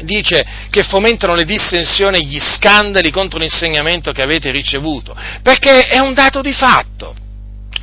[0.00, 5.98] dice che fomentano le dissensioni e gli scandali contro l'insegnamento che avete ricevuto, perché è
[5.98, 7.14] un dato di fatto.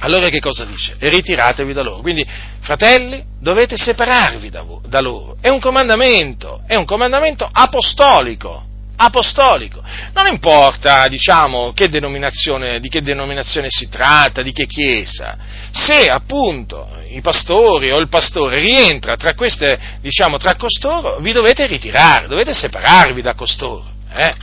[0.01, 0.95] Allora che cosa dice?
[0.97, 1.99] Ritiratevi da loro.
[1.99, 2.25] Quindi,
[2.61, 5.35] fratelli, dovete separarvi da, da loro.
[5.41, 8.67] È un comandamento, è un comandamento apostolico
[9.01, 9.81] apostolico.
[10.13, 15.37] Non importa, diciamo, che di che denominazione si tratta, di che chiesa,
[15.71, 21.65] se appunto i pastori o il pastore rientra tra queste, diciamo, tra costoro, vi dovete
[21.65, 24.35] ritirare, dovete separarvi da costoro, eh?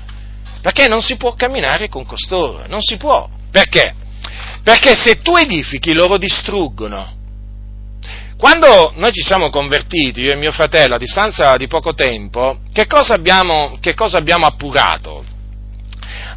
[0.63, 3.29] perché non si può camminare con costoro, non si può.
[3.51, 3.95] Perché?
[4.63, 7.15] Perché se tu edifichi, loro distruggono.
[8.39, 12.87] Quando noi ci siamo convertiti, io e mio fratello, a distanza di poco tempo, che
[12.87, 15.25] cosa abbiamo, che cosa abbiamo appurato?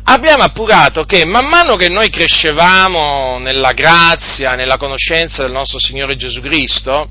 [0.06, 6.16] Abbiamo appurato che man mano che noi crescevamo nella grazia, nella conoscenza del nostro Signore
[6.16, 7.10] Gesù Cristo,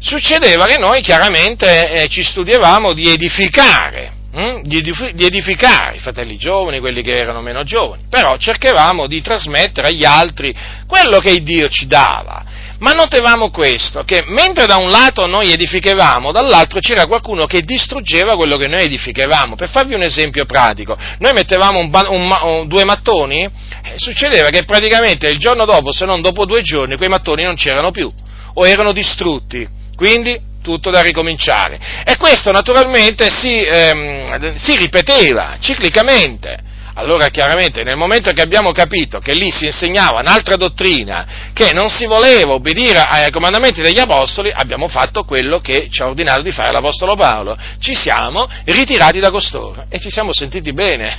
[0.00, 4.62] succedeva che noi chiaramente eh, ci studiavamo di edificare, hm?
[4.62, 4.82] di,
[5.14, 10.04] di edificare i fratelli giovani, quelli che erano meno giovani, però cercavamo di trasmettere agli
[10.04, 10.52] altri
[10.88, 12.47] quello che Dio ci dava.
[12.78, 18.36] Ma notevamo questo, che mentre da un lato noi edificavamo, dall'altro c'era qualcuno che distruggeva
[18.36, 19.56] quello che noi edificavamo.
[19.56, 23.50] Per farvi un esempio pratico, noi mettevamo un, un, due mattoni, eh,
[23.96, 27.90] succedeva che praticamente il giorno dopo, se non dopo due giorni, quei mattoni non c'erano
[27.90, 28.08] più,
[28.54, 29.66] o erano distrutti.
[29.96, 32.04] Quindi tutto da ricominciare.
[32.04, 36.66] E questo naturalmente si, ehm, si ripeteva ciclicamente.
[36.98, 41.88] Allora chiaramente nel momento che abbiamo capito che lì si insegnava un'altra dottrina, che non
[41.88, 46.50] si voleva obbedire ai comandamenti degli apostoli, abbiamo fatto quello che ci ha ordinato di
[46.50, 47.56] fare l'apostolo Paolo.
[47.78, 51.16] Ci siamo ritirati da costoro e ci siamo sentiti bene.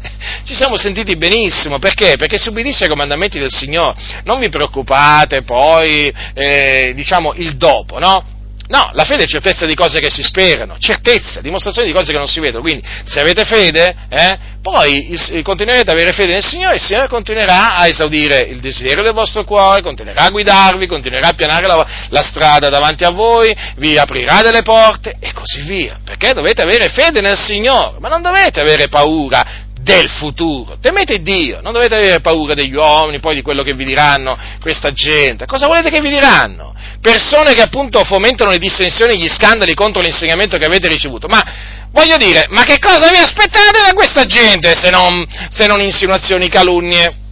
[0.44, 1.78] ci siamo sentiti benissimo.
[1.78, 2.16] Perché?
[2.16, 4.00] Perché si ubbidisce ai comandamenti del Signore.
[4.24, 8.36] Non vi preoccupate poi, eh, diciamo, il dopo, no?
[8.68, 12.18] No, la fede è certezza di cose che si sperano, certezza, dimostrazione di cose che
[12.18, 12.62] non si vedono.
[12.62, 17.08] Quindi, se avete fede, eh, poi continuerete ad avere fede nel Signore e il Signore
[17.08, 21.86] continuerà a esaudire il desiderio del vostro cuore, continuerà a guidarvi, continuerà a pianare la,
[22.10, 25.98] la strada davanti a voi, vi aprirà delle porte e così via.
[26.04, 30.76] Perché dovete avere fede nel Signore, ma non dovete avere paura del futuro.
[30.82, 34.92] Temete Dio, non dovete avere paura degli uomini, poi di quello che vi diranno questa
[34.92, 35.46] gente.
[35.46, 36.74] Cosa volete che vi diranno?
[37.00, 41.26] Persone che appunto fomentano le dissensioni e gli scandali contro l'insegnamento che avete ricevuto.
[41.26, 41.42] Ma
[41.90, 46.50] voglio dire, ma che cosa vi aspettate da questa gente se non, se non insinuazioni,
[46.50, 47.26] calunnie?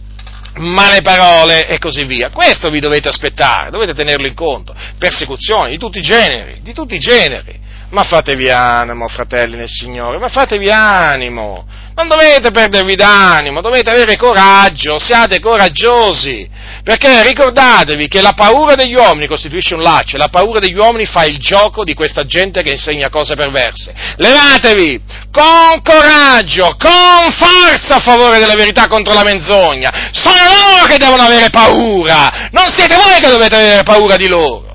[0.57, 2.31] male parole e così via.
[2.31, 4.73] Questo vi dovete aspettare, dovete tenerlo in conto.
[4.97, 7.59] Persecuzioni di tutti i generi, di tutti i generi.
[7.89, 11.65] Ma fatevi animo, fratelli nel Signore, ma fatevi animo.
[11.95, 16.47] Non dovete perdervi d'animo, dovete avere coraggio, siate coraggiosi,
[16.83, 21.05] perché ricordatevi che la paura degli uomini costituisce un laccio e la paura degli uomini
[21.05, 23.95] fa il gioco di questa gente che insegna cose perverse.
[24.17, 25.01] Levatevi
[25.31, 29.91] con coraggio, con forza a favore della verità contro la menzogna.
[30.11, 34.66] Sono loro che devono avere paura, non siete voi che dovete avere paura di loro.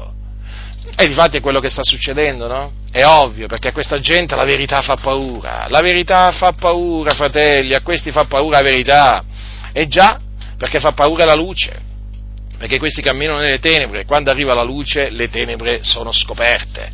[0.95, 2.73] E difatti è quello che sta succedendo, no?
[2.91, 5.67] È ovvio, perché a questa gente la verità fa paura.
[5.69, 9.25] La verità fa paura, fratelli, a questi fa paura la verità.
[9.73, 10.19] E già,
[10.59, 11.91] perché fa paura la luce.
[12.59, 16.93] Perché questi camminano nelle tenebre quando arriva la luce le tenebre sono scoperte.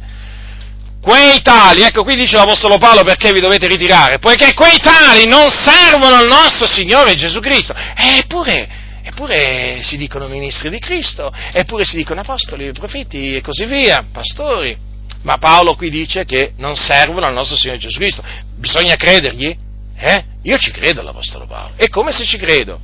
[1.01, 5.51] Quei tali, ecco qui dice l'Apostolo Paolo perché vi dovete ritirare, poiché quei tali non
[5.51, 7.75] servono al nostro Signore Gesù Cristo.
[7.95, 8.69] Eppure,
[9.09, 14.77] eppure si dicono ministri di Cristo, eppure si dicono apostoli, profeti e così via, pastori.
[15.23, 18.23] Ma Paolo qui dice che non servono al nostro Signore Gesù Cristo.
[18.57, 19.57] Bisogna credergli?
[19.97, 20.25] Eh?
[20.43, 21.75] Io ci credo all'Apostolo Paolo.
[21.77, 22.79] E come se ci credo?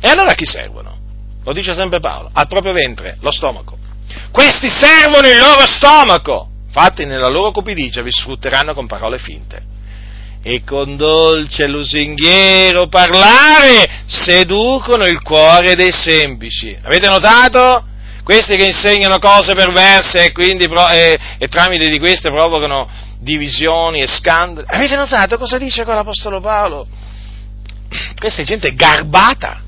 [0.00, 0.96] E allora a chi servono?
[1.42, 3.78] Lo dice sempre Paolo, al proprio ventre, lo stomaco.
[4.30, 6.50] Questi servono il loro stomaco.
[6.66, 9.76] Infatti nella loro cupidigia vi sfrutteranno con parole finte.
[10.42, 16.76] E con dolce lusinghiero parlare seducono il cuore dei semplici.
[16.82, 17.88] Avete notato?
[18.28, 22.86] questi che insegnano cose perverse e, quindi, e, e tramite di queste provocano
[23.20, 24.66] divisioni e scandali.
[24.68, 26.86] Avete notato cosa dice qua l'Apostolo Paolo?
[28.18, 29.62] Questa è gente garbata,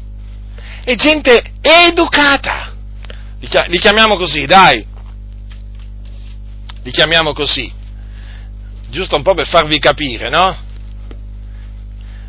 [0.85, 2.75] è gente educata.
[3.39, 4.87] Li chiamiamo così, dai.
[6.83, 7.73] Li chiamiamo così.
[8.91, 10.57] Giusto un po' per farvi capire, no?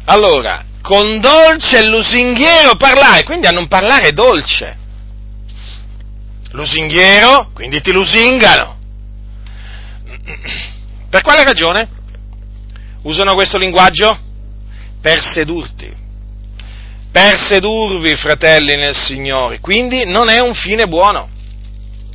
[0.05, 4.79] Allora, con dolce e lusinghiero parlare, quindi a non parlare dolce
[6.51, 8.77] lusinghiero, quindi ti lusingano.
[11.09, 11.89] Per quale ragione?
[13.03, 14.17] Usano questo linguaggio?
[15.01, 15.99] Per sedurti.
[17.11, 19.59] Per sedurvi, fratelli nel Signore.
[19.59, 21.29] Quindi non è un fine buono.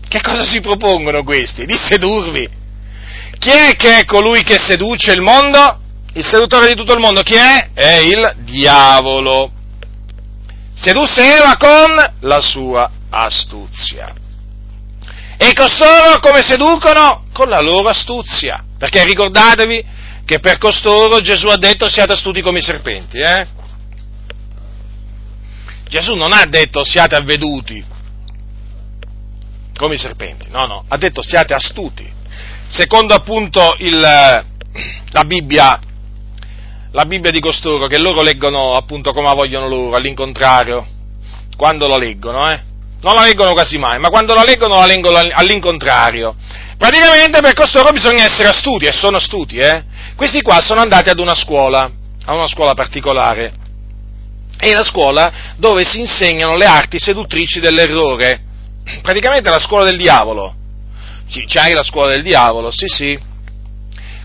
[0.09, 1.67] Che cosa si propongono questi?
[1.67, 2.49] Di sedurvi.
[3.39, 5.81] Chi è che è colui che seduce il mondo?
[6.15, 7.71] Il seduttore di tutto il mondo chi è?
[7.75, 9.51] È il diavolo.
[10.75, 14.15] Sedusse Eva con la sua astuzia.
[15.39, 17.25] E costoro come seducono?
[17.33, 18.65] Con la loro astuzia.
[18.79, 19.85] Perché ricordatevi
[20.25, 23.47] che per costoro Gesù ha detto siate astuti come i serpenti, eh?
[25.89, 27.85] Gesù non ha detto siate avveduti
[29.77, 32.16] come i serpenti, no, no, ha detto siate astuti.
[32.69, 35.81] Secondo appunto il, la Bibbia
[36.97, 40.87] la Bibbia di costoro, che loro leggono appunto come vogliono loro, all'incontrario,
[41.55, 42.59] quando la leggono, eh?
[43.03, 46.35] Non la leggono quasi mai, ma quando la leggono la leggono all'incontrario.
[46.79, 49.85] Praticamente per costoro bisogna essere astuti, e sono astuti, eh?
[50.17, 51.91] Questi qua sono andati ad una scuola,
[52.25, 53.53] a una scuola particolare,
[54.57, 58.41] è la scuola dove si insegnano le arti seduttrici dell'errore,
[59.03, 60.55] praticamente la scuola del diavolo.
[61.29, 63.19] Anche la scuola del diavolo, sì sì.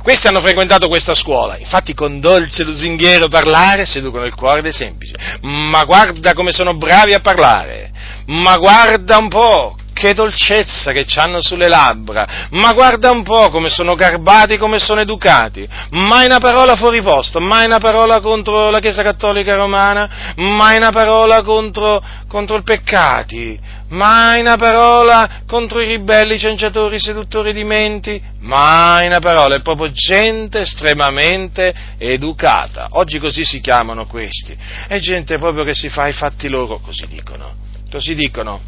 [0.01, 5.13] Questi hanno frequentato questa scuola, infatti con dolce lusinghiero parlare seducono il cuore dei semplici.
[5.41, 7.91] Ma guarda come sono bravi a parlare,
[8.25, 13.69] ma guarda un po' che dolcezza che hanno sulle labbra, ma guarda un po' come
[13.69, 18.79] sono garbati, come sono educati, mai una parola fuori posto, mai una parola contro la
[18.79, 23.59] Chiesa Cattolica Romana, mai una parola contro, contro i peccati,
[23.89, 29.61] mai una parola contro i ribelli, i cianciatori, seduttori di menti, mai una parola, è
[29.61, 32.87] proprio gente estremamente educata.
[32.93, 34.57] Oggi così si chiamano questi,
[34.87, 38.61] è gente proprio che si fa i fatti loro, così dicono Così dicono,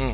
[0.00, 0.12] mm,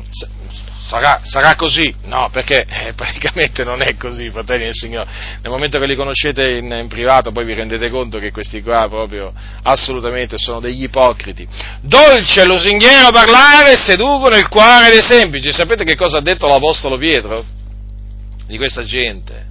[0.87, 1.93] sarà, sarà, così?
[2.05, 5.07] No, perché eh, praticamente non è così, fratelli del Signore.
[5.43, 8.89] Nel momento che li conoscete in, in, privato poi vi rendete conto che questi qua
[8.89, 9.31] proprio
[9.61, 11.47] assolutamente sono degli ipocriti.
[11.81, 15.53] Dolce lusinghiero parlare seducono il cuore dei semplici.
[15.53, 17.45] Sapete che cosa ha detto l'Apostolo Pietro
[18.47, 19.45] di questa gente?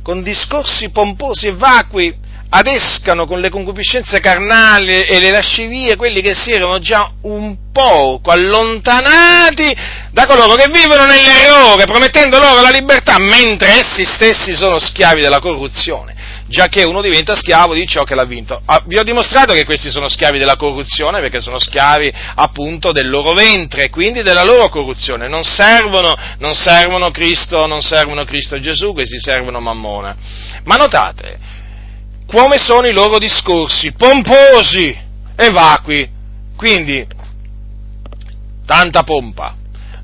[0.00, 2.14] Con discorsi pomposi e vacui
[2.54, 8.30] adescano con le concupiscenze carnali e le lascivie quelli che si erano già un poco
[8.30, 9.74] allontanati
[10.10, 15.40] da coloro che vivono nell'errore, promettendo loro la libertà, mentre essi stessi sono schiavi della
[15.40, 16.14] corruzione,
[16.46, 18.60] già che uno diventa schiavo di ciò che l'ha vinto.
[18.66, 23.08] Ah, vi ho dimostrato che questi sono schiavi della corruzione, perché sono schiavi appunto del
[23.08, 28.92] loro ventre, quindi della loro corruzione, non servono, non servono Cristo, non servono Cristo Gesù,
[28.92, 30.14] questi servono Mammona.
[30.64, 31.51] Ma notate,
[32.32, 34.98] come sono i loro discorsi, pomposi
[35.36, 36.08] e vacui.
[36.56, 37.06] Quindi,
[38.64, 39.54] tanta pompa,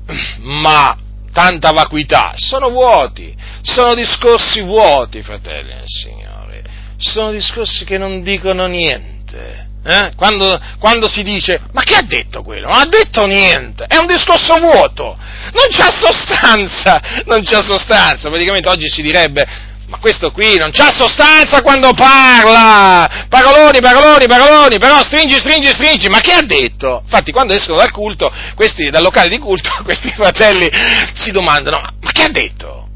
[0.41, 0.95] ma
[1.33, 6.63] tanta vacuità, sono vuoti, sono discorsi vuoti, fratelli del Signore,
[6.97, 9.67] sono discorsi che non dicono niente.
[9.81, 10.11] Eh?
[10.15, 12.67] Quando, quando, si dice, ma che ha detto quello?
[12.67, 15.17] Non ha detto niente, è un discorso vuoto,
[15.53, 19.47] non c'ha sostanza, non c'ha sostanza, praticamente oggi si direbbe,
[19.89, 23.25] ma questo qui non c'ha sostanza quando parla!
[23.27, 27.01] Paroloni, paroloni, paroloni, però stringi, stringi, stringi, ma che ha detto?
[27.03, 30.69] Infatti quando escono dal culto, questi, dal locale di culto, questi fratelli
[31.13, 32.87] si domandano, ma che ha detto?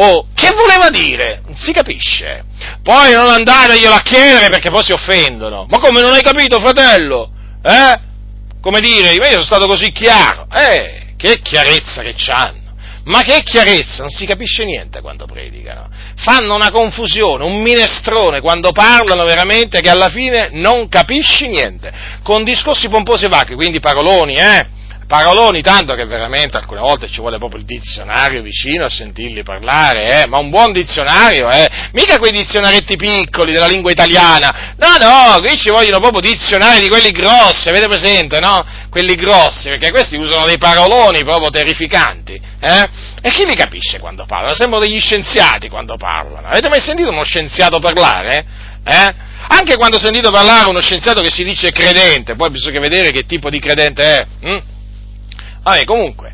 [0.00, 1.42] O che voleva dire?
[1.44, 2.44] Non si capisce.
[2.82, 5.66] Poi non andateglielo a chiedere perché poi si offendono.
[5.68, 7.30] Ma come non hai capito, fratello?
[7.62, 8.00] Eh?
[8.60, 10.46] Come dire, io sono stato così chiaro.
[10.52, 12.57] Eh, che chiarezza che c'hanno.
[13.08, 15.88] Ma che chiarezza, non si capisce niente quando predicano.
[16.16, 21.90] Fanno una confusione, un minestrone quando parlano veramente che alla fine non capisci niente.
[22.22, 24.66] Con discorsi pomposi e vacui, quindi paroloni, eh?
[25.08, 30.22] Paroloni, tanto che veramente alcune volte ci vuole proprio il dizionario vicino a sentirli parlare,
[30.22, 30.26] eh?
[30.28, 31.66] ma un buon dizionario, eh?
[31.92, 36.88] mica quei dizionaretti piccoli della lingua italiana, no, no, qui ci vogliono proprio dizionari di
[36.88, 38.62] quelli grossi, avete presente, no?
[38.90, 42.88] Quelli grossi, perché questi usano dei paroloni proprio terrificanti, eh?
[43.22, 44.54] E chi li capisce quando parlano?
[44.54, 46.48] Sembrano degli scienziati quando parlano.
[46.48, 48.46] Avete mai sentito uno scienziato parlare?
[48.84, 49.14] Eh?
[49.48, 53.24] Anche quando ho sentito parlare uno scienziato che si dice credente, poi bisogna vedere che
[53.24, 54.26] tipo di credente è.
[54.42, 54.76] Hm?
[55.68, 56.32] Vabbè, comunque,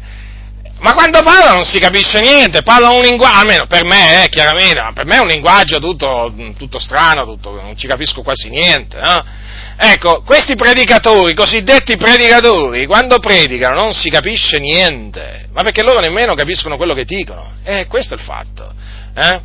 [0.79, 4.81] ma quando parla non si capisce niente, parla un linguaggio, almeno per me, eh, chiaramente,
[4.95, 8.97] per me è un linguaggio tutto, tutto strano, tutto, non ci capisco quasi niente.
[8.97, 9.93] Eh?
[9.93, 16.35] Ecco, questi predicatori, cosiddetti predicatori, quando predicano non si capisce niente, ma perché loro nemmeno
[16.35, 17.55] capiscono quello che dicono.
[17.65, 18.73] Eh, questo è il fatto.
[19.17, 19.41] Eh?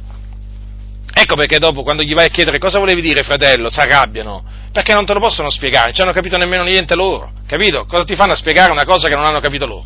[1.16, 4.94] Ecco perché dopo, quando gli vai a chiedere cosa volevi dire, fratello, si arrabbiano, perché
[4.94, 7.86] non te lo possono spiegare, non ci hanno capito nemmeno niente loro, capito?
[7.86, 9.86] Cosa ti fanno a spiegare una cosa che non hanno capito loro?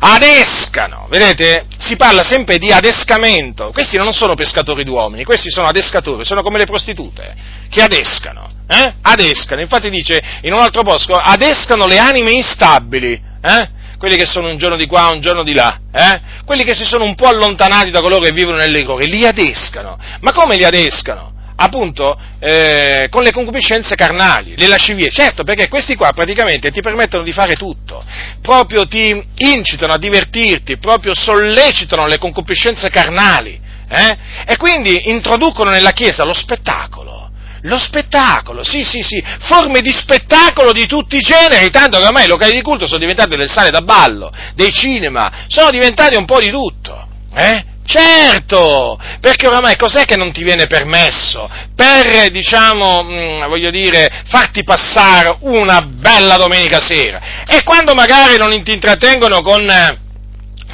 [0.00, 1.66] Adescano, vedete?
[1.78, 6.58] Si parla sempre di adescamento, questi non sono pescatori d'uomini, questi sono adescatori, sono come
[6.58, 7.34] le prostitute,
[7.70, 8.94] che adescano, eh?
[9.02, 13.76] Adescano, infatti dice in un altro posto, adescano le anime instabili, eh?
[13.98, 16.20] quelli che sono un giorno di qua, un giorno di là, eh?
[16.44, 19.98] quelli che si sono un po' allontanati da coloro che vivono nell'errore, li adescano.
[20.20, 21.36] Ma come li adescano?
[21.60, 27.24] Appunto eh, con le concupiscenze carnali, le lascivie, certo perché questi qua praticamente ti permettono
[27.24, 28.02] di fare tutto,
[28.40, 34.16] proprio ti incitano a divertirti, proprio sollecitano le concupiscenze carnali eh?
[34.46, 37.16] e quindi introducono nella Chiesa lo spettacolo.
[37.62, 42.26] Lo spettacolo, sì, sì, sì, forme di spettacolo di tutti i generi, tanto che ormai
[42.26, 46.24] i locali di culto sono diventati del sale da ballo, dei cinema, sono diventati un
[46.24, 47.64] po' di tutto, eh?
[47.90, 51.48] Certo, perché oramai cos'è che non ti viene permesso?
[51.74, 57.46] Per, diciamo, mh, voglio dire, farti passare una bella domenica sera.
[57.46, 59.64] E quando magari non ti intrattengono con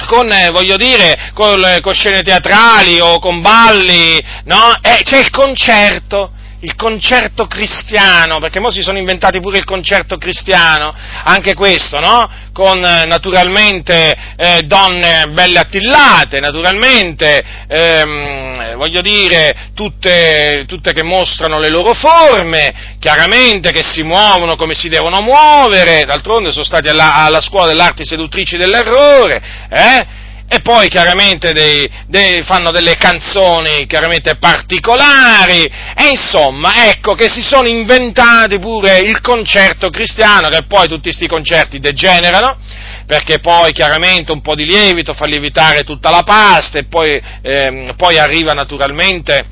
[0.07, 4.75] con, voglio dire, con, con, scene teatrali o con balli, no?
[4.81, 6.31] Eh, c'è il concerto,
[6.65, 10.93] il concerto cristiano, perché ora si sono inventati pure il concerto cristiano,
[11.23, 12.27] anche questo, no?
[12.51, 21.59] Con eh, naturalmente eh, donne belle attillate, naturalmente, ehm, voglio dire, tutte, tutte, che mostrano
[21.59, 27.13] le loro forme, chiaramente che si muovono come si devono muovere, d'altronde sono stati alla,
[27.13, 30.23] alla scuola delle arti seduttrici dell'errore, eh?
[30.47, 35.63] E poi chiaramente dei, dei, fanno delle canzoni chiaramente particolari.
[35.63, 41.27] E insomma ecco che si sono inventati pure il concerto cristiano che poi tutti questi
[41.27, 42.57] concerti degenerano
[43.05, 47.93] perché poi chiaramente un po' di lievito fa lievitare tutta la pasta e poi, ehm,
[47.95, 49.45] poi arriva naturalmente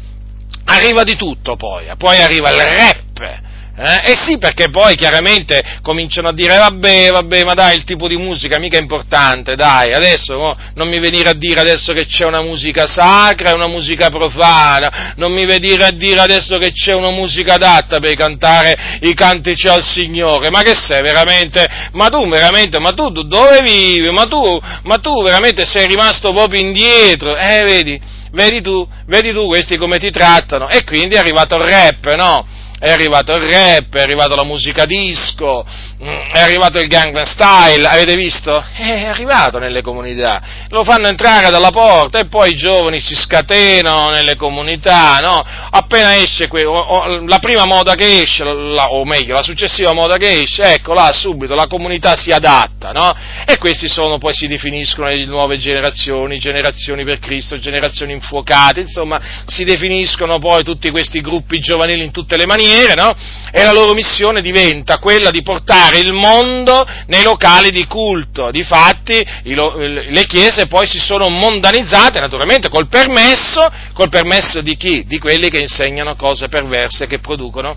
[0.65, 3.41] arriva di tutto poi, poi arriva il rap
[3.75, 4.11] eh?
[4.11, 8.17] eh sì, perché poi chiaramente cominciano a dire vabbè, vabbè, ma dai, il tipo di
[8.17, 12.25] musica mica è importante, dai, adesso oh, non mi venire a dire adesso che c'è
[12.25, 16.93] una musica sacra e una musica profana, non mi venire a dire adesso che c'è
[16.93, 22.27] una musica adatta per cantare i cantici al Signore, ma che sei veramente, ma tu
[22.27, 27.63] veramente, ma tu dove vivi, ma tu, ma tu veramente sei rimasto proprio indietro, eh
[27.63, 27.99] vedi,
[28.33, 32.61] vedi tu, vedi tu questi come ti trattano, e quindi è arrivato il rap, no?
[32.83, 35.65] È arrivato il rap, è arrivato la musica disco,
[36.03, 38.61] mm, è arrivato il Gangnam Style, avete visto?
[38.75, 44.09] È arrivato nelle comunità, lo fanno entrare dalla porta e poi i giovani si scatenano
[44.09, 45.41] nelle comunità, no?
[45.69, 49.93] Appena esce que- o, o, la prima moda che esce, la, o meglio, la successiva
[49.93, 53.15] moda che esce, ecco là subito la comunità si adatta, no?
[53.45, 59.21] E questi sono, poi si definiscono le nuove generazioni, generazioni per Cristo, generazioni infuocate, insomma,
[59.45, 63.15] si definiscono poi tutti questi gruppi giovanili in tutte le maniere, maniere, no?
[63.51, 68.49] E la loro missione diventa quella di portare il mondo nei locali di culto.
[68.49, 75.05] Difatti, le chiese poi si sono mondanizzate, naturalmente, col permesso, col permesso di chi?
[75.05, 77.75] Di quelli che insegnano cose perverse che producono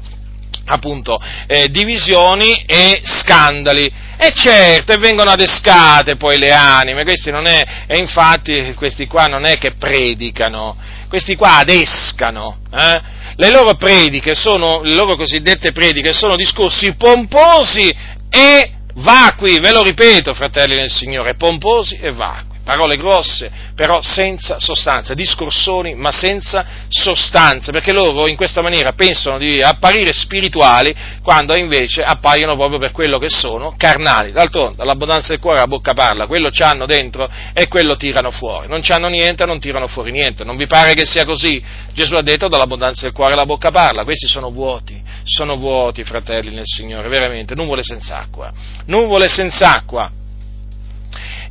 [0.68, 3.92] appunto eh, divisioni e scandali.
[4.18, 9.26] E certo, e vengono adescate poi le anime, questi non è, e infatti questi qua
[9.26, 10.74] non è che predicano,
[11.08, 13.14] questi qua adescano, eh?
[13.36, 17.94] Le loro prediche sono, le loro cosiddette prediche sono discorsi pomposi
[18.30, 24.58] e vacui, ve lo ripeto, fratelli del Signore, pomposi e vacui parole grosse, però senza
[24.58, 31.54] sostanza, discorsoni ma senza sostanza, perché loro in questa maniera pensano di apparire spirituali quando
[31.54, 34.32] invece appaiono proprio per quello che sono, carnali.
[34.32, 38.66] D'altronde, l'abbondanza del cuore la bocca parla, quello ci hanno dentro e quello tirano fuori.
[38.66, 40.42] Non ci hanno niente, non tirano fuori niente.
[40.42, 41.62] Non vi pare che sia così?
[41.94, 46.52] Gesù ha detto dall'abbondanza del cuore la bocca parla, questi sono vuoti, sono vuoti, fratelli
[46.52, 48.52] nel Signore, veramente, nuvole senza acqua,
[48.86, 50.10] nuvole senza acqua.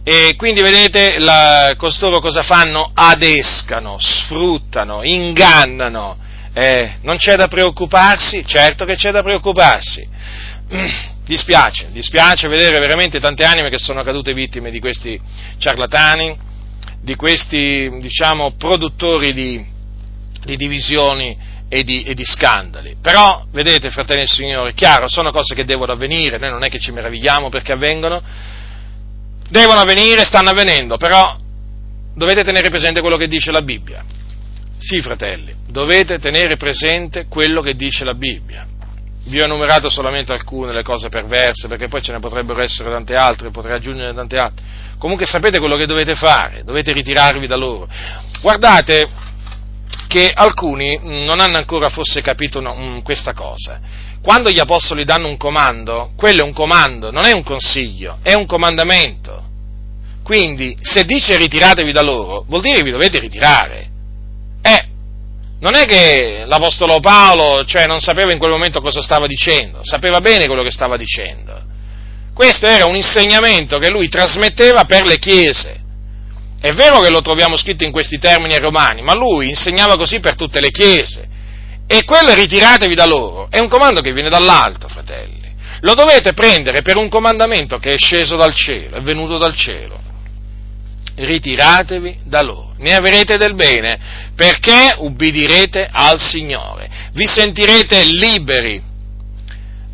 [0.08, 2.92] E quindi vedete la, costoro cosa fanno?
[2.94, 6.16] Adescano, sfruttano, ingannano.
[6.54, 8.46] Eh, non c'è da preoccuparsi?
[8.46, 10.08] Certo che c'è da preoccuparsi.
[11.26, 15.20] Dispiace, dispiace vedere veramente tante anime che sono cadute vittime di questi
[15.58, 16.38] ciarlatani,
[17.02, 19.66] di questi, diciamo, produttori di,
[20.44, 21.36] di divisioni
[21.68, 22.98] e di, e di, scandali.
[23.02, 26.78] Però, vedete, fratelli e signori, chiaro, sono cose che devono avvenire, noi non è che
[26.78, 28.22] ci meravigliamo perché avvengono,
[29.50, 31.38] devono avvenire, stanno avvenendo, però
[32.16, 34.04] dovete tenere presente quello che dice la Bibbia.
[34.78, 38.68] Sì, fratelli, dovete tenere presente quello che dice la Bibbia.
[39.28, 43.16] Vi ho enumerato solamente alcune delle cose perverse, perché poi ce ne potrebbero essere tante
[43.16, 44.64] altre, potrei aggiungere tante altre.
[45.00, 47.88] Comunque sapete quello che dovete fare, dovete ritirarvi da loro.
[48.42, 49.10] Guardate
[50.16, 52.62] che alcuni non hanno ancora forse capito
[53.04, 53.82] questa cosa
[54.22, 58.34] quando gli apostoli danno un comando, quello è un comando, non è un consiglio, è
[58.34, 59.44] un comandamento.
[60.24, 63.88] Quindi, se dice ritiratevi da loro, vuol dire che vi dovete ritirare.
[64.64, 64.84] Eh,
[65.60, 70.20] non è che l'Apostolo Paolo, cioè, non sapeva in quel momento cosa stava dicendo, sapeva
[70.22, 71.62] bene quello che stava dicendo.
[72.34, 75.84] Questo era un insegnamento che lui trasmetteva per le chiese.
[76.60, 80.20] È vero che lo troviamo scritto in questi termini ai Romani, ma lui insegnava così
[80.20, 81.28] per tutte le chiese.
[81.88, 85.54] E quello ritiratevi da loro è un comando che viene dall'alto, fratelli.
[85.82, 90.02] Lo dovete prendere per un comandamento che è sceso dal cielo, è venuto dal cielo.
[91.18, 96.90] Ritiratevi da loro, ne avrete del bene, perché ubbidirete al Signore.
[97.12, 98.82] Vi sentirete liberi,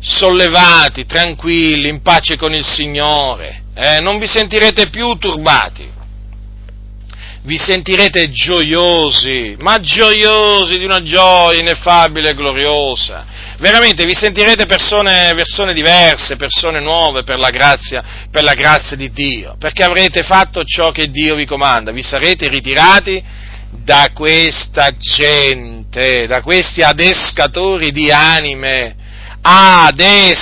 [0.00, 4.00] sollevati, tranquilli, in pace con il Signore, eh?
[4.00, 5.91] non vi sentirete più turbati
[7.44, 13.26] vi sentirete gioiosi, ma gioiosi di una gioia ineffabile e gloriosa.
[13.58, 19.10] Veramente vi sentirete persone, persone diverse, persone nuove per la, grazia, per la grazia di
[19.10, 23.22] Dio, perché avrete fatto ciò che Dio vi comanda, vi sarete ritirati
[23.72, 28.94] da questa gente, da questi adescatori di anime,
[29.40, 30.40] adescatori.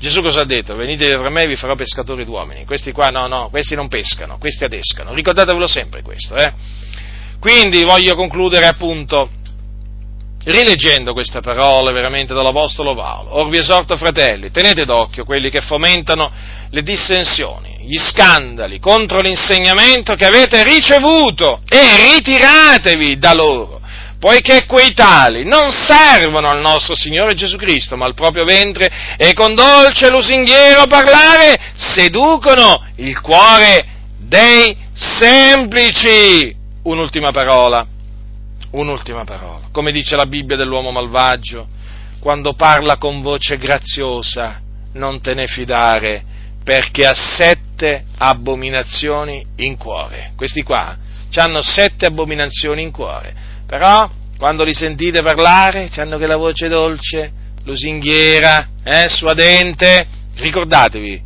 [0.00, 0.74] Gesù cosa ha detto?
[0.76, 2.64] Venite dietro a me e vi farò pescatori d'uomini.
[2.64, 5.12] Questi qua no, no, questi non pescano, questi adescano.
[5.12, 6.54] Ricordatevelo sempre questo, eh?
[7.38, 9.28] Quindi voglio concludere appunto
[10.44, 13.34] rileggendo queste parole veramente dall'Apostolo Paolo.
[13.34, 16.32] Or vi esorto, fratelli, tenete d'occhio quelli che fomentano
[16.70, 23.79] le dissensioni, gli scandali contro l'insegnamento che avete ricevuto e ritiratevi da loro
[24.20, 29.32] poiché quei tali non servono al nostro Signore Gesù Cristo, ma al proprio ventre e
[29.32, 33.86] con dolce lusinghiero parlare seducono il cuore
[34.18, 36.54] dei semplici.
[36.82, 37.84] Un'ultima parola,
[38.72, 39.68] un'ultima parola.
[39.72, 41.66] Come dice la Bibbia dell'uomo malvagio,
[42.20, 44.60] quando parla con voce graziosa,
[44.92, 46.22] non te ne fidare,
[46.62, 50.32] perché ha sette abominazioni in cuore.
[50.36, 50.94] Questi qua
[51.36, 57.30] hanno sette abominazioni in cuore però quando li sentite parlare, hanno che la voce dolce,
[57.62, 61.22] lusinghiera, eh, suadente, ricordatevi,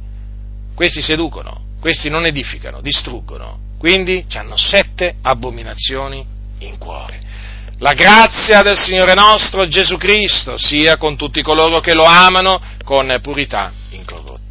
[0.75, 6.23] questi seducono, questi non edificano, distruggono, quindi hanno sette abominazioni
[6.59, 7.19] in cuore.
[7.79, 13.19] La grazia del Signore nostro Gesù Cristo sia con tutti coloro che lo amano con
[13.23, 14.44] purità in cuore.